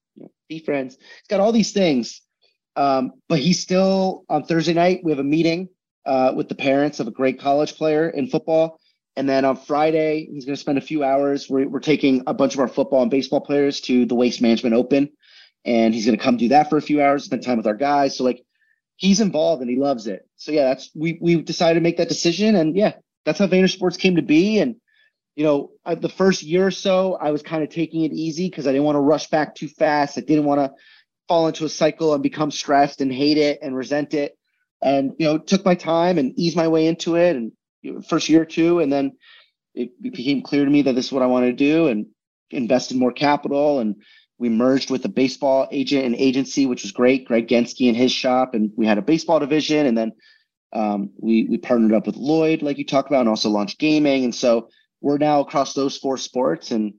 Friends, 0.64 0.96
he's 0.96 1.28
got 1.28 1.40
all 1.40 1.53
these 1.53 1.72
things. 1.72 2.22
Um, 2.76 3.12
but 3.28 3.40
he's 3.40 3.61
still 3.61 4.24
on 4.28 4.44
Thursday 4.44 4.72
night, 4.72 5.01
we 5.03 5.11
have 5.11 5.18
a 5.18 5.24
meeting 5.24 5.68
uh, 6.07 6.32
with 6.34 6.49
the 6.49 6.55
parents 6.55 7.01
of 7.01 7.09
a 7.09 7.11
great 7.11 7.40
college 7.40 7.74
player 7.74 8.09
in 8.09 8.28
football. 8.28 8.80
And 9.16 9.28
then 9.28 9.44
on 9.44 9.57
Friday, 9.57 10.28
he's 10.32 10.44
going 10.44 10.55
to 10.55 10.61
spend 10.61 10.78
a 10.78 10.82
few 10.82 11.03
hours. 11.03 11.51
We're, 11.51 11.68
we're 11.68 11.80
taking 11.80 12.22
a 12.26 12.34
bunch 12.34 12.55
of 12.55 12.61
our 12.61 12.68
football 12.68 13.03
and 13.03 13.11
baseball 13.11 13.40
players 13.40 13.80
to 13.82 14.07
the 14.07 14.14
Waste 14.14 14.40
Management 14.40 14.76
Open. 14.76 15.11
And 15.64 15.92
he's 15.92 16.07
going 16.07 16.16
to 16.16 16.22
come 16.22 16.36
do 16.36 16.49
that 16.49 16.70
for 16.70 16.78
a 16.78 16.82
few 16.82 17.03
hours, 17.03 17.24
spend 17.24 17.42
time 17.42 17.57
with 17.57 17.66
our 17.66 17.74
guys. 17.74 18.16
So 18.16 18.24
like 18.24 18.44
he's 18.99 19.20
involved 19.20 19.62
and 19.62 19.70
he 19.70 19.76
loves 19.76 20.07
it. 20.07 20.28
So 20.36 20.53
yeah, 20.53 20.64
that's 20.64 20.90
we 20.94 21.18
we 21.20 21.40
decided 21.42 21.74
to 21.74 21.82
make 21.82 21.96
that 21.96 22.09
decision, 22.09 22.55
and 22.55 22.76
yeah, 22.76 22.92
that's 23.24 23.38
how 23.38 23.46
VaynerSports 23.46 23.99
came 23.99 24.16
to 24.16 24.22
be. 24.22 24.61
And 24.61 24.76
you 25.39 25.45
know, 25.45 25.70
uh, 25.86 25.95
the 25.95 26.09
first 26.09 26.43
year 26.43 26.66
or 26.66 26.72
so, 26.72 27.14
I 27.14 27.30
was 27.30 27.43
kind 27.43 27.62
of 27.62 27.70
taking 27.70 28.03
it 28.03 28.12
easy 28.12 28.51
because 28.51 28.66
I 28.66 28.72
didn't 28.72 28.86
want 28.86 28.97
to 28.97 29.01
rush 29.01 29.30
back 29.30 29.55
too 29.55 29.68
fast. 29.68 30.18
I 30.18 30.22
didn't 30.22 30.47
want 30.47 30.59
to 30.59 30.72
fall 31.28 31.47
into 31.47 31.64
a 31.64 31.68
cycle 31.68 32.12
and 32.12 32.24
become 32.24 32.51
stressed 32.51 33.01
and 33.01 33.12
hate 33.12 33.39
it 33.39 33.61
and 33.62 33.76
resent 33.76 34.14
it. 34.14 34.36
And 34.82 35.12
you 35.16 35.26
know, 35.26 35.39
took 35.39 35.64
my 35.64 35.76
time 35.76 36.18
and 36.18 36.36
eased 36.36 36.57
my 36.57 36.66
way 36.66 36.89
into 36.89 37.14
it. 37.14 37.36
And 37.36 37.53
you 37.82 37.93
know, 37.93 38.01
first 38.01 38.28
year 38.28 38.43
or 38.43 38.47
two, 38.47 38.80
and 38.80 38.93
then 38.93 39.12
it, 39.76 39.91
it 40.03 40.12
became 40.12 40.43
clear 40.43 40.64
to 40.64 40.70
me 40.72 40.82
that 40.82 40.97
this 40.97 41.07
is 41.07 41.12
what 41.12 41.22
I 41.22 41.26
wanted 41.26 41.57
to 41.57 41.64
do, 41.64 41.86
and 41.86 42.07
invested 42.51 42.97
more 42.97 43.12
capital 43.12 43.78
and 43.78 43.95
we 44.39 44.49
merged 44.49 44.91
with 44.91 45.05
a 45.05 45.09
baseball 45.09 45.68
agent 45.70 46.05
and 46.05 46.16
agency, 46.16 46.66
which 46.66 46.82
was 46.82 46.93
great. 46.93 47.26
Greg 47.26 47.47
Genske 47.47 47.89
and 47.89 47.97
his 47.97 48.12
shop, 48.12 48.55
and 48.55 48.72
we 48.76 48.86
had 48.86 48.99
a 48.99 49.03
baseball 49.03 49.39
division, 49.39 49.86
and 49.86 49.99
then 49.99 50.12
um, 50.72 51.11
we 51.16 51.45
we 51.45 51.59
partnered 51.59 51.95
up 51.95 52.07
with 52.07 52.16
Lloyd, 52.16 52.62
like 52.62 52.78
you 52.78 52.84
talked 52.84 53.09
about, 53.09 53.20
and 53.20 53.28
also 53.28 53.51
launched 53.51 53.78
gaming. 53.78 54.24
And 54.24 54.34
so 54.34 54.68
we're 55.01 55.18
now 55.18 55.40
across 55.40 55.74
those 55.74 55.96
four 55.96 56.16
sports, 56.16 56.70
and 56.70 56.94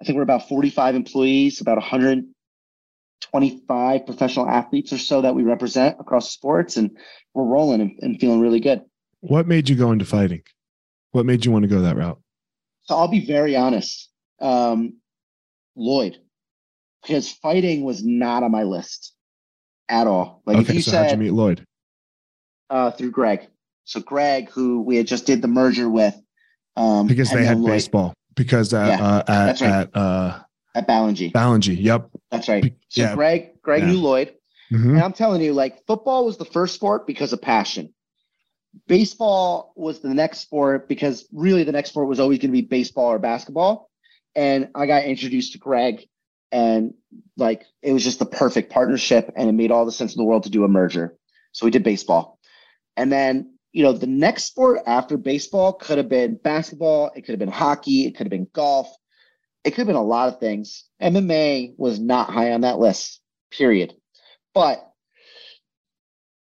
I 0.00 0.04
think 0.04 0.16
we're 0.16 0.22
about 0.22 0.48
45 0.48 0.94
employees, 0.94 1.60
about 1.60 1.76
125 1.76 4.06
professional 4.06 4.48
athletes 4.48 4.92
or 4.92 4.98
so 4.98 5.22
that 5.22 5.34
we 5.34 5.42
represent 5.42 5.96
across 6.00 6.30
sports, 6.30 6.76
and 6.76 6.96
we're 7.34 7.44
rolling 7.44 7.80
and, 7.80 7.98
and 8.00 8.20
feeling 8.20 8.40
really 8.40 8.60
good. 8.60 8.82
what 9.20 9.46
made 9.46 9.68
you 9.68 9.76
go 9.76 9.92
into 9.92 10.04
fighting? 10.04 10.42
What 11.12 11.26
made 11.26 11.44
you 11.44 11.52
want 11.52 11.64
to 11.64 11.68
go 11.68 11.82
that 11.82 11.96
route? 11.96 12.20
So 12.84 12.96
I'll 12.96 13.08
be 13.08 13.24
very 13.24 13.54
honest, 13.54 14.10
um, 14.40 14.94
Lloyd, 15.76 16.18
because 17.02 17.30
fighting 17.30 17.84
was 17.84 18.04
not 18.04 18.42
on 18.42 18.50
my 18.50 18.64
list 18.64 19.14
at 19.88 20.06
all. 20.06 20.42
Like 20.46 20.58
if 20.58 20.74
you 20.74 20.82
so 20.82 20.96
how'd 20.96 21.10
you 21.10 21.16
meet 21.18 21.32
Lloyd? 21.32 21.66
uh, 22.70 22.90
through 22.90 23.10
Greg, 23.10 23.46
so 23.84 24.00
Greg, 24.00 24.50
who 24.50 24.80
we 24.80 24.96
had 24.96 25.06
just 25.06 25.26
did 25.26 25.42
the 25.42 25.48
merger 25.48 25.88
with, 25.88 26.16
um, 26.76 27.06
Because 27.06 27.30
they 27.30 27.44
had 27.44 27.58
Lloyd 27.58 27.72
baseball. 27.72 28.14
Because 28.34 28.72
at 28.72 28.98
Yeah, 28.98 29.04
uh, 29.06 29.22
at, 29.28 29.60
right. 29.60 29.70
at 29.70 29.96
uh, 29.96 30.38
at 30.74 30.88
Ballengee. 30.88 31.32
Ballengee. 31.32 31.76
Yep. 31.78 32.08
That's 32.30 32.48
right. 32.48 32.74
So 32.88 33.02
yeah. 33.02 33.14
Greg, 33.14 33.60
Greg 33.60 33.82
Yeah. 33.82 33.88
knew 33.90 33.98
Lloyd, 33.98 34.34
Mhm. 34.72 34.90
and 34.94 35.02
I'm 35.02 35.12
telling 35.12 35.42
you, 35.42 35.52
like 35.52 35.84
football 35.86 36.24
was 36.24 36.38
the 36.38 36.46
first 36.46 36.74
sport 36.74 37.06
because 37.06 37.32
of 37.34 37.42
passion. 37.42 37.92
Baseball 38.86 39.72
was 39.76 40.00
the 40.00 40.14
next 40.14 40.38
sport 40.38 40.88
because 40.88 41.26
really 41.32 41.62
the 41.62 41.72
next 41.72 41.90
sport 41.90 42.08
was 42.08 42.18
always 42.20 42.38
going 42.38 42.48
to 42.50 42.52
be 42.52 42.62
baseball 42.62 43.06
or 43.12 43.18
basketball. 43.18 43.90
And 44.34 44.70
I 44.74 44.86
got 44.86 45.04
introduced 45.04 45.52
to 45.52 45.58
Greg, 45.58 46.08
and 46.50 46.94
like 47.36 47.66
it 47.82 47.92
was 47.92 48.02
just 48.02 48.18
the 48.18 48.24
perfect 48.24 48.72
partnership, 48.72 49.30
and 49.36 49.50
it 49.50 49.52
made 49.52 49.70
all 49.70 49.84
the 49.84 49.92
sense 49.92 50.14
in 50.14 50.18
the 50.18 50.24
world 50.24 50.44
to 50.44 50.50
do 50.50 50.64
a 50.64 50.68
merger. 50.68 51.14
So 51.52 51.66
we 51.66 51.70
did 51.70 51.82
baseball, 51.84 52.38
and 52.96 53.12
then 53.12 53.51
you 53.72 53.82
know 53.82 53.92
the 53.92 54.06
next 54.06 54.44
sport 54.44 54.80
after 54.86 55.16
baseball 55.16 55.72
could 55.72 55.98
have 55.98 56.08
been 56.08 56.36
basketball, 56.36 57.10
it 57.14 57.22
could 57.22 57.32
have 57.32 57.38
been 57.38 57.48
hockey, 57.48 58.06
it 58.06 58.12
could 58.12 58.26
have 58.26 58.30
been 58.30 58.48
golf, 58.52 58.88
it 59.64 59.70
could 59.70 59.78
have 59.78 59.86
been 59.86 59.96
a 59.96 60.02
lot 60.02 60.28
of 60.28 60.40
things. 60.40 60.84
MMA 61.00 61.74
was 61.78 61.98
not 61.98 62.30
high 62.30 62.52
on 62.52 62.62
that 62.62 62.78
list, 62.78 63.20
period. 63.50 63.94
But 64.54 64.86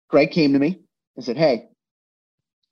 Greg 0.08 0.30
came 0.30 0.52
to 0.54 0.58
me 0.58 0.80
and 1.16 1.24
said, 1.24 1.36
Hey, 1.36 1.68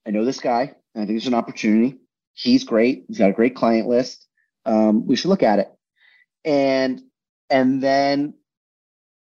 I 0.06 0.10
know 0.10 0.24
this 0.24 0.40
guy, 0.40 0.74
and 0.94 1.02
I 1.02 1.06
think 1.06 1.10
there's 1.10 1.26
an 1.26 1.34
opportunity. 1.34 1.98
He's 2.32 2.64
great. 2.64 3.04
He's 3.08 3.18
got 3.18 3.30
a 3.30 3.34
great 3.34 3.54
client 3.54 3.88
list. 3.88 4.26
Um, 4.64 5.06
we 5.06 5.16
should 5.16 5.28
look 5.28 5.42
at 5.42 5.58
it. 5.58 5.68
And 6.44 7.02
and 7.50 7.82
then 7.82 8.34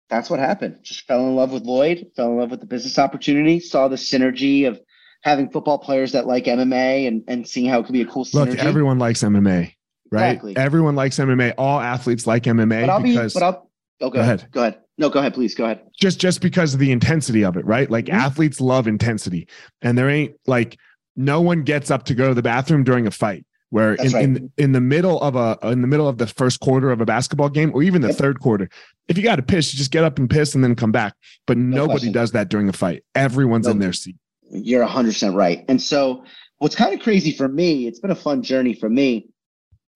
that's 0.09 0.29
what 0.29 0.39
happened. 0.39 0.79
Just 0.83 1.05
fell 1.07 1.27
in 1.27 1.35
love 1.35 1.51
with 1.51 1.63
Lloyd, 1.63 2.11
fell 2.15 2.31
in 2.31 2.37
love 2.37 2.51
with 2.51 2.59
the 2.59 2.65
business 2.65 2.97
opportunity, 2.97 3.59
saw 3.59 3.87
the 3.87 3.95
synergy 3.95 4.67
of 4.67 4.79
having 5.27 5.49
football 5.49 5.77
players 5.77 6.13
that 6.13 6.25
like 6.25 6.45
MMA 6.45 7.07
and, 7.07 7.23
and 7.27 7.45
seeing 7.47 7.69
how 7.69 7.79
it 7.79 7.85
could 7.85 7.91
be 7.93 8.01
a 8.01 8.05
cool 8.05 8.25
Look, 8.33 8.49
everyone 8.55 8.97
likes 8.97 9.21
MMA, 9.23 9.73
right? 10.09 10.29
Exactly. 10.31 10.55
Everyone 10.55 10.95
likes 10.95 11.17
MMA. 11.19 11.53
All 11.57 11.79
athletes 11.81 12.25
like 12.25 12.43
MMA 12.43 12.81
but 12.81 12.89
I'll 12.89 13.01
be 13.03 13.11
because 13.11 13.33
but 13.33 13.43
I'll 13.43 13.69
oh, 14.01 14.09
go, 14.09 14.11
Go 14.11 14.19
ahead. 14.21 14.39
ahead. 14.39 14.51
Go 14.51 14.61
ahead. 14.61 14.79
No, 14.97 15.09
go 15.09 15.19
ahead, 15.19 15.33
please. 15.33 15.53
Go 15.53 15.65
ahead. 15.65 15.81
just 15.99 16.19
just 16.19 16.41
because 16.41 16.73
of 16.73 16.79
the 16.79 16.91
intensity 16.91 17.43
of 17.43 17.57
it, 17.57 17.65
right? 17.65 17.91
Like 17.91 18.05
Mhm. 18.05 18.13
athletes 18.13 18.61
love 18.61 18.87
intensity, 18.87 19.47
and 19.81 19.97
there 19.97 20.09
ain't 20.09 20.33
like 20.47 20.77
no 21.17 21.41
one 21.41 21.63
gets 21.63 21.91
up 21.91 22.03
to 22.05 22.15
go 22.15 22.29
to 22.29 22.33
the 22.33 22.41
bathroom 22.41 22.83
during 22.83 23.05
a 23.05 23.11
fight. 23.11 23.45
Where 23.69 23.95
in, 23.95 24.15
in 24.15 24.51
in 24.57 24.71
the 24.71 24.79
middle 24.79 25.19
of 25.21 25.35
a 25.35 25.57
in 25.63 25.81
the 25.81 25.87
middle 25.87 26.07
of 26.07 26.17
the 26.19 26.27
first 26.27 26.61
quarter 26.61 26.89
of 26.89 27.01
a 27.01 27.05
basketball 27.05 27.49
game, 27.49 27.71
or 27.75 27.83
even 27.83 28.01
the 28.01 28.07
Yep. 28.07 28.17
third 28.17 28.39
quarter, 28.39 28.69
if 29.09 29.17
you 29.17 29.23
got 29.25 29.35
to 29.35 29.41
piss, 29.43 29.73
you 29.73 29.77
just 29.77 29.91
get 29.91 30.05
up 30.05 30.17
and 30.19 30.29
piss 30.29 30.55
and 30.55 30.63
then 30.63 30.73
come 30.73 30.93
back. 30.93 31.15
But 31.45 31.57
nobody 31.57 31.91
question. 31.99 32.11
does 32.13 32.31
that 32.31 32.47
during 32.47 32.69
a 32.69 32.73
fight. 32.73 33.03
Everyone's 33.13 33.67
in 33.67 33.79
their 33.79 33.91
seat. 33.91 34.15
You're 34.49 34.85
100% 34.85 35.35
right. 35.35 35.65
And 35.67 35.81
so, 35.81 36.23
what's 36.57 36.75
kind 36.75 36.93
of 36.93 37.01
crazy 37.01 37.31
for 37.31 37.47
me, 37.47 37.87
it's 37.87 37.99
been 37.99 38.11
a 38.11 38.15
fun 38.15 38.41
journey 38.43 38.73
for 38.73 38.89
me. 38.89 39.29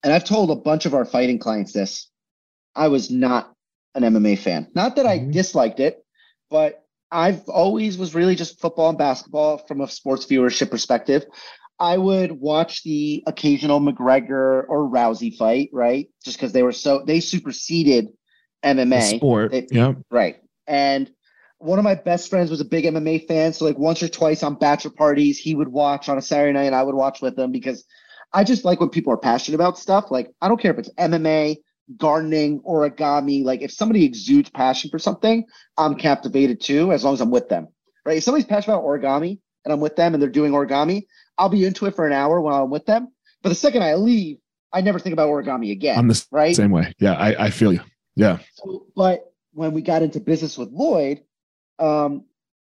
And 0.02 0.12
I've 0.12 0.24
told 0.24 0.50
a 0.50 0.56
bunch 0.56 0.86
of 0.86 0.94
our 0.94 1.04
fighting 1.04 1.38
clients 1.38 1.72
this. 1.72 2.08
I 2.74 2.88
was 2.88 3.10
not 3.10 3.52
an 3.94 4.02
MMA 4.02 4.38
fan. 4.38 4.68
Not 4.74 4.96
that 4.96 5.06
I 5.06 5.18
Mhm. 5.18 5.32
disliked 5.32 5.80
it, 5.80 6.04
but 6.50 6.84
I've 7.10 7.46
always 7.48 7.98
was 7.98 8.14
really 8.14 8.34
just 8.34 8.60
football 8.60 8.88
and 8.88 8.98
basketball 8.98 9.58
from 9.58 9.80
a 9.82 9.88
sports 9.88 10.24
viewership 10.26 10.70
perspective. 10.70 11.24
I 11.78 11.98
would 11.98 12.32
watch 12.32 12.82
the 12.84 13.22
occasional 13.26 13.80
McGregor 13.80 14.64
or 14.68 14.88
Rousey 14.88 15.36
fight, 15.36 15.68
right? 15.72 16.08
Just 16.24 16.36
because 16.38 16.52
they 16.52 16.62
were 16.62 16.72
so 16.72 17.02
they 17.06 17.20
superseded 17.20 18.08
The 18.62 18.68
MMA. 18.68 19.16
sport. 19.18 19.50
They- 19.50 19.66
yeah. 19.70 19.94
Right. 20.10 20.36
And 20.66 21.10
one 21.62 21.78
of 21.78 21.84
my 21.84 21.94
best 21.94 22.28
friends 22.28 22.50
was 22.50 22.60
a 22.60 22.64
big 22.64 22.84
MMA 22.84 23.26
fan. 23.28 23.52
So 23.52 23.64
like 23.64 23.78
once 23.78 24.02
or 24.02 24.08
twice 24.08 24.42
on 24.42 24.56
bachelor 24.56 24.90
parties, 24.90 25.38
he 25.38 25.54
would 25.54 25.68
watch 25.68 26.08
on 26.08 26.18
a 26.18 26.22
Saturday 26.22 26.52
night 26.52 26.64
and 26.64 26.74
I 26.74 26.82
would 26.82 26.94
watch 26.94 27.22
with 27.22 27.38
him 27.38 27.52
because 27.52 27.84
I 28.32 28.42
just 28.42 28.64
like 28.64 28.80
when 28.80 28.88
people 28.88 29.12
are 29.12 29.18
passionate 29.18 29.54
about 29.54 29.78
stuff. 29.78 30.10
Like 30.10 30.32
I 30.40 30.48
don't 30.48 30.60
care 30.60 30.72
if 30.72 30.78
it's 30.78 30.92
MMA, 30.94 31.58
gardening, 31.96 32.60
origami. 32.62 33.44
Like 33.44 33.62
if 33.62 33.70
somebody 33.70 34.04
exudes 34.04 34.50
passion 34.50 34.90
for 34.90 34.98
something, 34.98 35.44
I'm 35.78 35.94
captivated 35.94 36.60
too, 36.60 36.92
as 36.92 37.04
long 37.04 37.14
as 37.14 37.20
I'm 37.20 37.30
with 37.30 37.48
them. 37.48 37.68
Right. 38.04 38.18
If 38.18 38.24
somebody's 38.24 38.46
passionate 38.46 38.74
about 38.74 38.84
origami 38.84 39.38
and 39.64 39.72
I'm 39.72 39.80
with 39.80 39.94
them 39.94 40.14
and 40.14 40.22
they're 40.22 40.30
doing 40.30 40.52
origami, 40.52 41.06
I'll 41.38 41.48
be 41.48 41.64
into 41.64 41.86
it 41.86 41.94
for 41.94 42.06
an 42.06 42.12
hour 42.12 42.40
while 42.40 42.64
I'm 42.64 42.70
with 42.70 42.86
them. 42.86 43.12
But 43.42 43.50
the 43.50 43.54
second 43.54 43.84
I 43.84 43.94
leave, 43.94 44.38
I 44.72 44.80
never 44.80 44.98
think 44.98 45.12
about 45.12 45.28
origami 45.28 45.70
again. 45.70 45.96
I'm 45.96 46.08
the 46.08 46.24
right. 46.32 46.56
same 46.56 46.72
way. 46.72 46.92
Yeah, 46.98 47.12
I, 47.12 47.44
I 47.44 47.50
feel 47.50 47.72
you. 47.72 47.80
Yeah. 48.16 48.38
So, 48.54 48.86
but 48.96 49.32
when 49.52 49.72
we 49.72 49.82
got 49.82 50.02
into 50.02 50.18
business 50.18 50.58
with 50.58 50.70
Lloyd, 50.70 51.22
um, 51.82 52.24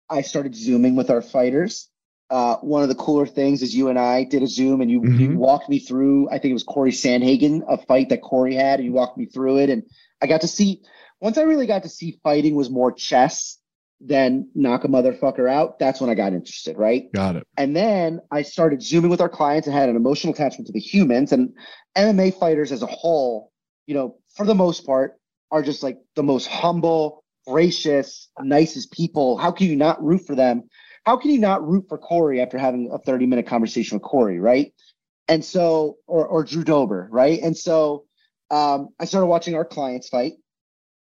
I 0.09 0.23
started 0.23 0.55
zooming 0.55 0.97
with 0.97 1.11
our 1.11 1.23
fighters. 1.23 1.89
Uh, 2.31 2.57
one 2.57 2.83
of 2.83 2.89
the 2.89 2.95
cooler 2.95 3.27
things 3.27 3.63
is 3.63 3.75
you 3.75 3.89
and 3.89 3.99
I 3.99 4.25
did 4.25 4.43
a 4.43 4.47
Zoom, 4.47 4.81
and 4.81 4.91
you, 4.91 5.03
you 5.03 5.29
Mhm. 5.29 5.37
walked 5.37 5.69
me 5.69 5.79
through. 5.79 6.29
I 6.31 6.39
think 6.39 6.51
it 6.51 6.55
was 6.55 6.63
Corey 6.63 6.91
Sandhagen, 6.91 7.63
a 7.69 7.77
fight 7.77 8.09
that 8.09 8.23
Corey 8.23 8.55
had, 8.55 8.81
and 8.81 8.87
you 8.87 8.93
walked 8.93 9.19
me 9.19 9.27
through 9.27 9.59
it. 9.59 9.71
And 9.71 9.83
I 10.23 10.27
got 10.27 10.41
to 10.41 10.49
see. 10.49 10.81
Once 11.21 11.39
I 11.39 11.43
really 11.43 11.67
got 11.67 11.83
to 11.85 11.89
see 11.89 12.19
fighting 12.23 12.55
was 12.55 12.71
more 12.71 12.93
chess 12.93 13.59
than 14.01 14.49
knock 14.55 14.85
a 14.85 14.89
motherfucker 14.89 15.49
out. 15.49 15.79
That's 15.79 16.01
when 16.01 16.11
I 16.11 16.15
got 16.15 16.33
interested, 16.33 16.77
right? 16.77 17.11
Got 17.13 17.37
it. 17.37 17.47
And 17.57 17.75
then 17.75 18.21
I 18.31 18.43
started 18.43 18.83
zooming 18.83 19.11
with 19.11 19.21
our 19.21 19.29
clients 19.29 19.67
and 19.67 19.75
had 19.75 19.89
an 19.89 19.97
emotional 19.97 20.35
attachment 20.35 20.67
to 20.67 20.73
the 20.73 20.81
humans. 20.81 21.33
And 21.33 21.55
MMA 21.97 22.39
fighters 22.39 22.73
as 22.73 22.83
a 22.83 22.87
whole, 22.87 23.53
you 23.87 23.95
know, 23.95 24.17
for 24.35 24.45
the 24.45 24.55
most 24.55 24.85
part, 24.85 25.19
are 25.51 25.63
just 25.63 25.83
like 25.83 25.99
the 26.17 26.23
most 26.23 26.47
humble, 26.47 27.24
gracious, 27.47 28.29
nicest 28.41 28.93
people. 28.93 29.37
How 29.37 29.51
can 29.51 29.67
you 29.67 29.77
not 29.77 30.03
root 30.03 30.27
for 30.27 30.35
them? 30.35 30.69
How 31.05 31.17
can 31.17 31.31
you 31.31 31.39
not 31.39 31.67
root 31.67 31.87
for 31.89 31.99
Corey 31.99 32.41
after 32.41 32.59
having 32.59 32.91
a 32.93 32.99
30 32.99 33.27
minute 33.27 33.47
conversation 33.47 33.97
with 33.97 34.03
Corey, 34.03 34.41
right? 34.41 34.73
And 35.29 35.45
so, 35.45 35.99
or, 36.07 36.27
or 36.27 36.45
Drew 36.45 36.65
Dober, 36.65 37.09
right? 37.11 37.41
And 37.43 37.57
so 37.57 38.05
um, 38.51 38.89
I 39.01 39.05
started 39.05 39.27
watching 39.27 39.55
our 39.55 39.65
clients 39.65 40.09
fight. 40.09 40.35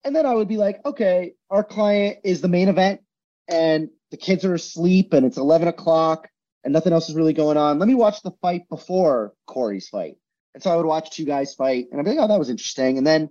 And 0.03 0.15
then 0.15 0.25
I 0.25 0.33
would 0.33 0.47
be 0.47 0.57
like, 0.57 0.79
okay, 0.85 1.33
our 1.49 1.63
client 1.63 2.19
is 2.23 2.41
the 2.41 2.47
main 2.47 2.69
event 2.69 3.01
and 3.47 3.89
the 4.11 4.17
kids 4.17 4.45
are 4.45 4.53
asleep 4.53 5.13
and 5.13 5.25
it's 5.25 5.37
11 5.37 5.67
o'clock 5.67 6.29
and 6.63 6.73
nothing 6.73 6.93
else 6.93 7.09
is 7.09 7.15
really 7.15 7.33
going 7.33 7.57
on. 7.57 7.79
Let 7.79 7.87
me 7.87 7.95
watch 7.95 8.21
the 8.21 8.31
fight 8.41 8.67
before 8.69 9.33
Corey's 9.47 9.89
fight. 9.89 10.15
And 10.53 10.63
so 10.63 10.71
I 10.71 10.75
would 10.75 10.85
watch 10.85 11.11
two 11.11 11.25
guys 11.25 11.53
fight, 11.53 11.85
and 11.91 11.99
I'd 11.99 12.03
be 12.03 12.11
like, 12.11 12.19
oh, 12.19 12.27
that 12.27 12.39
was 12.39 12.49
interesting. 12.49 12.97
And 12.97 13.05
then, 13.05 13.29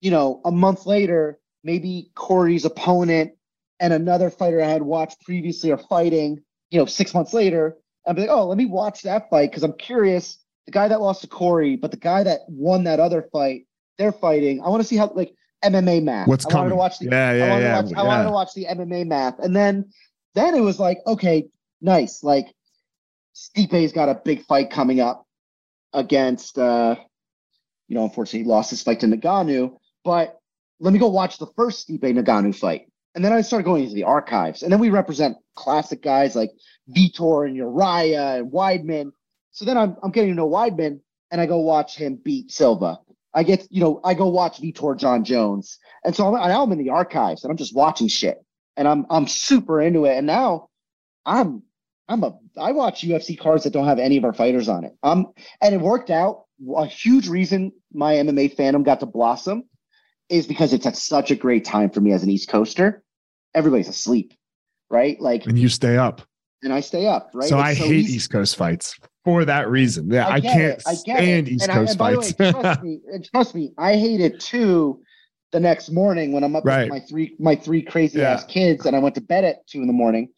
you 0.00 0.10
know, 0.10 0.40
a 0.44 0.52
month 0.52 0.86
later, 0.86 1.38
maybe 1.64 2.10
Corey's 2.14 2.64
opponent 2.64 3.32
and 3.80 3.92
another 3.92 4.30
fighter 4.30 4.62
I 4.62 4.68
had 4.68 4.82
watched 4.82 5.20
previously 5.22 5.70
are 5.72 5.78
fighting, 5.78 6.40
you 6.70 6.78
know, 6.78 6.86
six 6.86 7.14
months 7.14 7.34
later. 7.34 7.76
I'd 8.06 8.16
be 8.16 8.22
like, 8.22 8.30
oh, 8.30 8.46
let 8.46 8.58
me 8.58 8.66
watch 8.66 9.02
that 9.02 9.28
fight 9.30 9.50
because 9.50 9.62
I'm 9.62 9.74
curious. 9.74 10.38
The 10.66 10.72
guy 10.72 10.88
that 10.88 11.00
lost 11.00 11.22
to 11.22 11.26
Corey, 11.26 11.76
but 11.76 11.90
the 11.90 11.96
guy 11.96 12.22
that 12.22 12.40
won 12.48 12.84
that 12.84 13.00
other 13.00 13.22
fight, 13.32 13.66
they're 13.98 14.12
fighting. 14.12 14.60
I 14.62 14.68
want 14.68 14.82
to 14.82 14.88
see 14.88 14.96
how 14.96 15.10
like 15.14 15.34
MMA 15.64 16.02
math. 16.02 16.28
What's 16.28 16.46
I 16.46 16.50
coming? 16.50 16.60
wanted 16.60 16.70
to 16.70 16.76
watch 16.76 16.98
the 16.98 17.04
yeah, 17.06 17.32
yeah, 17.32 17.44
I 17.44 17.48
wanted, 17.48 17.62
yeah, 17.62 17.76
to 17.76 17.86
watch, 17.86 17.94
I 17.96 18.02
wanted 18.02 18.24
to 18.24 18.30
watch 18.30 18.54
the 18.54 18.66
MMA 18.66 19.06
math. 19.06 19.38
And 19.40 19.54
then 19.54 19.90
then 20.34 20.54
it 20.54 20.60
was 20.60 20.78
like, 20.78 20.98
okay, 21.06 21.48
nice. 21.80 22.22
Like 22.22 22.46
Stipe's 23.32 23.92
got 23.92 24.08
a 24.08 24.20
big 24.24 24.44
fight 24.44 24.70
coming 24.70 25.00
up 25.00 25.26
against 25.92 26.58
uh 26.58 26.96
you 27.88 27.96
know, 27.96 28.04
unfortunately 28.04 28.44
he 28.44 28.48
lost 28.48 28.70
his 28.70 28.82
fight 28.82 29.00
to 29.00 29.06
Ngannou, 29.06 29.76
but 30.04 30.40
let 30.82 30.92
me 30.92 30.98
go 30.98 31.08
watch 31.08 31.38
the 31.38 31.46
first 31.54 31.88
Stipe 31.88 32.00
Ngannou 32.00 32.54
fight. 32.54 32.88
And 33.14 33.24
then 33.24 33.32
I 33.32 33.42
started 33.42 33.64
going 33.64 33.84
into 33.84 33.94
the 33.94 34.02
archives. 34.02 34.62
And 34.62 34.72
then 34.72 34.80
we 34.80 34.90
represent 34.90 35.36
classic 35.54 36.02
guys 36.02 36.34
like 36.34 36.50
Vitor 36.90 37.46
and 37.46 37.54
Uriah 37.54 38.38
and 38.38 38.50
Weidman. 38.50 39.12
So 39.52 39.64
then 39.64 39.78
I'm 39.78 39.96
I'm 40.02 40.10
getting 40.10 40.30
to 40.30 40.36
know 40.36 40.48
Weidman 40.48 41.00
and 41.30 41.40
I 41.40 41.46
go 41.46 41.58
watch 41.58 41.96
him 41.96 42.16
beat 42.16 42.50
Silva. 42.50 42.98
I 43.32 43.44
get, 43.44 43.66
you 43.70 43.80
know, 43.80 44.00
I 44.02 44.14
go 44.14 44.26
watch 44.26 44.60
Vitor 44.60 44.96
Jon 44.96 45.24
Jones. 45.24 45.78
And 46.04 46.16
so 46.16 46.26
I'm, 46.26 46.48
now 46.48 46.64
I'm 46.64 46.72
in 46.72 46.78
the 46.78 46.90
archives 46.90 47.44
and 47.44 47.50
I'm 47.50 47.56
just 47.56 47.74
watching 47.74 48.08
shit. 48.08 48.44
And 48.76 48.88
I'm 48.88 49.06
I'm 49.08 49.28
super 49.28 49.80
into 49.80 50.06
it. 50.06 50.16
And 50.16 50.26
now 50.26 50.68
I'm 51.24 51.62
I'm 52.08 52.24
a 52.24 52.36
I 52.58 52.72
watch 52.72 53.02
UFC 53.02 53.38
cards 53.38 53.64
that 53.64 53.72
don't 53.72 53.86
have 53.86 54.00
any 54.00 54.16
of 54.16 54.24
our 54.24 54.32
fighters 54.32 54.68
on 54.68 54.84
it. 54.84 54.96
Um 55.04 55.32
and 55.60 55.74
it 55.76 55.80
worked 55.80 56.10
out. 56.10 56.46
A 56.76 56.86
huge 56.86 57.28
reason 57.28 57.72
my 57.92 58.14
MMA 58.14 58.56
fandom 58.56 58.84
got 58.84 59.00
to 59.00 59.06
blossom 59.06 59.64
is 60.32 60.46
because 60.46 60.72
it's 60.72 60.86
at 60.86 60.96
such 60.96 61.30
a 61.30 61.36
great 61.36 61.64
time 61.64 61.90
for 61.90 62.00
me 62.00 62.12
as 62.12 62.22
an 62.22 62.30
East 62.30 62.48
Coaster. 62.48 63.02
Everybody's 63.54 63.88
asleep, 63.88 64.32
right? 64.90 65.20
Like 65.20 65.46
and 65.46 65.58
you 65.58 65.68
stay 65.68 65.96
up. 65.98 66.22
and 66.62 66.72
I 66.72 66.80
stay 66.80 67.06
up, 67.06 67.30
right? 67.34 67.48
So 67.48 67.58
It's 67.58 67.68
I 67.68 67.74
hate 67.74 68.06
East 68.06 68.30
Coast 68.30 68.56
fights 68.56 68.96
for 69.24 69.44
that 69.44 69.68
reason. 69.68 70.10
Yeah, 70.10 70.26
I, 70.26 70.40
get 70.40 70.52
can't 70.52 70.78
it, 70.78 70.82
I 70.86 70.94
stand. 70.94 71.48
East 71.48 71.64
and 71.64 71.72
Coast 71.72 72.00
I, 72.00 72.12
and 72.12 72.22
fights. 72.22 72.38
Way, 72.38 72.50
trust 72.52 72.82
me, 72.82 73.00
trust 73.32 73.54
me, 73.54 73.72
I 73.78 73.96
hate 73.96 74.20
it 74.20 74.40
too. 74.40 75.02
The 75.52 75.60
next 75.60 75.90
morning 75.90 76.32
when 76.32 76.44
I'm 76.44 76.56
up 76.56 76.64
Right. 76.64 76.84
with 76.84 76.88
my 76.88 77.00
three 77.00 77.36
my 77.38 77.54
three 77.54 77.82
crazy 77.82 78.20
Yeah. 78.20 78.30
ass 78.32 78.44
kids, 78.44 78.86
and 78.86 78.96
I 78.96 79.00
went 79.00 79.14
to 79.16 79.20
bed 79.20 79.44
at 79.44 79.66
two 79.66 79.82
in 79.82 79.86
the 79.86 79.92
morning. 79.92 80.30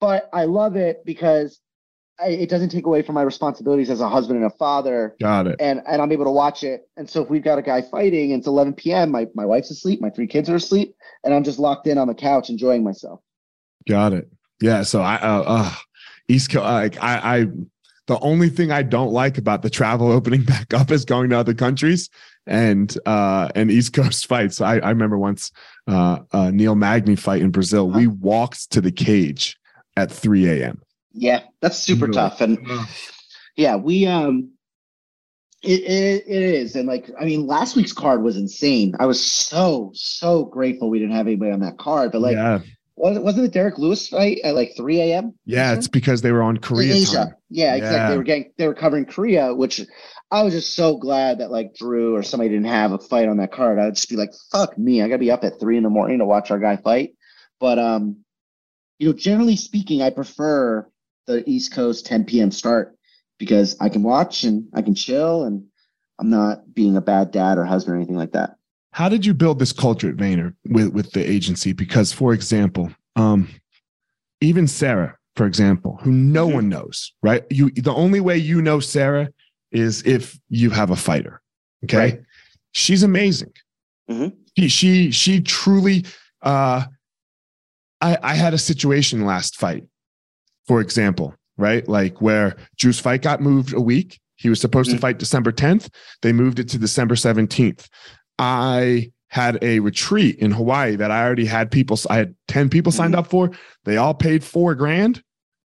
But 0.00 0.28
I 0.32 0.44
love 0.44 0.74
it 0.74 1.04
because 1.06 1.60
I, 2.18 2.28
it 2.28 2.48
doesn't 2.48 2.70
take 2.70 2.86
away 2.86 3.02
from 3.02 3.14
my 3.14 3.22
responsibilities 3.22 3.90
as 3.90 4.00
a 4.00 4.08
husband 4.08 4.42
and 4.42 4.50
a 4.50 4.56
father, 4.56 5.14
Got 5.20 5.48
it. 5.48 5.56
and 5.60 5.82
and 5.86 6.00
I'm 6.00 6.12
able 6.12 6.24
to 6.24 6.30
watch 6.30 6.64
it. 6.64 6.88
And 6.96 7.08
so 7.08 7.22
if 7.22 7.30
we've 7.30 7.44
got 7.44 7.58
a 7.58 7.62
guy 7.62 7.82
fighting, 7.82 8.32
and 8.32 8.40
it's 8.40 8.46
11 8.46 8.74
p.m., 8.74 9.10
my 9.10 9.26
my 9.34 9.44
wife's 9.44 9.70
asleep, 9.70 10.00
my 10.00 10.10
three 10.10 10.26
kids 10.26 10.48
are 10.48 10.56
asleep, 10.56 10.94
and 11.24 11.34
I'm 11.34 11.44
just 11.44 11.58
locked 11.58 11.86
in 11.86 11.98
on 11.98 12.08
the 12.08 12.14
couch 12.14 12.48
enjoying 12.48 12.82
myself. 12.82 13.20
Got 13.88 14.14
it. 14.14 14.30
Yeah. 14.60 14.82
So 14.82 15.02
I, 15.02 15.16
uh, 15.16 15.44
uh 15.46 15.72
East 16.28 16.50
Coast, 16.50 16.64
like 16.64 17.02
I, 17.02 17.40
I, 17.40 17.46
the 18.06 18.18
only 18.20 18.48
thing 18.48 18.70
I 18.72 18.82
don't 18.82 19.12
like 19.12 19.38
about 19.38 19.62
the 19.62 19.70
travel 19.70 20.10
opening 20.12 20.42
back 20.42 20.74
up 20.74 20.90
is 20.90 21.04
going 21.04 21.30
to 21.30 21.38
other 21.38 21.54
countries 21.54 22.08
and, 22.46 22.96
uh, 23.06 23.48
and 23.54 23.70
East 23.70 23.92
Coast 23.92 24.26
fights. 24.28 24.60
I, 24.60 24.78
I 24.78 24.90
remember 24.90 25.18
once, 25.18 25.52
uh, 25.86 26.20
uh, 26.32 26.50
Neil 26.50 26.74
Magny 26.74 27.16
fight 27.16 27.42
in 27.42 27.50
Brazil. 27.50 27.90
We 27.90 28.06
walked 28.06 28.70
to 28.72 28.80
the 28.80 28.92
cage 28.92 29.56
at 29.96 30.10
3 30.10 30.48
a.m. 30.48 30.82
Yeah, 31.16 31.42
that's 31.60 31.78
super 31.78 32.08
tough. 32.08 32.40
And 32.40 32.58
yeah, 33.56 33.76
we 33.76 34.06
um 34.06 34.52
it, 35.62 35.82
it 35.82 36.24
it 36.26 36.42
is. 36.42 36.76
And 36.76 36.86
like 36.86 37.10
I 37.18 37.24
mean, 37.24 37.46
last 37.46 37.76
week's 37.76 37.92
card 37.92 38.22
was 38.22 38.36
insane. 38.36 38.94
I 39.00 39.06
was 39.06 39.24
so, 39.24 39.90
so 39.94 40.44
grateful 40.44 40.90
we 40.90 40.98
didn't 40.98 41.14
have 41.14 41.26
anybody 41.26 41.50
on 41.50 41.60
that 41.60 41.78
card. 41.78 42.12
But 42.12 42.20
like 42.20 42.36
yeah. 42.36 42.60
wasn't 42.94 43.24
wasn't 43.24 43.44
the 43.44 43.50
Derrick 43.50 43.78
Lewis 43.78 44.08
fight 44.08 44.40
at 44.44 44.54
like 44.54 44.74
3 44.76 45.00
a.m.? 45.00 45.34
Yeah. 45.46 45.72
It's 45.72 45.88
because 45.88 46.22
they 46.22 46.32
were 46.32 46.42
on 46.42 46.58
Korea 46.58 46.94
Asia. 46.94 47.16
time. 47.16 47.34
Yeah, 47.48 47.74
exactly. 47.74 47.96
Yeah. 47.96 48.10
They 48.10 48.16
were 48.16 48.24
getting 48.24 48.52
they 48.58 48.68
were 48.68 48.74
covering 48.74 49.06
Korea, 49.06 49.54
which 49.54 49.80
I 50.30 50.42
was 50.42 50.52
just 50.52 50.74
so 50.74 50.98
glad 50.98 51.38
that 51.38 51.50
like 51.50 51.74
Drew 51.74 52.14
or 52.14 52.22
somebody 52.22 52.50
didn't 52.50 52.66
have 52.66 52.92
a 52.92 52.98
fight 52.98 53.28
on 53.28 53.38
that 53.38 53.52
card. 53.52 53.78
I'd 53.78 53.94
just 53.94 54.10
be 54.10 54.16
like, 54.16 54.32
fuck 54.52 54.76
me. 54.76 55.02
I 55.02 55.08
gotta 55.08 55.18
be 55.18 55.30
up 55.30 55.44
at 55.44 55.58
three 55.58 55.76
in 55.76 55.82
the 55.82 55.90
morning 55.90 56.18
to 56.18 56.26
watch 56.26 56.50
our 56.50 56.58
guy 56.58 56.76
fight. 56.76 57.14
But 57.58 57.78
um, 57.78 58.24
you 58.98 59.08
know, 59.08 59.14
generally 59.14 59.56
speaking, 59.56 60.02
I 60.02 60.10
prefer 60.10 60.86
the 61.26 61.48
East 61.48 61.72
Coast 61.72 62.06
10 62.06 62.24
p.m. 62.24 62.50
start 62.50 62.96
because 63.38 63.76
I 63.80 63.88
can 63.88 64.02
watch 64.02 64.44
and 64.44 64.66
I 64.74 64.82
can 64.82 64.94
chill 64.94 65.44
and 65.44 65.64
I'm 66.18 66.30
not 66.30 66.72
being 66.74 66.96
a 66.96 67.00
bad 67.00 67.30
dad 67.30 67.58
or 67.58 67.64
husband 67.64 67.94
or 67.94 67.96
anything 67.98 68.16
like 68.16 68.32
that. 68.32 68.56
How 68.92 69.08
did 69.10 69.26
you 69.26 69.34
build 69.34 69.58
this 69.58 69.72
culture 69.72 70.08
at 70.08 70.16
Vayner 70.16 70.54
with, 70.68 70.88
with 70.88 71.12
the 71.12 71.28
agency? 71.28 71.72
Because, 71.72 72.12
for 72.12 72.32
example, 72.32 72.90
um, 73.16 73.48
even 74.40 74.66
Sarah, 74.66 75.16
for 75.34 75.46
example, 75.46 75.98
who 76.02 76.10
no 76.12 76.48
Mhm. 76.48 76.54
one 76.54 76.68
knows, 76.70 77.12
right? 77.22 77.44
You 77.50 77.70
the 77.70 77.92
only 77.92 78.20
way 78.20 78.38
you 78.38 78.62
know 78.62 78.80
Sarah 78.80 79.28
is 79.70 80.02
if 80.06 80.38
you 80.48 80.70
have 80.70 80.90
a 80.90 80.96
fighter. 80.96 81.42
Okay. 81.84 81.96
Right. 81.98 82.22
She's 82.72 83.02
amazing. 83.02 83.52
Mhm. 84.10 84.32
She 84.56 84.68
she 84.68 85.10
she 85.10 85.40
truly 85.42 86.06
uh 86.42 86.84
I 88.00 88.16
I 88.22 88.34
had 88.34 88.54
a 88.54 88.58
situation 88.58 89.26
last 89.26 89.56
fight, 89.56 89.84
for 90.66 90.80
example, 90.80 91.34
right? 91.56 91.86
Like 91.88 92.20
where 92.20 92.56
Drew's 92.78 92.98
fight 93.00 93.22
got 93.22 93.40
moved 93.40 93.72
a 93.72 93.80
week. 93.80 94.18
He 94.36 94.48
was 94.48 94.60
supposed 94.60 94.90
to 94.90 94.96
Mhm. 94.96 95.00
fight 95.00 95.18
December 95.18 95.50
10th. 95.52 95.88
They 96.22 96.32
moved 96.32 96.58
it 96.58 96.68
to 96.70 96.78
December 96.78 97.14
17th. 97.16 97.88
I 98.38 99.10
had 99.28 99.58
a 99.62 99.80
retreat 99.80 100.36
in 100.38 100.50
Hawaii 100.50 100.96
that 100.96 101.10
I 101.10 101.24
already 101.24 101.46
had 101.46 101.70
people. 101.70 101.98
I 102.10 102.16
had 102.16 102.34
10 102.48 102.68
people 102.68 102.92
signed 102.92 103.14
Mhm. 103.14 103.18
up 103.18 103.26
for. 103.28 103.50
They 103.84 103.96
all 103.96 104.14
paid 104.14 104.44
four 104.44 104.74
grand. 104.74 105.22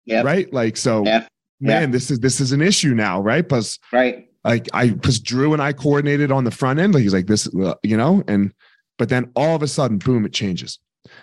Yep. 0.07 0.25
Right. 0.25 0.53
Like, 0.53 0.77
so 0.77 1.05
Yeah. 1.05 1.27
man, 1.61 1.91
this 1.91 2.11
is 2.11 2.21
this 2.21 2.41
is 2.41 2.53
an 2.53 2.61
issue 2.63 2.95
now, 2.95 3.21
right? 3.21 3.47
Because 3.47 3.79
Right. 3.93 4.27
like 4.45 4.69
I 4.73 4.89
because 4.91 5.19
Drew 5.21 5.53
and 5.53 5.61
I 5.63 5.73
coordinated 5.73 6.31
on 6.31 6.45
the 6.45 6.51
front 6.51 6.79
end. 6.79 6.95
Like 6.95 7.03
he's 7.03 7.13
like 7.13 7.27
this, 7.27 7.49
you 7.83 7.97
know, 7.97 8.23
and 8.29 8.53
but 8.99 9.09
then 9.09 9.31
all 9.35 9.55
of 9.57 9.63
a 9.63 9.69
sudden, 9.69 9.99
boom, 9.99 10.25
it 10.25 10.33
changes. 10.33 10.79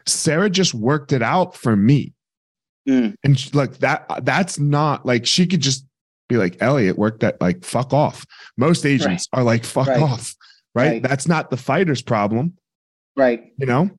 Sarah 0.08 0.50
just 0.50 0.74
worked 0.74 1.14
it 1.14 1.22
out 1.22 1.56
for 1.56 1.76
me. 1.76 2.14
Mm. 2.88 3.16
And 3.24 3.40
she- 3.40 3.50
like 3.52 3.78
that, 3.80 4.06
that's 4.24 4.60
not 4.60 5.06
like 5.06 5.26
she 5.26 5.46
could 5.48 5.62
just 5.62 5.86
be 6.30 6.38
like, 6.38 6.58
Elliot, 6.62 6.98
work 6.98 7.20
that 7.22 7.40
like 7.42 7.64
fuck 7.64 7.94
off. 7.94 8.26
Most 8.58 8.86
agents 8.86 9.28
are 9.34 9.44
like, 9.44 9.64
fuck 9.64 9.88
Right. 9.88 10.02
off. 10.02 10.36
Right? 10.74 10.88
Right. 10.94 11.04
That's 11.04 11.28
not 11.28 11.50
the 11.50 11.58
fighter's 11.58 12.02
problem, 12.02 12.54
Right. 13.16 13.52
you 13.58 13.66
know? 13.66 13.90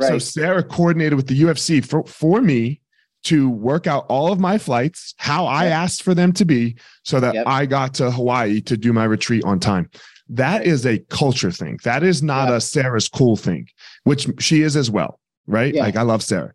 So 0.00 0.18
Sarah 0.18 0.62
coordinated 0.62 1.14
with 1.14 1.26
the 1.26 1.40
UFC 1.42 1.80
for, 1.84 2.04
for 2.04 2.42
me 2.42 2.80
to 3.24 3.48
work 3.48 3.86
out 3.86 4.04
all 4.08 4.30
of 4.30 4.38
my 4.38 4.58
flights, 4.58 5.14
how 5.16 5.46
I 5.46 5.64
Yep. 5.64 5.72
asked 5.72 6.02
for 6.02 6.14
them 6.14 6.32
to 6.34 6.44
be, 6.44 6.76
so 7.02 7.18
that 7.20 7.34
Yep. 7.34 7.46
I 7.46 7.64
got 7.66 7.94
to 7.94 8.10
Hawaii 8.10 8.60
to 8.62 8.76
do 8.76 8.92
my 8.92 9.04
retreat 9.04 9.42
on 9.44 9.58
time. 9.58 9.88
That 10.28 10.66
is 10.66 10.84
a 10.86 10.98
culture 11.08 11.50
thing. 11.50 11.78
That 11.84 12.02
is 12.02 12.22
not 12.22 12.48
Yeah. 12.50 12.56
a 12.56 12.60
Sarah's 12.60 13.08
cool 13.08 13.36
thing, 13.36 13.68
which 14.04 14.28
she 14.38 14.60
is 14.62 14.76
as 14.76 14.90
well, 14.90 15.18
right? 15.46 15.74
Yeah. 15.74 15.82
Like 15.82 15.96
I 15.96 16.02
love 16.02 16.22
Sarah. 16.22 16.52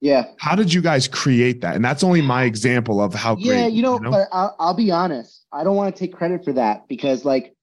Yeah. 0.00 0.26
How 0.38 0.56
did 0.56 0.72
you 0.72 0.80
guys 0.80 1.06
create 1.06 1.60
that? 1.60 1.76
And 1.76 1.84
that's 1.84 2.02
only 2.02 2.22
my 2.22 2.44
example 2.44 3.02
of 3.02 3.12
how 3.14 3.36
yeah, 3.36 3.64
great. 3.64 3.72
you 3.74 3.82
know, 3.82 3.98
but 3.98 4.28
I'll, 4.32 4.56
I'll 4.58 4.74
be 4.74 4.90
honest. 4.90 5.44
I 5.52 5.62
don't 5.62 5.76
want 5.76 5.94
to 5.94 5.98
take 5.98 6.14
credit 6.14 6.44
for 6.44 6.54
that 6.54 6.88
because, 6.88 7.24
like, 7.24 7.54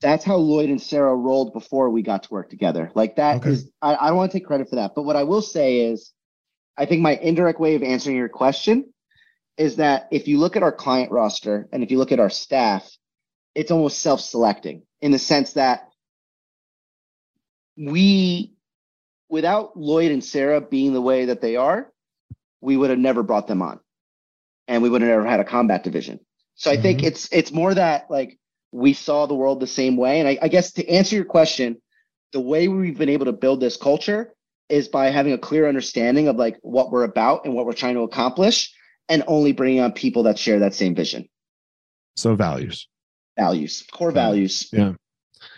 that's 0.00 0.24
how 0.24 0.36
Lloyd 0.36 0.70
and 0.70 0.80
Sarah 0.80 1.14
rolled 1.14 1.52
before 1.52 1.90
we 1.90 2.02
got 2.02 2.22
to 2.24 2.28
work 2.30 2.48
together. 2.48 2.92
Like, 2.94 3.16
that 3.16 3.36
Okay. 3.44 3.56
I, 3.82 3.96
I 3.96 4.08
don't 4.08 4.16
want 4.16 4.30
to 4.30 4.38
take 4.38 4.46
credit 4.46 4.68
for 4.68 4.76
that. 4.76 4.92
But 4.94 5.02
what 5.02 5.16
I 5.16 5.24
will 5.24 5.42
say 5.42 5.80
is, 5.80 6.12
I 6.76 6.86
think 6.86 7.02
my 7.02 7.16
indirect 7.16 7.58
way 7.58 7.74
of 7.74 7.82
answering 7.82 8.16
your 8.16 8.28
question 8.28 8.92
is 9.56 9.76
that 9.76 10.08
if 10.10 10.28
you 10.28 10.38
look 10.38 10.56
at 10.56 10.62
our 10.62 10.72
client 10.72 11.10
roster 11.10 11.68
and 11.72 11.82
if 11.82 11.90
you 11.90 11.98
look 11.98 12.12
at 12.12 12.20
our 12.20 12.30
staff, 12.30 12.88
it's 13.54 13.70
almost 13.70 14.00
self 14.00 14.20
selecting 14.20 14.82
in 15.00 15.12
the 15.12 15.18
sense 15.18 15.52
that 15.54 15.88
we, 17.76 18.53
without 19.34 19.76
Lloyd 19.76 20.12
and 20.12 20.22
Sarah 20.22 20.60
being 20.60 20.92
the 20.92 21.00
way 21.00 21.24
that 21.24 21.40
they 21.40 21.56
are, 21.56 21.92
we 22.60 22.76
would 22.76 22.90
have 22.90 23.00
never 23.00 23.24
brought 23.24 23.48
them 23.48 23.62
on 23.62 23.80
and 24.68 24.80
we 24.80 24.88
would 24.88 25.02
have 25.02 25.10
never 25.10 25.26
had 25.26 25.40
a 25.40 25.44
combat 25.44 25.82
division. 25.82 26.20
So 26.54 26.70
I 26.70 26.76
think 26.76 26.98
mm-hmm. 26.98 27.08
it's 27.08 27.28
it's 27.32 27.50
more 27.50 27.74
that 27.74 28.08
like 28.08 28.38
we 28.70 28.92
saw 28.92 29.26
the 29.26 29.34
world 29.34 29.58
the 29.58 29.66
same 29.66 29.96
way. 29.96 30.20
And 30.20 30.28
I, 30.28 30.38
I 30.40 30.46
guess 30.46 30.70
to 30.74 30.88
answer 30.88 31.16
your 31.16 31.24
question, 31.24 31.82
the 32.32 32.38
way 32.38 32.68
we've 32.68 32.96
been 32.96 33.08
able 33.08 33.26
to 33.26 33.32
build 33.32 33.58
this 33.58 33.76
culture 33.76 34.32
is 34.68 34.86
by 34.86 35.10
having 35.10 35.32
a 35.32 35.38
clear 35.38 35.68
understanding 35.68 36.28
of 36.28 36.36
like 36.36 36.56
what 36.62 36.92
we're 36.92 37.02
about 37.02 37.44
and 37.44 37.54
what 37.54 37.66
we're 37.66 37.72
trying 37.72 37.94
to 37.94 38.02
accomplish, 38.02 38.72
and 39.08 39.24
only 39.26 39.50
bringing 39.50 39.80
on 39.80 39.90
people 39.90 40.22
that 40.22 40.38
share 40.38 40.60
that 40.60 40.74
same 40.74 40.94
vision, 40.94 41.28
So 42.16 42.36
values. 42.36 42.86
values, 43.36 43.84
core 43.92 44.10
Yeah. 44.10 44.14
values. 44.14 44.68
Yeah. 44.72 44.92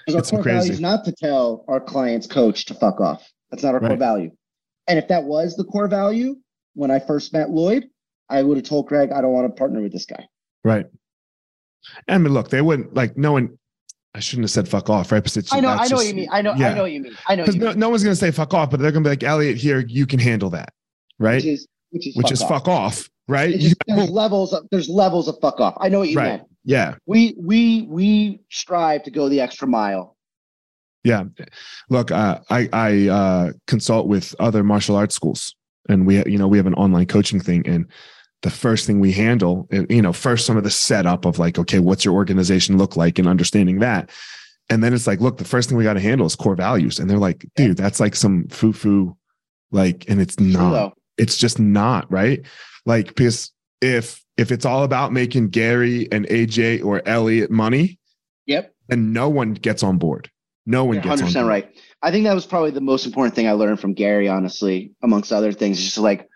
Because 0.06 0.14
our 0.14 0.20
It's 0.20 0.30
core 0.30 0.42
crazy. 0.42 0.58
value 0.58 0.72
is 0.72 0.80
not 0.80 1.04
to 1.04 1.12
tell 1.12 1.64
our 1.68 1.80
client's 1.80 2.26
coach 2.26 2.64
to 2.66 2.74
fuck 2.74 3.00
off. 3.00 3.22
That's 3.50 3.62
not 3.62 3.74
our 3.74 3.80
core 3.80 3.96
value. 3.96 4.30
And 4.88 4.98
if 4.98 5.08
that 5.08 5.24
was 5.24 5.56
the 5.56 5.64
core 5.64 5.88
value 5.88 6.36
when 6.74 6.90
I 6.90 6.98
first 6.98 7.32
met 7.32 7.50
Lloyd, 7.50 7.86
I 8.28 8.42
would 8.42 8.56
have 8.56 8.66
told 8.66 8.86
Greg, 8.86 9.12
I 9.12 9.20
don't 9.20 9.32
want 9.32 9.48
to 9.48 9.58
partner 9.58 9.80
with 9.80 9.92
this 9.92 10.06
guy. 10.06 10.26
Right. 10.64 10.86
I 12.08 12.18
mean, 12.18 12.32
look, 12.32 12.50
they 12.50 12.62
wouldn't 12.62 12.94
like 12.94 13.16
no 13.16 13.32
one. 13.32 13.58
I 14.14 14.20
shouldn't 14.20 14.44
have 14.44 14.50
said 14.50 14.68
fuck 14.68 14.88
off, 14.88 15.12
right? 15.12 15.22
But 15.22 15.36
I 15.52 15.60
know, 15.60 15.68
I 15.68 15.76
know 15.76 15.82
just, 15.82 15.94
what 15.94 16.06
you 16.06 16.14
mean. 16.14 16.28
I 16.32 16.42
know, 16.42 16.54
yeah. 16.54 16.70
I 16.70 16.74
know 16.74 16.82
what 16.82 16.92
you 16.92 17.02
mean. 17.02 17.16
I 17.28 17.36
know. 17.36 17.44
Because 17.44 17.56
no, 17.56 17.72
no, 17.72 17.90
one's 17.90 18.02
gonna 18.02 18.16
say 18.16 18.30
fuck 18.30 18.54
off, 18.54 18.70
but 18.70 18.80
they're 18.80 18.90
gonna 18.90 19.04
be 19.04 19.10
like, 19.10 19.22
Elliot, 19.22 19.56
here, 19.58 19.84
you 19.86 20.06
can 20.06 20.18
handle 20.18 20.50
that, 20.50 20.72
right? 21.18 21.36
Which 21.36 21.44
is 21.44 21.68
which 21.90 22.06
is 22.06 22.16
which 22.16 22.26
fuck 22.26 22.32
is 22.32 22.42
off. 22.42 22.48
fuck 22.48 22.68
off, 22.68 23.10
right? 23.28 23.58
Just, 23.58 23.76
there's 23.86 24.10
levels. 24.10 24.52
Of, 24.52 24.66
there's 24.70 24.88
levels 24.88 25.28
of 25.28 25.36
fuck 25.40 25.60
off. 25.60 25.76
I 25.80 25.88
know 25.88 26.00
what 26.00 26.08
you 26.08 26.16
right. 26.16 26.28
meant. 26.28 26.42
Yeah. 26.64 26.94
We 27.06 27.36
we 27.38 27.82
we 27.82 28.40
strive 28.50 29.04
to 29.04 29.10
go 29.10 29.28
the 29.28 29.40
extra 29.40 29.68
mile. 29.68 30.15
Yeah. 31.06 31.24
Look, 31.88 32.10
uh, 32.10 32.40
I 32.50 32.68
I 32.72 33.08
uh, 33.08 33.52
consult 33.66 34.08
with 34.08 34.34
other 34.40 34.64
martial 34.64 34.96
arts 34.96 35.14
schools, 35.14 35.54
and 35.88 36.06
we 36.06 36.24
you 36.24 36.36
know 36.36 36.48
we 36.48 36.56
have 36.56 36.66
an 36.66 36.74
online 36.74 37.06
coaching 37.06 37.40
thing, 37.40 37.66
and 37.66 37.86
the 38.42 38.50
first 38.50 38.86
thing 38.86 39.00
we 39.00 39.12
handle, 39.12 39.66
eh, 39.72 39.84
you 39.88 40.02
know, 40.02 40.12
first 40.12 40.46
some 40.46 40.56
of 40.56 40.64
the 40.64 40.70
setup 40.70 41.24
of 41.24 41.38
like, 41.38 41.58
okay, 41.58 41.78
what's 41.78 42.04
your 42.04 42.14
organization 42.14 42.76
look 42.76 42.96
like 42.96 43.18
and 43.18 43.26
understanding 43.26 43.80
that. 43.80 44.10
And 44.68 44.82
then 44.82 44.92
it's 44.92 45.06
like, 45.06 45.20
look, 45.20 45.38
the 45.38 45.44
first 45.44 45.68
thing 45.68 45.78
we 45.78 45.84
got 45.84 45.94
to 45.94 46.00
handle 46.00 46.26
is 46.26 46.36
core 46.36 46.56
values. 46.56 46.98
And 46.98 47.08
they're 47.08 47.18
like, 47.18 47.46
dude, 47.54 47.76
that's 47.76 48.00
like 48.00 48.14
some 48.14 48.48
foo 48.48 48.72
foo, 48.72 49.16
like, 49.70 50.04
and 50.08 50.20
it's 50.20 50.38
not, 50.38 50.96
it's 51.16 51.36
just 51.38 51.58
not 51.58 52.10
right. 52.10 52.44
Like, 52.84 53.06
because 53.08 53.52
if, 53.80 54.22
if 54.36 54.52
it's 54.52 54.64
all 54.64 54.84
about 54.84 55.12
making 55.12 55.48
Gary 55.48 56.08
and 56.12 56.26
AJ 56.26 56.84
or 56.84 57.02
Elliot 57.06 57.50
money, 57.50 57.98
yep, 58.44 58.74
and 58.88 59.12
no 59.12 59.28
one 59.28 59.54
gets 59.54 59.82
on 59.82 59.98
board. 59.98 60.30
No 60.66 60.84
one 60.84 61.00
gets 61.00 61.22
100% 61.22 61.26
on 61.26 61.32
board. 61.32 61.46
right. 61.46 61.76
I 62.02 62.10
think 62.10 62.24
that 62.24 62.34
was 62.34 62.46
probably 62.46 62.72
the 62.72 62.80
most 62.80 63.06
important 63.06 63.34
thing 63.34 63.48
I 63.48 63.52
learned 63.52 63.80
from 63.80 63.94
Gary, 63.94 64.28
honestly, 64.28 64.92
amongst 65.02 65.32
other 65.32 65.52
things. 65.52 65.82
Just 65.82 65.98
like 65.98 66.28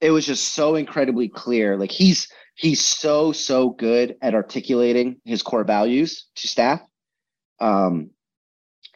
it 0.00 0.10
was 0.10 0.26
just 0.26 0.54
so 0.54 0.74
incredibly 0.74 1.28
clear. 1.28 1.76
Like 1.76 1.90
he's 1.90 2.28
he's 2.54 2.80
so 2.80 3.32
so 3.32 3.70
good 3.70 4.16
at 4.22 4.34
articulating 4.34 5.20
his 5.24 5.42
core 5.42 5.64
values 5.64 6.26
to 6.36 6.48
staff. 6.48 6.80
Um, 7.60 8.10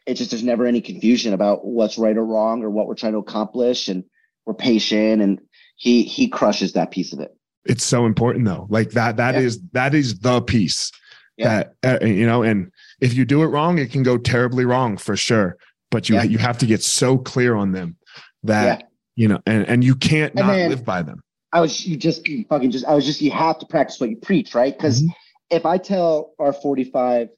it's 0.06 0.18
just 0.18 0.30
there's 0.30 0.42
never 0.42 0.66
any 0.66 0.80
confusion 0.80 1.34
about 1.34 1.64
what's 1.66 1.98
right 1.98 2.16
or 2.16 2.24
wrong 2.24 2.62
or 2.62 2.70
what 2.70 2.86
we're 2.86 2.94
trying 2.94 3.12
to 3.12 3.18
accomplish, 3.18 3.88
and 3.88 4.04
we're 4.46 4.54
patient, 4.54 5.22
and 5.22 5.40
he 5.76 6.02
he 6.02 6.28
crushes 6.28 6.72
that 6.72 6.90
piece 6.90 7.12
of 7.12 7.20
it. 7.20 7.30
It's 7.64 7.84
so 7.84 8.06
important 8.06 8.46
though. 8.46 8.66
Like 8.70 8.90
that 8.92 9.18
that 9.18 9.34
yeah. 9.34 9.40
is 9.40 9.60
that 9.72 9.94
is 9.94 10.18
the 10.20 10.40
piece 10.40 10.90
yeah. 11.36 11.64
that 11.82 12.02
uh, 12.02 12.06
you 12.06 12.26
know. 12.26 12.42
And 12.42 12.72
if 13.00 13.14
you 13.14 13.24
do 13.24 13.42
it 13.42 13.46
wrong, 13.46 13.78
it 13.78 13.90
can 13.90 14.02
go 14.02 14.18
terribly 14.18 14.64
wrong 14.64 14.96
for 14.96 15.16
sure. 15.16 15.56
But 15.90 16.08
you 16.08 16.16
yeah. 16.16 16.24
you 16.24 16.38
have 16.38 16.58
to 16.58 16.66
get 16.66 16.82
so 16.82 17.16
clear 17.16 17.54
on 17.54 17.72
them 17.72 17.96
that 18.42 18.90
you 19.18 19.26
know, 19.26 19.40
and, 19.46 19.66
and 19.66 19.84
you 19.84 19.96
can't 19.96 20.34
not 20.36 20.46
then, 20.46 20.70
live 20.70 20.84
by 20.84 21.02
them. 21.02 21.20
I 21.52 21.60
was 21.60 21.86
you 21.86 21.96
just 21.96 22.28
you 22.28 22.44
fucking 22.48 22.70
just 22.70 22.84
I 22.84 22.94
was 22.94 23.04
just 23.04 23.20
you 23.20 23.32
have 23.32 23.58
to 23.58 23.66
practice 23.66 23.98
what 23.98 24.10
you 24.10 24.16
preach, 24.16 24.54
right? 24.54 24.76
Because 24.76 25.02
mm-hmm. 25.02 25.12
if 25.50 25.66
I 25.66 25.76
tell 25.76 26.34
our 26.38 26.52
45 26.52 27.28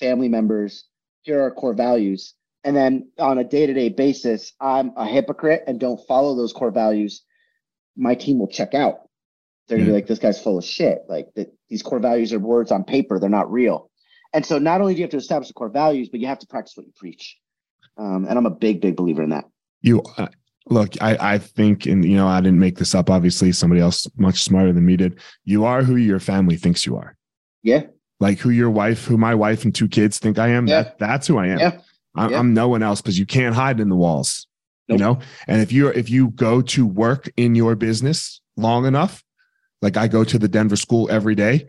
family 0.00 0.28
members, 0.28 0.84
here 1.22 1.38
are 1.38 1.42
our 1.44 1.50
core 1.52 1.74
values, 1.74 2.34
and 2.64 2.74
then 2.74 3.08
on 3.18 3.38
a 3.38 3.44
day-to-day 3.44 3.90
basis, 3.90 4.52
I'm 4.60 4.92
a 4.96 5.06
hypocrite 5.06 5.62
and 5.68 5.78
don't 5.78 6.00
follow 6.08 6.34
those 6.34 6.52
core 6.52 6.72
values, 6.72 7.22
my 7.96 8.16
team 8.16 8.40
will 8.40 8.48
check 8.48 8.74
out. 8.74 9.08
They're 9.68 9.78
gonna 9.78 9.90
be 9.90 9.94
like, 9.94 10.08
this 10.08 10.18
guy's 10.18 10.42
full 10.42 10.58
of 10.58 10.64
shit. 10.64 11.02
Like 11.08 11.28
the, 11.36 11.48
these 11.68 11.82
core 11.82 12.00
values 12.00 12.32
are 12.32 12.40
words 12.40 12.72
on 12.72 12.82
paper, 12.82 13.20
they're 13.20 13.30
not 13.30 13.52
real. 13.52 13.91
And 14.32 14.44
so 14.44 14.58
not 14.58 14.80
only 14.80 14.94
do 14.94 14.98
you 14.98 15.04
have 15.04 15.10
to 15.10 15.16
establish 15.16 15.48
the 15.48 15.54
core 15.54 15.68
values, 15.68 16.08
but 16.08 16.20
you 16.20 16.26
have 16.26 16.38
to 16.40 16.46
practice 16.46 16.76
what 16.76 16.86
you 16.86 16.92
preach. 16.96 17.38
Um, 17.98 18.26
and 18.28 18.38
I'm 18.38 18.46
a 18.46 18.50
big, 18.50 18.80
big 18.80 18.96
believer 18.96 19.22
in 19.22 19.30
that. 19.30 19.44
You, 19.82 20.02
uh, 20.16 20.28
look, 20.66 21.00
I, 21.02 21.34
I 21.34 21.38
think, 21.38 21.86
and 21.86 22.04
you 22.04 22.16
know, 22.16 22.26
I 22.26 22.40
didn't 22.40 22.58
make 22.58 22.78
this 22.78 22.94
up. 22.94 23.10
Obviously, 23.10 23.52
somebody 23.52 23.80
else 23.80 24.06
much 24.16 24.42
smarter 24.42 24.72
than 24.72 24.86
me 24.86 24.96
did. 24.96 25.20
You 25.44 25.64
are 25.64 25.82
who 25.82 25.96
your 25.96 26.20
family 26.20 26.56
thinks 26.56 26.86
you 26.86 26.96
are. 26.96 27.16
Yeah. 27.62 27.82
Like 28.20 28.38
who 28.38 28.50
your 28.50 28.70
wife, 28.70 29.04
who 29.04 29.18
my 29.18 29.34
wife 29.34 29.64
and 29.64 29.74
two 29.74 29.88
kids 29.88 30.18
think 30.18 30.38
I 30.38 30.48
am. 30.48 30.66
Yeah. 30.66 30.82
That, 30.82 30.98
that's 30.98 31.26
who 31.26 31.38
I 31.38 31.48
am. 31.48 31.58
Yeah. 31.58 31.80
I'm, 32.14 32.30
yeah. 32.30 32.38
I'm 32.38 32.54
no 32.54 32.68
one 32.68 32.82
else 32.82 33.00
because 33.00 33.18
you 33.18 33.26
can't 33.26 33.54
hide 33.54 33.80
in 33.80 33.88
the 33.88 33.96
walls. 33.96 34.46
Nope. 34.88 34.98
You 34.98 35.04
know, 35.04 35.18
and 35.46 35.62
if 35.62 35.72
you're 35.72 35.92
if 35.92 36.10
you 36.10 36.30
go 36.30 36.60
to 36.60 36.84
work 36.84 37.30
in 37.36 37.54
your 37.54 37.76
business 37.76 38.40
long 38.56 38.84
enough, 38.84 39.22
like 39.80 39.96
I 39.96 40.08
go 40.08 40.24
to 40.24 40.38
the 40.38 40.48
Denver 40.48 40.76
school 40.76 41.08
every 41.10 41.34
day, 41.34 41.68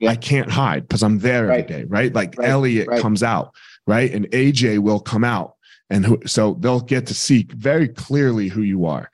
yeah. 0.00 0.10
I 0.10 0.16
can't 0.16 0.50
hide 0.50 0.88
because 0.88 1.02
I'm 1.02 1.18
there 1.18 1.46
right. 1.46 1.60
every 1.60 1.82
day, 1.82 1.84
right? 1.88 2.12
Like 2.12 2.36
right. 2.36 2.48
Elliot 2.48 2.88
right. 2.88 3.00
comes 3.00 3.22
out, 3.22 3.54
right? 3.86 4.12
And 4.12 4.26
AJ 4.30 4.80
will 4.80 5.00
come 5.00 5.24
out 5.24 5.54
and 5.90 6.04
who, 6.04 6.20
so 6.26 6.54
they'll 6.60 6.80
get 6.80 7.06
to 7.06 7.14
see 7.14 7.46
very 7.50 7.88
clearly 7.88 8.48
who 8.48 8.62
you 8.62 8.86
are. 8.86 9.10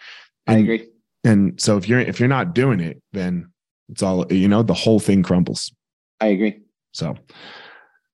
And, 0.47 0.59
I 0.59 0.61
agree. 0.61 0.89
And 1.25 1.61
so 1.61 1.77
if 1.77 1.89
you're 1.89 2.01
if 2.01 2.19
you're 2.19 2.29
not 2.29 2.55
doing 2.55 2.81
it, 2.81 3.03
then 3.13 3.51
it's 3.91 4.03
all 4.03 4.31
you 4.33 4.49
know. 4.49 4.63
The 4.63 4.75
whole 4.75 5.01
thing 5.01 5.23
crumbles. 5.23 5.73
I 6.21 6.29
agree. 6.29 6.61
So, 6.93 7.15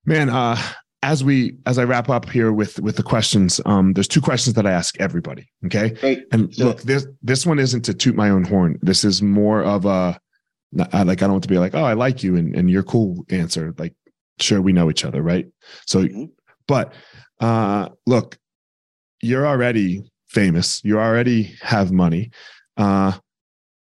man, 0.04 0.28
uh, 0.28 0.60
as 1.02 1.22
we 1.22 1.56
as 1.66 1.78
I 1.78 1.84
wrap 1.84 2.08
up 2.08 2.28
here 2.28 2.52
with 2.52 2.80
with 2.80 2.96
the 2.96 3.02
questions, 3.02 3.60
um, 3.64 3.92
there's 3.92 4.08
two 4.08 4.20
questions 4.20 4.54
that 4.54 4.66
I 4.66 4.72
ask 4.72 4.98
everybody. 5.00 5.46
Okay, 5.66 5.90
Great. 5.90 6.26
and 6.32 6.56
look, 6.58 6.82
this 6.82 7.06
this 7.22 7.46
one 7.46 7.58
isn't 7.58 7.82
to 7.82 7.94
toot 7.94 8.16
my 8.16 8.30
own 8.30 8.42
horn. 8.42 8.78
This 8.82 9.04
is 9.04 9.22
more 9.22 9.62
of 9.62 9.84
a 9.84 10.18
like 10.72 10.90
I 10.92 11.14
don't 11.14 11.32
want 11.32 11.44
to 11.44 11.48
be 11.48 11.58
like, 11.58 11.74
oh, 11.74 11.84
I 11.84 11.94
like 11.94 12.22
you 12.22 12.36
and 12.36 12.54
and 12.54 12.70
you're 12.70 12.82
cool 12.82 13.24
answer. 13.30 13.74
Like, 13.78 13.94
sure, 14.40 14.60
we 14.60 14.72
know 14.72 14.90
each 14.90 15.04
other, 15.04 15.22
right? 15.22 15.46
So, 15.86 16.02
mm-hmm. 16.02 16.24
but 16.66 16.92
uh, 17.40 17.90
look, 18.06 18.38
you're 19.22 19.46
already 19.46 20.02
famous. 20.28 20.82
You 20.84 20.98
already 20.98 21.54
have 21.62 21.92
money. 21.92 22.30
Uh, 22.76 23.12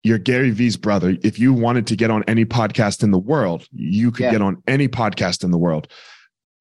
you're 0.04 0.18
Gary 0.18 0.52
Vee's 0.52 0.78
brother. 0.78 1.18
If 1.24 1.40
you 1.40 1.54
wanted 1.54 1.86
to 1.88 1.96
get 1.96 2.10
on 2.10 2.24
any 2.28 2.46
podcast 2.46 3.04
in 3.04 3.12
the 3.12 3.20
world, 3.20 3.68
you 3.72 4.12
could 4.12 4.26
yeah. 4.26 4.32
get 4.32 4.42
on 4.42 4.62
any 4.68 4.88
podcast 4.88 5.44
in 5.44 5.52
the 5.52 5.58
world. 5.58 5.88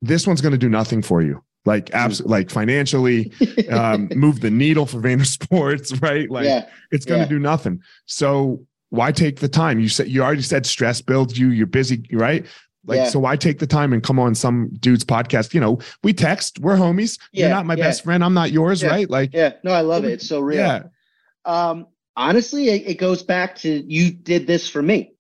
This 0.02 0.26
one's 0.26 0.40
going 0.40 0.52
to 0.52 0.58
do 0.58 0.68
nothing 0.68 1.02
for 1.02 1.22
you. 1.22 1.42
Like 1.64 1.90
absolutely, 1.92 2.38
like 2.38 2.50
financially, 2.50 3.32
um, 3.70 4.08
move 4.14 4.40
the 4.40 4.50
needle 4.50 4.86
for 4.86 5.00
VaynerSports, 5.00 6.00
right? 6.02 6.30
Like 6.30 6.46
yeah. 6.46 6.68
it's 6.90 7.04
going 7.04 7.20
to 7.20 7.24
yeah. 7.24 7.30
do 7.30 7.38
nothing. 7.38 7.80
So 8.06 8.66
why 8.90 9.12
take 9.12 9.40
the 9.40 9.48
time? 9.48 9.80
You 9.80 9.88
said 9.88 10.08
you 10.08 10.22
already 10.22 10.42
said 10.42 10.66
stress 10.66 11.00
builds 11.00 11.38
you. 11.38 11.48
You're 11.48 11.66
busy, 11.66 12.04
right? 12.12 12.46
Like, 12.84 12.96
yeah. 12.96 13.08
so 13.08 13.18
why 13.18 13.36
take 13.36 13.58
the 13.58 13.66
time 13.66 13.92
and 13.92 14.02
come 14.02 14.18
on 14.18 14.34
some 14.34 14.70
dude's 14.80 15.04
podcast? 15.04 15.52
You 15.52 15.60
know, 15.60 15.78
we 16.02 16.14
text, 16.14 16.58
we're 16.58 16.76
homies. 16.76 17.18
Yeah, 17.32 17.46
You're 17.46 17.56
not 17.56 17.66
my 17.66 17.74
yeah. 17.74 17.84
best 17.84 18.04
friend. 18.04 18.24
I'm 18.24 18.34
not 18.34 18.50
yours, 18.50 18.82
right? 18.82 19.08
Like, 19.08 19.34
yeah, 19.34 19.52
no, 19.62 19.72
I 19.72 19.82
love 19.82 20.04
it. 20.04 20.12
It's 20.12 20.28
so 20.28 20.40
real. 20.40 20.58
Yeah. 20.58 20.84
Um, 21.44 21.86
honestly, 22.16 22.68
it, 22.68 22.88
it 22.88 22.94
goes 22.98 23.22
back 23.22 23.56
to 23.56 23.68
you 23.68 24.10
did 24.10 24.46
this 24.46 24.68
for 24.70 24.80
me 24.80 25.12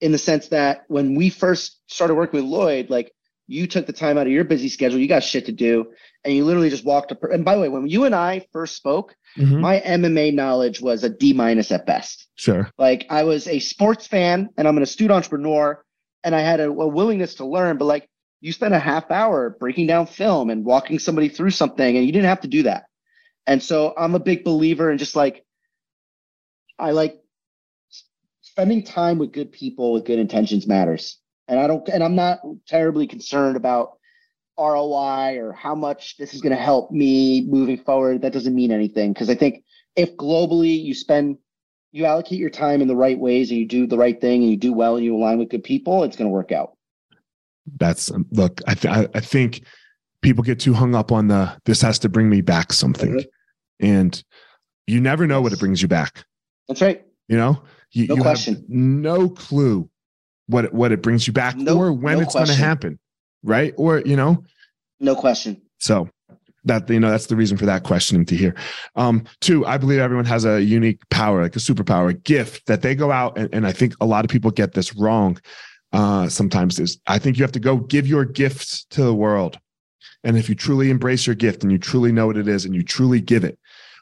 in 0.00 0.12
the 0.12 0.18
sense 0.18 0.48
that 0.48 0.84
when 0.88 1.16
we 1.16 1.30
first 1.30 1.80
started 1.88 2.14
working 2.14 2.40
with 2.40 2.48
Lloyd, 2.48 2.90
like 2.90 3.12
you 3.48 3.66
took 3.66 3.86
the 3.86 3.92
time 3.92 4.18
out 4.18 4.26
of 4.26 4.32
your 4.32 4.44
busy 4.44 4.68
schedule, 4.68 4.98
you 4.98 5.08
got 5.08 5.24
shit 5.24 5.46
to 5.46 5.52
do, 5.52 5.92
and 6.24 6.34
you 6.34 6.44
literally 6.44 6.70
just 6.70 6.84
walked 6.84 7.10
up. 7.10 7.22
And 7.24 7.44
by 7.44 7.56
the 7.56 7.60
way, 7.60 7.68
when 7.68 7.88
you 7.88 8.04
and 8.04 8.14
I 8.14 8.46
first 8.52 8.76
spoke, 8.76 9.16
mm-hmm. 9.36 9.60
my 9.60 9.80
MMA 9.80 10.34
knowledge 10.34 10.80
was 10.80 11.04
a 11.04 11.08
D 11.08 11.32
minus 11.32 11.70
at 11.70 11.86
best. 11.86 12.28
Sure. 12.36 12.70
Like 12.78 13.06
I 13.10 13.24
was 13.24 13.46
a 13.46 13.58
sports 13.58 14.06
fan 14.06 14.50
and 14.56 14.66
I'm 14.66 14.76
an 14.76 14.82
astute 14.82 15.10
entrepreneur 15.10 15.82
and 16.24 16.34
I 16.34 16.40
had 16.40 16.60
a, 16.60 16.68
a 16.70 16.86
willingness 16.86 17.36
to 17.36 17.46
learn, 17.46 17.78
but 17.78 17.84
like 17.84 18.08
you 18.40 18.52
spent 18.52 18.74
a 18.74 18.78
half 18.78 19.10
hour 19.10 19.50
breaking 19.58 19.86
down 19.86 20.06
film 20.06 20.50
and 20.50 20.64
walking 20.64 20.98
somebody 20.98 21.28
through 21.28 21.50
something, 21.50 21.96
and 21.96 22.04
you 22.04 22.12
didn't 22.12 22.28
have 22.28 22.42
to 22.42 22.48
do 22.48 22.64
that. 22.64 22.84
And 23.46 23.62
so 23.62 23.94
I'm 23.96 24.14
a 24.14 24.20
big 24.20 24.44
believer 24.44 24.90
in 24.90 24.98
just 24.98 25.16
like 25.16 25.44
I 26.78 26.90
like 26.90 27.20
spending 28.42 28.82
time 28.82 29.18
with 29.18 29.32
good 29.32 29.52
people 29.52 29.92
with 29.92 30.04
good 30.04 30.18
intentions 30.18 30.66
matters. 30.66 31.18
And 31.48 31.58
I 31.58 31.66
don't 31.66 31.88
and 31.88 32.02
I'm 32.02 32.16
not 32.16 32.40
terribly 32.66 33.06
concerned 33.06 33.56
about 33.56 33.98
ROI 34.58 35.38
or 35.38 35.52
how 35.52 35.74
much 35.74 36.16
this 36.16 36.34
is 36.34 36.40
going 36.40 36.56
to 36.56 36.62
help 36.62 36.90
me 36.90 37.46
moving 37.48 37.78
forward. 37.78 38.22
That 38.22 38.32
doesn't 38.32 38.54
mean 38.54 38.72
anything 38.72 39.12
because 39.12 39.28
I 39.28 39.34
think 39.34 39.64
if 39.96 40.16
globally 40.16 40.82
you 40.82 40.94
spend 40.94 41.38
you 41.92 42.04
allocate 42.04 42.38
your 42.38 42.50
time 42.50 42.82
in 42.82 42.88
the 42.88 42.96
right 42.96 43.18
ways 43.18 43.50
and 43.50 43.58
you 43.58 43.66
do 43.66 43.86
the 43.86 43.96
right 43.96 44.20
thing 44.20 44.42
and 44.42 44.50
you 44.50 44.56
do 44.56 44.72
well 44.72 44.96
and 44.96 45.04
you 45.04 45.16
align 45.16 45.38
with 45.38 45.48
good 45.48 45.64
people, 45.64 46.04
it's 46.04 46.16
going 46.16 46.28
to 46.28 46.32
work 46.32 46.52
out. 46.52 46.76
That's 47.78 48.10
um, 48.10 48.26
look. 48.30 48.60
I 48.66 48.74
th- 48.74 49.08
I 49.14 49.20
think 49.20 49.62
people 50.22 50.44
get 50.44 50.60
too 50.60 50.74
hung 50.74 50.94
up 50.94 51.10
on 51.10 51.28
the 51.28 51.56
this 51.64 51.82
has 51.82 51.98
to 52.00 52.08
bring 52.08 52.28
me 52.28 52.40
back 52.40 52.72
something, 52.72 53.14
mm-hmm. 53.14 53.86
and 53.86 54.24
you 54.86 55.00
never 55.00 55.26
know 55.26 55.40
what 55.40 55.52
it 55.52 55.58
brings 55.58 55.82
you 55.82 55.88
back. 55.88 56.24
That's 56.68 56.80
right. 56.80 57.04
You 57.28 57.36
know, 57.36 57.62
you, 57.90 58.06
no 58.06 58.14
you 58.16 58.22
question. 58.22 58.64
no 58.68 59.28
clue 59.28 59.90
what 60.46 60.66
it, 60.66 60.72
what 60.72 60.92
it 60.92 61.02
brings 61.02 61.26
you 61.26 61.32
back 61.32 61.56
no, 61.56 61.76
or 61.76 61.92
when 61.92 62.18
no 62.18 62.22
it's 62.22 62.34
going 62.34 62.46
to 62.46 62.54
happen, 62.54 62.98
right? 63.42 63.74
Or 63.76 64.00
you 64.00 64.16
know, 64.16 64.44
no 65.00 65.14
question. 65.14 65.60
So 65.78 66.08
that 66.64 66.90
you 66.90 66.98
know 67.00 67.10
that's 67.10 67.26
the 67.26 67.36
reason 67.36 67.56
for 67.56 67.64
that 67.66 67.84
questioning 67.84 68.24
to 68.26 68.34
hear 68.36 68.52
um 68.96 69.22
two 69.40 69.64
i 69.66 69.78
believe 69.78 70.00
everyone 70.00 70.24
has 70.24 70.44
a 70.44 70.60
unique 70.60 70.98
power 71.10 71.42
like 71.42 71.54
a 71.54 71.60
superpower 71.60 72.10
a 72.10 72.14
gift 72.14 72.66
that 72.66 72.82
they 72.82 72.92
go 72.92 73.12
out 73.12 73.38
and, 73.38 73.48
and 73.54 73.66
i 73.68 73.70
think 73.72 73.94
a 74.00 74.04
lot 74.04 74.24
of 74.24 74.30
people 74.32 74.50
get 74.50 74.72
this 74.72 74.96
wrong 74.96 75.38
uh 75.92 76.28
sometimes 76.28 76.80
is 76.80 76.98
i 77.06 77.20
think 77.20 77.38
you 77.38 77.44
have 77.44 77.52
to 77.52 77.60
go 77.60 77.76
give 77.76 78.04
your 78.04 78.24
gifts 78.24 78.84
to 78.90 79.04
the 79.04 79.14
world 79.14 79.60
and 80.24 80.36
if 80.36 80.48
you 80.48 80.56
truly 80.56 80.90
embrace 80.90 81.24
your 81.24 81.36
gift 81.36 81.62
and 81.62 81.70
you 81.70 81.78
truly 81.78 82.10
know 82.10 82.26
what 82.26 82.36
it 82.36 82.48
is 82.48 82.64
and 82.64 82.74
you 82.74 82.82
truly 82.82 83.20
give 83.20 83.44
it 83.44 83.56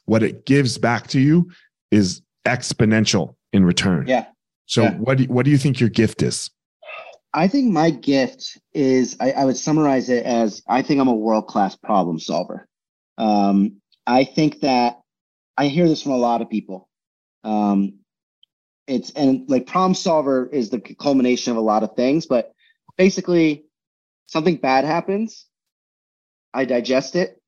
what 0.07 0.22
it 0.22 0.47
gives 0.47 0.78
back 0.78 1.07
to 1.07 1.20
you 1.20 1.47
is 1.91 2.22
exponential 2.47 3.35
in 3.53 3.62
return 3.64 4.07
yeah 4.07 4.24
So 4.64 4.85
Yeah. 4.85 4.93
what 4.93 5.18
do 5.18 5.24
you, 5.24 5.28
what 5.28 5.45
do 5.45 5.51
you 5.51 5.59
think 5.59 5.80
your 5.80 5.91
gift 5.91 6.22
is? 6.22 6.49
I 7.35 7.49
think 7.49 7.72
my 7.72 7.91
gift 7.91 8.59
is 8.72 9.16
I, 9.18 9.32
I 9.32 9.45
would 9.45 9.57
summarize 9.57 10.09
it 10.09 10.24
as 10.24 10.62
I 10.68 10.82
think 10.82 11.01
I'm 11.01 11.09
a 11.09 11.14
world 11.14 11.49
class 11.49 11.74
problem 11.74 12.20
solver. 12.20 12.68
Um, 13.18 13.80
I 14.07 14.22
think 14.22 14.61
that 14.61 15.01
I 15.57 15.66
hear 15.66 15.89
this 15.89 16.03
from 16.03 16.12
a 16.12 16.16
lot 16.16 16.43
of 16.43 16.49
people. 16.49 16.89
Um, 17.43 17.95
it's 18.87 19.11
and 19.11 19.51
like 19.51 19.66
problem 19.66 19.95
solver 19.95 20.47
is 20.47 20.70
the 20.70 20.78
culmination 20.78 21.51
of 21.51 21.57
a 21.57 21.61
lot 21.62 21.82
of 21.82 21.97
things, 21.97 22.26
but 22.26 22.53
basically 22.97 23.64
something 24.26 24.57
bad 24.57 24.85
happens. 24.85 25.47
I 26.53 26.64
digest 26.66 27.16
it. 27.16 27.41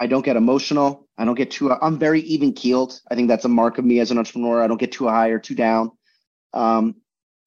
I 0.00 0.06
don't 0.06 0.24
get 0.24 0.36
emotional. 0.36 1.08
I 1.18 1.26
don't 1.26 1.34
get 1.34 1.50
too. 1.50 1.72
I'm 1.72 1.98
very 1.98 2.20
even 2.20 2.54
keeled. 2.54 3.00
I 3.10 3.14
think 3.14 3.28
that's 3.28 3.44
a 3.44 3.48
mark 3.48 3.76
of 3.76 3.84
me 3.84 4.00
as 4.00 4.10
an 4.10 4.18
entrepreneur. 4.18 4.62
I 4.62 4.66
don't 4.66 4.80
get 4.80 4.92
too 4.92 5.08
high 5.08 5.28
or 5.28 5.38
too 5.38 5.54
down. 5.54 5.90
Um, 6.54 6.96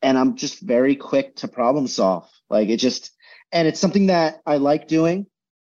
and 0.01 0.17
I'm 0.17 0.35
just 0.35 0.61
very 0.61 0.95
quick 0.95 1.35
to 1.37 1.47
problem 1.47 1.87
solve. 1.87 2.29
Like 2.49 2.69
it 2.69 2.77
just, 2.77 3.11
and 3.51 3.67
it's 3.67 3.79
something 3.79 4.07
that 4.07 4.41
I 4.45 4.57
like 4.57 4.87
doing. 4.87 5.25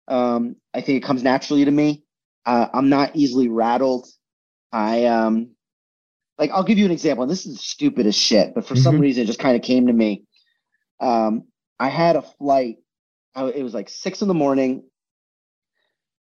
Um, 0.09 0.57
I 0.75 0.81
think 0.81 1.03
it 1.03 1.07
comes 1.07 1.23
naturally 1.23 1.65
to 1.65 1.71
me. 1.71 2.05
Uh, 2.45 2.67
I'm 2.73 2.89
not 2.89 3.15
easily 3.15 3.49
rattled. 3.49 4.07
I 4.73 5.05
um, 5.07 5.51
like 6.39 6.51
I'll 6.51 6.65
give 6.65 6.79
you 6.79 6.85
an 6.85 6.91
example. 6.91 7.23
And 7.23 7.31
this 7.31 7.47
is 7.47 7.61
stupid 7.61 8.07
as 8.07 8.17
shit, 8.17 8.55
but 8.55 8.67
for 8.67 8.75
some 8.75 8.97
Mhm. 8.97 9.01
reason 9.01 9.23
it 9.23 9.27
just 9.27 9.39
kind 9.39 9.55
of 9.57 9.63
came 9.63 9.87
to 9.87 9.93
me. 9.93 10.25
Um, 11.01 11.45
I 11.79 11.89
had 11.89 12.17
a 12.17 12.23
flight. 12.23 12.79
I, 13.35 13.47
it 13.47 13.63
was 13.63 13.75
like 13.75 13.89
six 13.89 14.23
in 14.23 14.29
the 14.29 14.35
morning. 14.35 14.85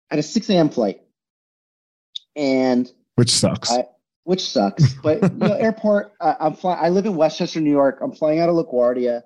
I 0.09 0.15
had 0.15 0.19
a 0.19 0.23
six 0.23 0.49
a.m. 0.49 0.69
flight, 0.69 1.01
and 2.35 2.89
Which 3.15 3.31
sucks. 3.31 3.71
I- 3.71 3.85
which 4.27 4.45
sucks. 4.45 4.93
But 4.95 5.23
you 5.23 5.29
know, 5.47 5.53
airport. 5.59 6.11
Uh, 6.19 6.35
I'm 6.41 6.53
flying. 6.53 6.83
I 6.83 6.89
live 6.89 7.05
in 7.05 7.15
Westchester, 7.15 7.61
New 7.61 7.71
York. 7.71 7.99
I'm 8.01 8.11
flying 8.11 8.39
out 8.39 8.49
of 8.49 8.55
LaGuardia, 8.57 9.21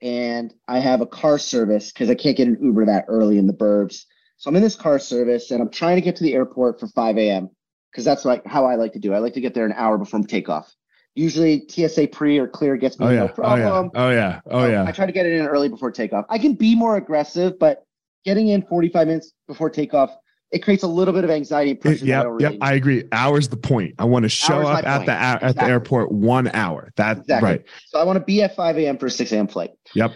and 0.00 0.54
I 0.68 0.78
have 0.78 1.00
a 1.00 1.06
car 1.06 1.36
service 1.36 1.92
because 1.92 2.08
I 2.08 2.14
can't 2.14 2.36
get 2.36 2.46
an 2.46 2.56
Uber 2.62 2.86
that 2.86 3.06
early 3.08 3.38
in 3.38 3.48
the 3.48 3.52
burbs. 3.52 4.04
So 4.36 4.48
I'm 4.48 4.54
in 4.54 4.62
this 4.62 4.76
car 4.76 5.00
service, 5.00 5.50
and 5.50 5.60
I'm 5.60 5.70
trying 5.70 5.96
to 5.96 6.00
get 6.00 6.14
to 6.16 6.22
the 6.22 6.34
airport 6.34 6.78
for 6.78 6.86
5 6.86 7.18
a.m. 7.18 7.50
because 7.90 8.04
that's 8.04 8.24
like 8.24 8.46
how 8.46 8.66
I 8.66 8.76
like 8.76 8.92
to 8.92 9.00
do. 9.00 9.12
I 9.12 9.18
like 9.18 9.34
to 9.34 9.40
get 9.40 9.52
there 9.52 9.66
an 9.66 9.72
hour 9.72 9.98
before 9.98 10.20
takeoff. 10.20 10.72
Usually 11.16 11.66
TSA 11.68 12.08
pre 12.08 12.38
or 12.38 12.46
clear 12.46 12.76
gets 12.76 13.00
me 13.00 13.06
oh 13.06 13.08
no 13.08 13.14
yeah. 13.14 13.30
Oh 13.30 13.34
problem. 13.34 13.90
yeah. 13.94 14.00
Oh 14.00 14.10
yeah. 14.10 14.40
Oh 14.48 14.64
Um, 14.64 14.70
yeah. 14.70 14.84
I 14.86 14.92
try 14.92 15.06
to 15.06 15.12
get 15.12 15.26
it 15.26 15.32
in 15.32 15.46
early 15.46 15.68
before 15.68 15.90
takeoff. 15.90 16.24
I 16.28 16.38
can 16.38 16.54
be 16.54 16.76
more 16.76 16.96
aggressive, 16.98 17.58
but 17.58 17.84
getting 18.24 18.48
in 18.48 18.62
45 18.62 19.08
minutes 19.08 19.32
before 19.48 19.70
takeoff, 19.70 20.14
it 20.52 20.60
creates 20.60 20.82
a 20.82 20.88
little 20.88 21.12
bit 21.12 21.24
of 21.24 21.30
anxiety 21.30 21.72
and 21.72 22.12
I 22.12 22.24
Yep, 22.38 22.54
I 22.60 22.74
agree. 22.74 23.04
Hour's 23.12 23.48
the 23.48 23.56
point. 23.56 23.94
I 23.98 24.04
want 24.04 24.22
to 24.22 24.28
show 24.28 24.54
Hour's 24.54 24.78
up 24.78 24.86
at 24.86 24.96
point. 24.98 25.06
the 25.06 25.12
at 25.12 25.56
the 25.56 25.64
airport 25.64 26.12
one 26.12 26.48
hour. 26.54 26.92
That 26.96 27.18
Exactly. 27.18 27.50
right. 27.50 27.64
So 27.86 27.98
I 27.98 28.04
want 28.04 28.18
to 28.18 28.24
be 28.24 28.42
at 28.42 28.54
5 28.54 28.78
a.m. 28.78 28.98
for 28.98 29.06
a 29.06 29.10
6 29.10 29.32
a.m. 29.32 29.48
flight. 29.48 29.70
Yep. 29.94 30.12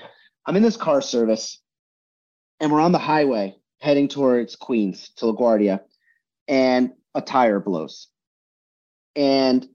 I'm 0.47 0.57
in 0.57 0.63
this 0.63 0.77
car 0.77 1.03
service 1.03 1.61
and 2.61 2.71
we're 2.71 2.81
on 2.81 2.93
the 2.93 2.99
highway 2.99 3.57
heading 3.81 4.09
towards 4.09 4.57
Queens 4.57 5.11
to 5.17 5.27
LaGuardia 5.27 5.81
and 6.47 6.93
a 7.15 7.21
tire 7.21 7.61
blows. 7.61 8.09
And 9.17 9.67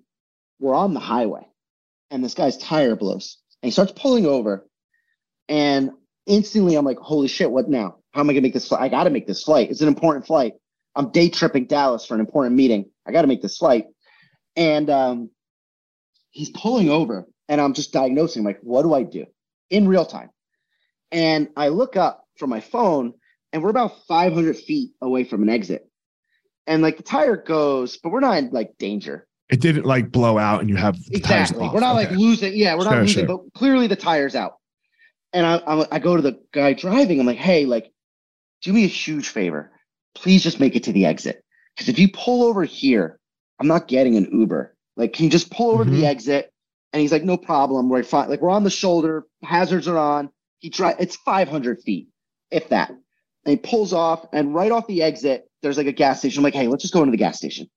we're 0.60 0.76
on 0.76 0.94
the 0.94 1.00
highway 1.00 1.48
and 2.12 2.24
this 2.24 2.34
guy's 2.34 2.58
tire 2.58 2.96
blows 2.96 3.38
and 3.62 3.68
he 3.68 3.72
starts 3.72 3.92
pulling 3.92 4.26
over. 4.26 4.68
And 5.50 5.92
instantly 6.26 6.76
I'm 6.76 6.86
like, 6.86 6.98
holy 7.00 7.28
shit, 7.28 7.52
what 7.52 7.70
now? 7.70 7.98
How 8.16 8.22
am 8.22 8.30
I 8.30 8.34
gonna 8.34 8.44
make 8.44 8.54
this 8.54 8.70
flight? 8.70 8.82
I 8.82 8.88
gotta 8.88 9.10
make 9.10 9.28
this 9.28 9.44
flight. 9.44 9.70
It's 9.70 9.82
an 9.82 9.90
important 9.90 10.26
flight. 10.26 10.54
I'm 10.96 11.12
day 11.12 11.28
tripping 11.28 11.66
Dallas 11.66 12.06
for 12.06 12.14
an 12.14 12.22
important 12.22 12.56
meeting. 12.56 12.90
I 13.06 13.12
gotta 13.12 13.28
make 13.28 13.42
this 13.42 13.58
flight. 13.58 13.88
And 14.56 14.90
um, 14.90 15.30
he's 16.32 16.50
pulling 16.50 16.90
over 16.90 17.26
and 17.50 17.60
I'm 17.60 17.74
just 17.74 17.92
diagnosing 17.92 18.46
like, 18.46 18.60
what 18.62 18.84
do 18.84 18.94
I 18.94 19.04
do 19.04 19.26
in 19.70 19.86
real 19.90 20.06
time? 20.06 20.30
And 21.12 21.50
I 21.58 21.68
look 21.68 21.98
up 21.98 22.24
from 22.40 22.50
my 22.52 22.62
phone 22.62 23.16
and 23.52 23.62
we're 23.62 23.70
about 23.70 24.06
500 24.08 24.56
feet 24.56 24.92
away 25.02 25.26
from 25.26 25.44
an 25.44 25.50
exit. 25.50 25.86
And 26.68 26.82
like 26.82 26.96
the 26.96 27.04
tire 27.04 27.36
goes, 27.36 27.98
but 27.98 28.14
we're 28.14 28.22
not 28.22 28.38
in 28.38 28.50
like 28.52 28.78
danger. 28.80 29.28
It 29.50 29.60
didn't 29.60 29.86
like 29.86 30.10
blow 30.10 30.38
out 30.38 30.62
and 30.62 30.70
you 30.70 30.78
have 30.78 30.96
the 31.10 31.20
tires 31.20 31.52
Exactly. 31.52 31.68
We're 31.74 31.82
not 31.82 31.98
Okay. 31.98 32.08
like 32.12 32.18
losing. 32.18 32.56
Yeah, 32.56 32.76
we're 32.76 32.84
Sure, 32.84 32.92
not 32.94 33.02
losing, 33.02 33.28
sure. 33.28 33.38
but 33.38 33.54
clearly 33.60 33.88
the 33.88 33.98
tire's 33.98 34.36
out. 34.36 34.54
And 35.34 35.46
I, 35.46 35.58
I, 35.58 35.86
I 35.92 36.00
go 36.00 36.16
to 36.16 36.22
the 36.22 36.40
guy 36.54 36.72
driving. 36.72 37.20
I'm 37.20 37.26
like, 37.26 37.38
hey, 37.38 37.66
like, 37.66 37.92
do 38.62 38.74
me 38.74 38.84
a 38.84 38.88
huge 38.88 39.30
favor. 39.30 39.72
Please 40.16 40.44
just 40.44 40.60
make 40.60 40.76
it 40.76 40.84
to 40.86 40.94
the 40.94 41.06
exit. 41.06 41.44
Because 41.76 41.90
if 41.90 42.00
you 42.00 42.10
pull 42.12 42.44
over 42.44 42.64
here, 42.64 43.20
I'm 43.60 43.68
not 43.68 43.88
getting 43.88 44.18
an 44.18 44.30
Uber. 44.32 44.76
Like, 44.98 45.14
can 45.14 45.26
you 45.26 45.32
just 45.32 45.52
pull 45.52 45.72
over 45.72 45.86
to 45.86 45.92
Mhm. 45.92 45.94
the 45.94 46.06
exit? 46.06 46.52
And 46.94 47.02
he's 47.02 47.12
like, 47.12 47.24
no 47.24 47.38
problem. 47.38 47.90
We're 47.90 48.04
fine. 48.04 48.30
Like, 48.30 48.42
we're 48.42 48.50
on 48.50 48.64
the 48.64 48.70
shoulder. 48.70 49.26
Hazards 49.44 49.88
are 49.88 49.98
on. 49.98 50.30
He 50.60 50.70
try. 50.70 50.96
It's 51.00 51.18
500 51.18 51.82
feet, 51.82 52.08
if 52.52 52.70
that. 52.70 52.90
And 52.90 53.00
he 53.52 53.58
pulls 53.58 53.94
off, 53.94 54.26
and 54.34 54.56
right 54.56 54.72
off 54.72 54.88
the 54.88 55.04
exit, 55.04 55.50
there's 55.62 55.78
like 55.78 55.88
a 55.88 55.92
gas 55.92 56.20
station. 56.20 56.40
I'm 56.40 56.44
like, 56.44 56.56
hey, 56.56 56.68
let's 56.68 56.82
just 56.84 56.94
go 56.94 57.02
into 57.02 57.12
the 57.12 57.18
gas 57.18 57.38
station. 57.38 57.70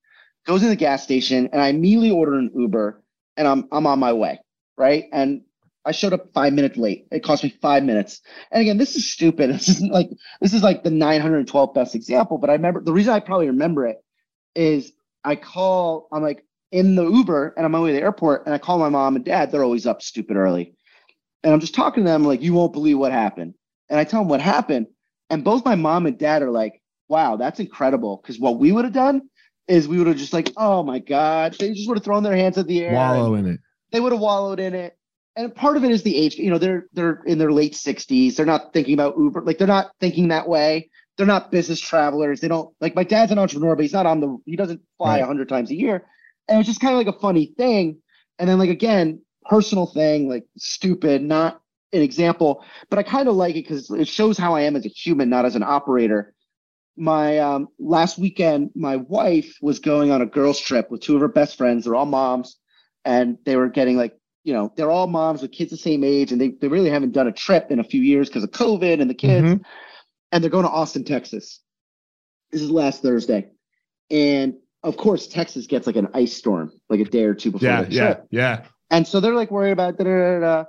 Goes 0.47 0.63
in 0.63 0.69
the 0.71 0.77
gas 0.77 1.03
station, 1.03 1.49
and 1.53 1.61
I 1.61 1.69
immediately 1.69 2.11
order 2.11 2.35
an 2.35 2.51
Uber, 2.57 3.03
and 3.37 3.47
I'm 3.49 3.69
I'm 3.73 3.87
on 3.87 3.99
my 3.99 4.13
way, 4.13 4.41
right? 4.79 5.05
And 5.13 5.43
I 5.89 5.93
showed 5.93 6.13
up 6.13 6.33
five 6.35 6.53
minutes 6.53 6.77
late. 6.77 7.07
It 7.11 7.25
cost 7.25 7.43
me 7.43 7.51
five 7.63 7.83
minutes. 7.83 8.21
And 8.53 8.61
again, 8.61 8.77
this 8.77 8.95
is 8.95 9.11
stupid. 9.11 9.51
This 9.55 9.69
isn't 9.69 9.91
like 9.91 10.11
this 10.41 10.53
is 10.53 10.63
like 10.63 10.85
the 10.85 10.91
912th 10.91 11.75
best 11.75 11.95
example. 11.95 12.37
But 12.37 12.51
I 12.51 12.53
remember 12.53 12.83
the 12.83 12.93
reason 12.93 13.15
I 13.15 13.21
probably 13.21 13.47
remember 13.47 13.87
it 13.87 14.05
is 14.55 14.93
I 15.25 15.35
call. 15.37 16.09
I'm 16.13 16.23
like 16.23 16.45
in 16.71 16.95
the 16.95 17.09
Uber, 17.09 17.55
and 17.57 17.65
I'm 17.65 17.75
on 17.75 17.81
my 17.81 17.85
way 17.85 17.93
to 17.93 17.97
the 17.97 18.03
airport, 18.03 18.45
and 18.45 18.55
I 18.55 18.59
call 18.59 18.79
my 18.79 18.91
mom 18.91 19.17
and 19.17 19.25
dad. 19.25 19.51
They're 19.51 19.65
always 19.65 19.87
up 19.87 20.03
stupid 20.03 20.37
early, 20.37 20.75
and 21.43 21.55
I'm 21.55 21.61
just 21.61 21.75
talking 21.75 22.05
to 22.05 22.11
them 22.11 22.25
like, 22.25 22.43
you 22.43 22.53
won't 22.53 22.75
believe 22.75 22.99
what 22.99 23.13
happened. 23.13 23.55
And 23.89 23.99
I 23.99 24.05
tell 24.05 24.21
them 24.21 24.29
what 24.29 24.43
happened, 24.43 24.89
and 25.31 25.43
both 25.43 25.65
my 25.65 25.75
mom 25.75 26.05
and 26.05 26.19
dad 26.19 26.43
are 26.43 26.51
like, 26.51 26.83
wow, 27.09 27.37
that's 27.37 27.61
incredible. 27.61 28.21
Because 28.23 28.39
what 28.39 28.59
we 28.59 28.73
would 28.73 28.85
have 28.85 28.93
done 28.93 29.23
is 29.67 29.89
we 29.89 29.97
would 29.97 30.07
have 30.07 30.19
just 30.19 30.35
like, 30.35 30.53
oh 30.59 30.83
my 30.83 30.99
god, 30.99 31.57
they 31.59 31.73
just 31.73 31.89
would 31.89 31.97
have 31.97 32.05
thrown 32.05 32.23
their 32.23 32.37
hands 32.37 32.59
at 32.59 32.67
the 32.67 32.85
air. 32.85 32.93
wallow 32.93 33.35
in 33.35 33.47
it. 33.47 33.61
they 33.91 34.01
would 34.01 34.13
have 34.13 34.21
wallowed 34.21 34.61
in 34.61 34.75
it. 34.75 34.98
And 35.39 35.55
part 35.55 35.77
of 35.77 35.85
it 35.85 35.93
is 35.93 36.03
the 36.03 36.17
age. 36.17 36.35
You 36.35 36.51
know, 36.51 36.59
they're 36.59 36.87
they're 36.93 37.23
in 37.25 37.39
their 37.39 37.53
late 37.53 37.77
sixties. 37.77 38.37
They're 38.37 38.45
not 38.45 38.73
thinking 38.73 38.95
about 38.95 39.17
Uber. 39.17 39.43
Like 39.43 39.57
they're 39.59 39.69
not 39.69 39.93
thinking 40.01 40.29
that 40.29 40.49
way. 40.49 40.91
They're 41.17 41.27
not 41.27 41.53
business 41.53 41.81
travelers. 41.81 42.41
They 42.41 42.49
don't 42.49 42.75
like 42.81 42.97
my 42.97 43.05
dad's 43.05 43.31
an 43.31 43.39
entrepreneur, 43.39 43.77
but 43.77 43.83
he's 43.83 43.93
not 43.93 44.05
on 44.07 44.21
the. 44.21 44.37
He 44.47 44.57
doesn't 44.57 44.81
fly 44.99 45.19
a 45.19 45.21
Right. 45.21 45.27
hundred 45.29 45.49
times 45.49 45.71
a 45.71 45.77
year. 45.77 46.05
And 46.49 46.57
it 46.57 46.59
was 46.59 46.67
just 46.67 46.81
kind 46.81 46.93
of 46.93 46.99
like 46.99 47.15
a 47.15 47.21
funny 47.21 47.55
thing. 47.57 47.99
And 48.41 48.51
then 48.51 48.59
like 48.59 48.71
again, 48.71 49.23
personal 49.49 49.87
thing, 49.87 50.29
like 50.29 50.45
stupid, 50.57 51.23
not 51.23 51.61
an 51.93 52.03
example, 52.03 52.65
but 52.91 52.99
I 52.99 53.05
kind 53.05 53.29
of 53.29 53.37
like 53.37 53.55
it 53.55 53.63
because 53.63 53.91
it 53.91 54.09
shows 54.09 54.37
how 54.39 54.57
I 54.57 54.63
am 54.63 54.75
as 54.75 54.87
a 54.87 54.89
human, 54.91 55.31
not 55.31 55.45
as 55.47 55.55
an 55.55 55.63
operator. 55.63 56.35
My 56.97 57.39
um, 57.39 57.69
last 57.79 58.19
weekend, 58.19 58.71
my 58.75 58.97
wife 58.97 59.57
was 59.63 59.79
going 59.79 60.11
on 60.11 60.21
a 60.21 60.27
girls' 60.27 60.59
trip 60.59 60.91
with 60.91 61.01
two 61.01 61.15
of 61.15 61.21
her 61.21 61.29
best 61.29 61.57
friends. 61.57 61.85
They're 61.85 61.95
all 61.95 62.07
moms, 62.07 62.59
and 63.05 63.39
they 63.45 63.55
were 63.55 63.69
getting 63.69 63.97
like 63.97 64.18
you 64.49 64.55
know, 64.55 64.73
they're 64.77 64.91
all 64.91 65.07
moms 65.07 65.43
with 65.43 65.53
kids 65.53 65.71
the 65.71 65.77
same 65.77 66.03
age, 66.03 66.33
and 66.33 66.41
they, 66.41 66.49
they 66.59 66.69
really 66.69 66.89
haven't 66.89 67.13
done 67.13 67.27
a 67.29 67.33
trip 67.33 67.71
in 67.71 67.81
a 67.81 67.85
few 67.85 68.01
years 68.01 68.31
because 68.31 68.43
of 68.45 68.51
COVID 68.51 68.99
and 68.99 69.11
the 69.11 69.15
kids. 69.15 69.47
Mhm. 69.47 69.61
And 70.33 70.43
they're 70.43 70.51
going 70.51 70.65
to 70.65 70.71
Austin, 70.71 71.05
Texas. 71.05 71.61
This 72.51 72.63
is 72.63 72.71
last 72.71 73.03
Thursday. 73.03 73.51
And 74.11 74.55
of 74.83 74.97
course, 74.97 75.27
Texas 75.27 75.67
gets 75.67 75.87
like 75.87 75.97
an 75.97 76.09
ice 76.15 76.35
storm 76.35 76.73
like 76.89 77.01
a 77.01 77.05
day 77.05 77.25
or 77.25 77.35
two 77.35 77.51
before 77.51 77.69
Yeah, 77.69 77.83
the 77.83 77.93
yeah, 77.93 78.05
trip. 78.07 78.27
yeah. 78.31 78.65
And 78.91 79.07
so 79.07 79.21
they're 79.21 79.35
like 79.35 79.51
worried 79.51 79.73
about 79.73 79.99
da 79.99 80.05
da 80.05 80.11
da 80.11 80.41
da. 80.41 80.65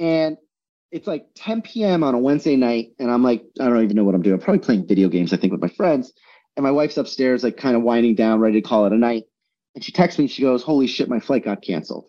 And 0.00 0.36
it's 0.90 1.06
like 1.06 1.26
10 1.36 1.62
p.m. 1.62 2.02
on 2.02 2.16
a 2.16 2.18
Wednesday 2.18 2.56
night. 2.56 2.94
And 2.98 3.12
I'm 3.12 3.22
like, 3.22 3.44
I 3.60 3.66
don't 3.66 3.84
even 3.84 3.94
know 3.94 4.02
what 4.02 4.16
I'm 4.16 4.22
doing. 4.22 4.34
I'm 4.34 4.40
probably 4.40 4.58
playing 4.64 4.88
video 4.88 5.08
games, 5.08 5.32
I 5.32 5.36
think, 5.36 5.52
with 5.52 5.62
my 5.62 5.68
friends. 5.68 6.12
And 6.56 6.64
my 6.64 6.72
wife's 6.72 6.96
upstairs, 6.96 7.44
like 7.44 7.56
kind 7.56 7.76
of 7.76 7.82
winding 7.82 8.16
down, 8.16 8.40
ready 8.40 8.60
to 8.60 8.68
call 8.68 8.86
it 8.86 8.92
a 8.92 8.96
night. 8.98 9.22
And 9.76 9.84
she 9.84 9.92
texts 9.92 10.18
me, 10.18 10.26
she 10.26 10.42
goes, 10.42 10.64
Holy 10.64 10.88
shit, 10.88 11.08
my 11.08 11.20
flight 11.20 11.44
got 11.44 11.62
canceled. 11.62 12.06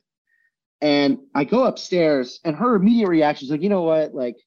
And 0.81 1.19
I 1.35 1.43
go 1.43 1.65
upstairs, 1.65 2.39
and 2.43 2.55
her 2.55 2.75
immediate 2.75 3.09
reaction 3.09 3.45
is 3.45 3.51
like, 3.51 3.61
you 3.61 3.69
know 3.69 3.83
what? 3.83 4.15
Like, 4.15 4.37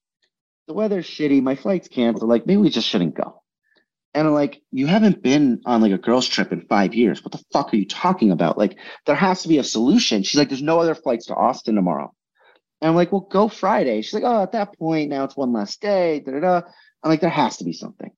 the 0.67 0.75
weather's 0.75 1.07
shitty, 1.07 1.43
my 1.43 1.55
flight's 1.55 1.89
canceled. 1.89 2.29
Like, 2.29 2.47
maybe 2.47 2.61
we 2.61 2.71
just 2.71 2.89
shouldn't 2.89 3.15
go. 3.15 3.43
And 4.15 4.29
I'm 4.29 4.35
like, 4.35 4.63
you 4.71 4.87
haven't 4.87 5.23
been 5.23 5.61
on 5.67 5.81
like 5.81 5.93
a 5.93 5.99
girls' 5.99 6.29
trip 6.29 6.53
in 6.53 6.67
five 6.67 6.95
years. 6.95 7.25
What 7.25 7.33
the 7.33 7.45
fuck 7.53 7.73
are 7.73 7.77
you 7.77 7.87
talking 7.87 8.31
about? 8.31 8.57
Like, 8.57 8.79
there 9.07 9.17
has 9.17 9.43
to 9.43 9.49
be 9.49 9.59
a 9.59 9.65
solution. 9.65 10.23
She's 10.23 10.39
like, 10.39 10.49
there's 10.49 10.63
no 10.63 10.79
other 10.79 10.95
flights 10.95 11.27
to 11.27 11.35
Austin 11.35 11.75
tomorrow. 11.75 12.15
And 12.81 12.89
I'm 12.89 12.95
like, 12.95 13.11
well, 13.11 13.27
go 13.29 13.49
Friday. 13.49 14.03
She's 14.03 14.15
like, 14.15 14.25
oh, 14.25 14.43
at 14.43 14.53
that 14.53 14.79
point, 14.79 15.11
now 15.11 15.25
it's 15.25 15.37
one 15.37 15.53
last 15.53 15.81
day. 15.81 16.21
Da, 16.21 16.33
da, 16.33 16.41
da. 16.41 16.63
I'm 17.03 17.11
like, 17.11 17.21
there 17.21 17.31
has 17.31 17.57
to 17.59 17.65
be 17.65 17.73
something. 17.73 18.11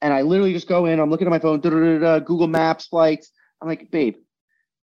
And 0.00 0.12
I 0.12 0.22
literally 0.22 0.52
just 0.52 0.68
go 0.68 0.86
in, 0.86 1.00
I'm 1.00 1.10
looking 1.10 1.26
at 1.26 1.30
my 1.30 1.38
phone, 1.38 1.60
da, 1.60 1.70
da, 1.70 1.98
da, 1.98 2.18
Google 2.20 2.46
Maps 2.46 2.86
flights. 2.86 3.30
I'm 3.60 3.68
like, 3.68 3.90
babe, 3.90 4.16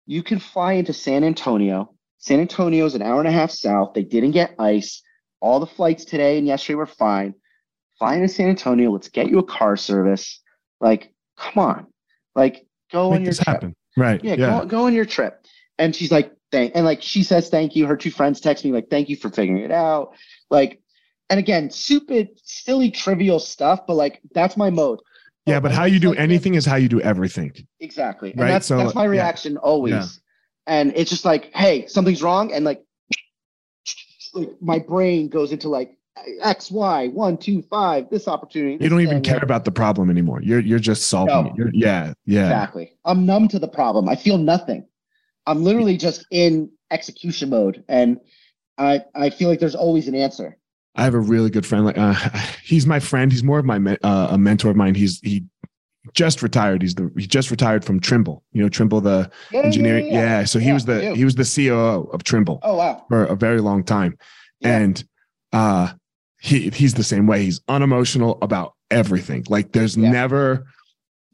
you 0.07 0.23
can 0.23 0.39
fly 0.39 0.75
into 0.75 0.93
San 0.93 1.25
Antonio. 1.25 1.95
San 2.19 2.41
Antonio's 2.41 2.95
an 2.95 3.03
hour 3.03 3.19
and 3.21 3.29
a 3.29 3.33
half 3.33 3.51
south. 3.51 3.95
They 3.95 4.03
didn't 4.03 4.33
get 4.33 4.55
ice. 4.59 5.03
All 5.41 5.61
the 5.61 5.67
flights 5.67 6.05
today 6.05 6.39
and 6.39 6.47
yesterday 6.47 6.75
were 6.75 6.87
fine. 6.87 7.35
Fly 7.99 8.15
into 8.17 8.29
San 8.29 8.49
Antonio. 8.49 8.91
Let's 8.91 9.09
get 9.09 9.29
you 9.29 9.39
a 9.39 9.45
car 9.45 9.77
service. 9.77 10.41
Like, 10.81 11.13
come 11.37 11.63
on. 11.65 11.87
Like, 12.35 12.67
go 12.93 13.13
on 13.13 13.23
your 13.23 13.31
this 13.31 13.37
trip. 13.39 13.47
happen. 13.47 13.77
Right. 13.97 14.23
Yeah, 14.23 14.35
Yeah. 14.35 14.61
Go, 14.61 14.67
go 14.67 14.87
on 14.87 14.95
your 14.95 15.05
trip. 15.05 15.45
And 15.79 15.95
she's 15.95 16.11
like, 16.11 16.33
thank 16.51 16.73
and 16.75 16.85
like 16.85 17.03
she 17.03 17.23
says 17.23 17.51
thank 17.51 17.77
you. 17.77 17.87
Her 17.87 17.97
two 17.97 18.11
friends 18.11 18.41
text 18.41 18.65
me 18.65 18.73
like 18.73 18.89
thank 18.91 19.09
you 19.09 19.17
for 19.17 19.31
figuring 19.31 19.63
it 19.63 19.71
out. 19.71 20.13
Like, 20.51 20.81
and 21.31 21.39
again, 21.39 21.71
stupid, 21.71 22.31
silly, 22.43 22.91
trivial 22.91 23.39
stuff, 23.39 23.81
but 23.87 23.95
like 23.95 24.21
that's 24.33 24.57
my 24.57 24.71
mode. 24.71 25.01
Yeah, 25.47 25.61
but 25.61 25.73
how 25.73 25.85
you 25.85 25.99
do 25.99 26.15
anything 26.15 26.55
is 26.55 26.67
how 26.67 26.77
you 26.77 26.89
do 26.89 27.01
everything. 27.01 27.53
Exactly. 27.81 28.33
And 28.33 28.41
Right, 28.41 28.49
that's 28.49 28.67
so, 28.67 28.77
that's 28.77 28.95
my 28.95 29.05
yeah. 29.05 29.11
reaction 29.11 29.57
always. 29.57 30.21
And 30.69 30.93
it's 30.95 31.11
just 31.11 31.25
like, 31.25 31.51
hey, 31.55 31.87
something's 31.87 32.23
wrong. 32.23 32.53
And 32.53 32.65
like, 32.65 32.85
like 34.35 34.51
my 34.61 34.79
brain 34.79 35.29
goes 35.29 35.51
into 35.51 35.69
like 35.69 35.97
X, 36.43 36.71
Y, 36.71 37.09
one, 37.09 37.39
two, 37.39 37.63
five, 37.63 38.11
this 38.11 38.29
opportunity. 38.29 38.83
You 38.85 38.91
don't 38.91 39.01
even 39.01 39.23
care 39.23 39.37
like- 39.37 39.43
about 39.43 39.65
the 39.65 39.71
problem 39.71 40.11
anymore. 40.11 40.43
You're 40.43 40.61
you're 40.61 40.79
just 40.79 41.07
solving 41.09 41.35
No. 41.45 41.51
it. 41.51 41.57
You're, 41.57 41.71
yeah, 41.73 42.13
yeah. 42.27 42.43
Exactly. 42.45 42.93
I'm 43.05 43.25
numb 43.25 43.49
to 43.49 43.59
the 43.59 43.69
problem. 43.69 44.09
I 44.09 44.17
feel 44.17 44.37
nothing. 44.39 44.87
I'm 45.47 45.65
literally 45.65 45.97
just 45.97 46.27
in 46.31 46.71
execution 46.91 47.49
mode. 47.51 47.83
And 47.89 48.21
I 48.77 49.03
I 49.15 49.31
feel 49.31 49.49
like 49.49 49.61
there's 49.61 49.75
always 49.75 50.07
an 50.07 50.15
answer. 50.15 50.59
I 50.97 51.05
have 51.05 51.15
a 51.15 51.21
really 51.21 51.49
good 51.51 51.65
friend. 51.65 51.85
Like 51.87 51.97
uh, 51.99 52.15
he's 52.63 52.87
my 52.87 53.01
friend. 53.01 53.33
He's 53.33 53.43
more 53.45 53.59
of 53.59 53.65
my 53.65 53.79
uh, 54.03 54.29
a 54.33 54.39
mentor 54.39 54.71
of 54.71 54.77
mine. 54.77 54.95
He's 54.95 55.21
he 55.21 55.45
just 56.15 56.43
retired. 56.43 56.83
He's 56.83 56.95
the 56.95 57.11
he 57.17 57.27
just 57.27 57.51
retired 57.51 57.85
from 57.85 58.01
Trimble. 58.01 58.43
You 58.53 58.63
know 58.63 58.69
Trimble, 58.69 59.01
the 59.01 59.31
Yeah, 59.51 59.61
yeah, 59.61 59.67
engineering. 59.67 60.07
yeah, 60.07 60.13
Yeah. 60.13 60.39
yeah. 60.41 60.45
So 60.45 60.59
he 60.59 60.73
was 60.73 60.85
the 60.85 61.15
he 61.15 61.25
was 61.25 61.35
the 61.35 61.45
COO 61.45 62.09
of 62.13 62.25
Trimble 62.25 62.61
Oh 62.63 62.77
wow. 62.77 63.05
for 63.09 63.25
a 63.25 63.35
very 63.37 63.61
long 63.61 63.83
time, 63.85 64.17
and 64.63 65.03
uh, 65.53 65.93
he 66.41 66.71
he's 66.71 66.95
the 66.95 67.05
same 67.05 67.27
way. 67.27 67.43
He's 67.45 67.61
unemotional 67.69 68.39
about 68.43 68.75
everything. 68.91 69.45
Like 69.49 69.73
there's 69.73 69.97
never 69.97 70.67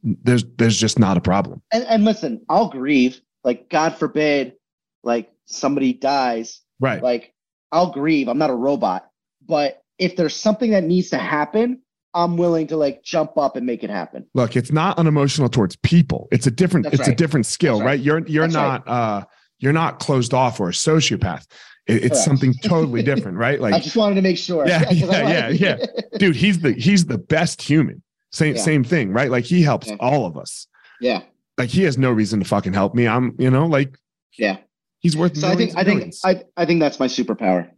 there's 0.03 0.45
there's 0.57 0.79
just 0.79 0.99
not 0.99 1.17
a 1.17 1.21
problem. 1.21 1.63
And 1.73 1.85
and 1.85 2.05
listen, 2.05 2.45
I'll 2.49 2.69
grieve. 2.69 3.21
Like, 3.43 3.69
God 3.69 3.95
forbid, 3.97 4.55
like 5.03 5.31
somebody 5.45 5.93
dies. 5.93 6.63
Right. 6.81 7.03
Like, 7.03 7.35
I'll 7.73 7.93
grieve. 7.93 8.29
I'm 8.29 8.39
not 8.39 8.49
a 8.51 8.55
robot. 8.55 9.07
But 9.47 9.83
if 9.99 10.17
there's 10.17 10.35
something 10.35 10.71
that 10.71 10.85
needs 10.85 11.11
to 11.11 11.19
happen, 11.19 11.83
I'm 12.15 12.37
willing 12.37 12.67
to 12.69 12.77
like 12.77 13.03
jump 13.03 13.37
up 13.37 13.57
and 13.57 13.67
make 13.67 13.83
it 13.83 13.91
happen. 13.91 14.27
Look, 14.35 14.57
it's 14.57 14.71
not 14.73 14.99
unemotional 14.99 15.49
towards 15.49 15.77
people. 15.77 16.29
It's 16.33 16.47
a 16.47 16.51
different 16.51 16.85
That's 16.85 17.01
it's 17.01 17.09
a 17.09 17.15
different 17.15 17.47
skill, 17.47 17.81
right. 17.81 17.87
right. 17.87 18.01
You're 18.01 18.27
you're 18.27 18.45
That's 18.45 18.55
not 18.55 18.89
uh 18.89 19.25
you're 19.59 19.73
not 19.73 19.99
closed 19.99 20.33
off 20.35 20.61
or 20.61 20.69
a 20.69 20.73
sociopath. 20.73 21.47
It- 21.87 22.05
it's 22.05 22.25
something 22.25 22.55
totally 22.63 23.03
different, 23.03 23.37
right? 23.39 23.61
Like 23.61 23.75
I 23.75 23.81
just 23.81 23.97
wanted 23.97 24.15
to 24.17 24.23
make 24.23 24.39
sure. 24.39 24.67
Yeah, 24.67 24.85
I 24.91 24.93
yeah, 24.93 25.49
yeah, 25.49 25.77
dude, 26.19 26.37
he's 26.37 26.61
the 26.61 26.73
he's 26.73 27.07
the 27.07 27.19
best 27.19 27.61
human. 27.63 28.03
Same 28.33 28.55
Yeah. 28.57 28.63
same 28.63 28.85
thing, 28.85 29.13
right? 29.13 29.31
Like 29.31 29.45
he 29.45 29.63
helps 29.63 29.89
Yeah. 29.89 29.97
all 30.01 30.27
of 30.27 30.37
us. 30.37 30.67
yeah. 31.01 31.23
Like 31.57 31.69
he 31.71 31.85
has 31.85 31.97
no 31.97 32.11
reason 32.11 32.41
to 32.41 32.45
fucking 32.45 32.73
help 32.73 32.97
me. 32.97 33.07
I'm, 33.07 33.37
you 33.39 33.49
know, 33.49 33.67
like 33.67 33.97
Yeah. 34.37 34.57
he's 34.99 35.17
worth 35.17 35.37
So 35.37 35.47
I 35.49 35.55
think 35.55 35.73
I 35.77 35.85
think. 35.85 36.13
I, 36.25 36.43
I 36.57 36.65
think 36.67 36.81
that's 36.81 36.99
my 36.99 37.07
superpower. 37.07 37.71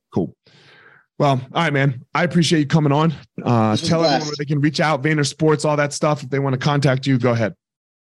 Well, 1.19 1.41
all 1.55 1.62
right, 1.62 1.73
man. 1.73 2.05
I 2.14 2.25
appreciate 2.25 2.61
you 2.61 2.67
coming 2.67 2.93
on. 2.93 3.14
Uh 3.43 3.77
tell 3.77 4.05
everyone 4.05 4.27
where 4.27 4.35
they 4.39 4.45
can 4.45 4.61
reach 4.61 4.81
out, 4.81 5.03
VaynerSports, 5.03 5.64
all 5.64 5.77
that 5.77 5.93
stuff. 5.93 6.23
If 6.23 6.31
they 6.31 6.39
want 6.39 6.53
to 6.55 6.59
contact 6.59 7.07
you, 7.07 7.19
go 7.19 7.33
ahead. 7.33 7.55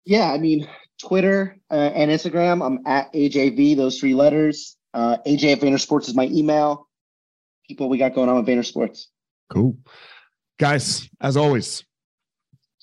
Yeah, 0.04 0.32
I 0.32 0.38
mean, 0.38 0.68
Twitter 1.00 1.58
uh, 1.70 1.74
and 1.74 2.10
Instagram, 2.10 2.64
I'm 2.64 2.80
at 2.86 3.12
AJV, 3.12 3.76
those 3.76 3.98
three 3.98 4.14
letters. 4.14 4.76
Uh, 4.92 5.16
AJ 5.26 5.54
at 5.54 5.60
VaynerSports 5.60 6.08
is 6.08 6.14
my 6.14 6.26
email. 6.26 6.88
People 7.66 7.88
we 7.88 7.98
got 7.98 8.14
going 8.14 8.28
on 8.28 8.36
with 8.36 8.46
VaynerSports. 8.46 9.06
Cool. 9.50 9.76
Guys, 10.58 11.08
as 11.20 11.36
always, 11.36 11.84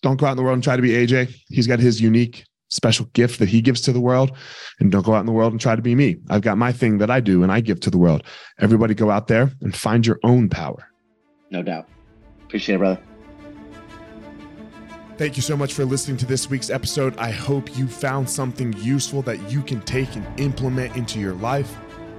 don't 0.01 0.19
go 0.19 0.25
out 0.25 0.31
in 0.31 0.37
the 0.37 0.43
world 0.43 0.55
and 0.55 0.63
try 0.63 0.75
to 0.75 0.81
be 0.81 0.89
AJ. 0.89 1.33
He's 1.49 1.67
got 1.67 1.79
his 1.79 2.01
unique, 2.01 2.43
special 2.71 3.05
gift 3.13 3.39
that 3.39 3.49
he 3.49 3.61
gives 3.61 3.81
to 3.81 3.93
the 3.93 4.01
world. 4.01 4.35
And 4.79 4.91
don't 4.91 5.05
go 5.05 5.13
out 5.13 5.19
in 5.19 5.25
the 5.27 5.31
world 5.31 5.53
and 5.53 5.61
try 5.61 5.75
to 5.75 5.81
be 5.81 5.93
me. 5.93 6.17
I've 6.29 6.41
got 6.41 6.57
my 6.57 6.71
thing 6.71 6.97
that 6.97 7.11
I 7.11 7.19
do 7.19 7.43
and 7.43 7.51
I 7.51 7.61
give 7.61 7.79
to 7.81 7.91
the 7.91 7.97
world. 7.97 8.23
Everybody 8.59 8.95
go 8.95 9.11
out 9.11 9.27
there 9.27 9.51
and 9.61 9.75
find 9.75 10.05
your 10.05 10.19
own 10.23 10.49
power. 10.49 10.87
No 11.51 11.61
doubt. 11.61 11.87
Appreciate 12.43 12.75
it, 12.75 12.79
brother. 12.79 13.01
Thank 15.17 15.35
you 15.35 15.43
so 15.43 15.55
much 15.55 15.73
for 15.73 15.85
listening 15.85 16.17
to 16.17 16.25
this 16.25 16.49
week's 16.49 16.71
episode. 16.71 17.15
I 17.17 17.29
hope 17.29 17.77
you 17.77 17.85
found 17.87 18.27
something 18.27 18.73
useful 18.79 19.21
that 19.23 19.51
you 19.51 19.61
can 19.61 19.81
take 19.81 20.15
and 20.15 20.39
implement 20.39 20.95
into 20.95 21.19
your 21.19 21.33
life. 21.33 21.77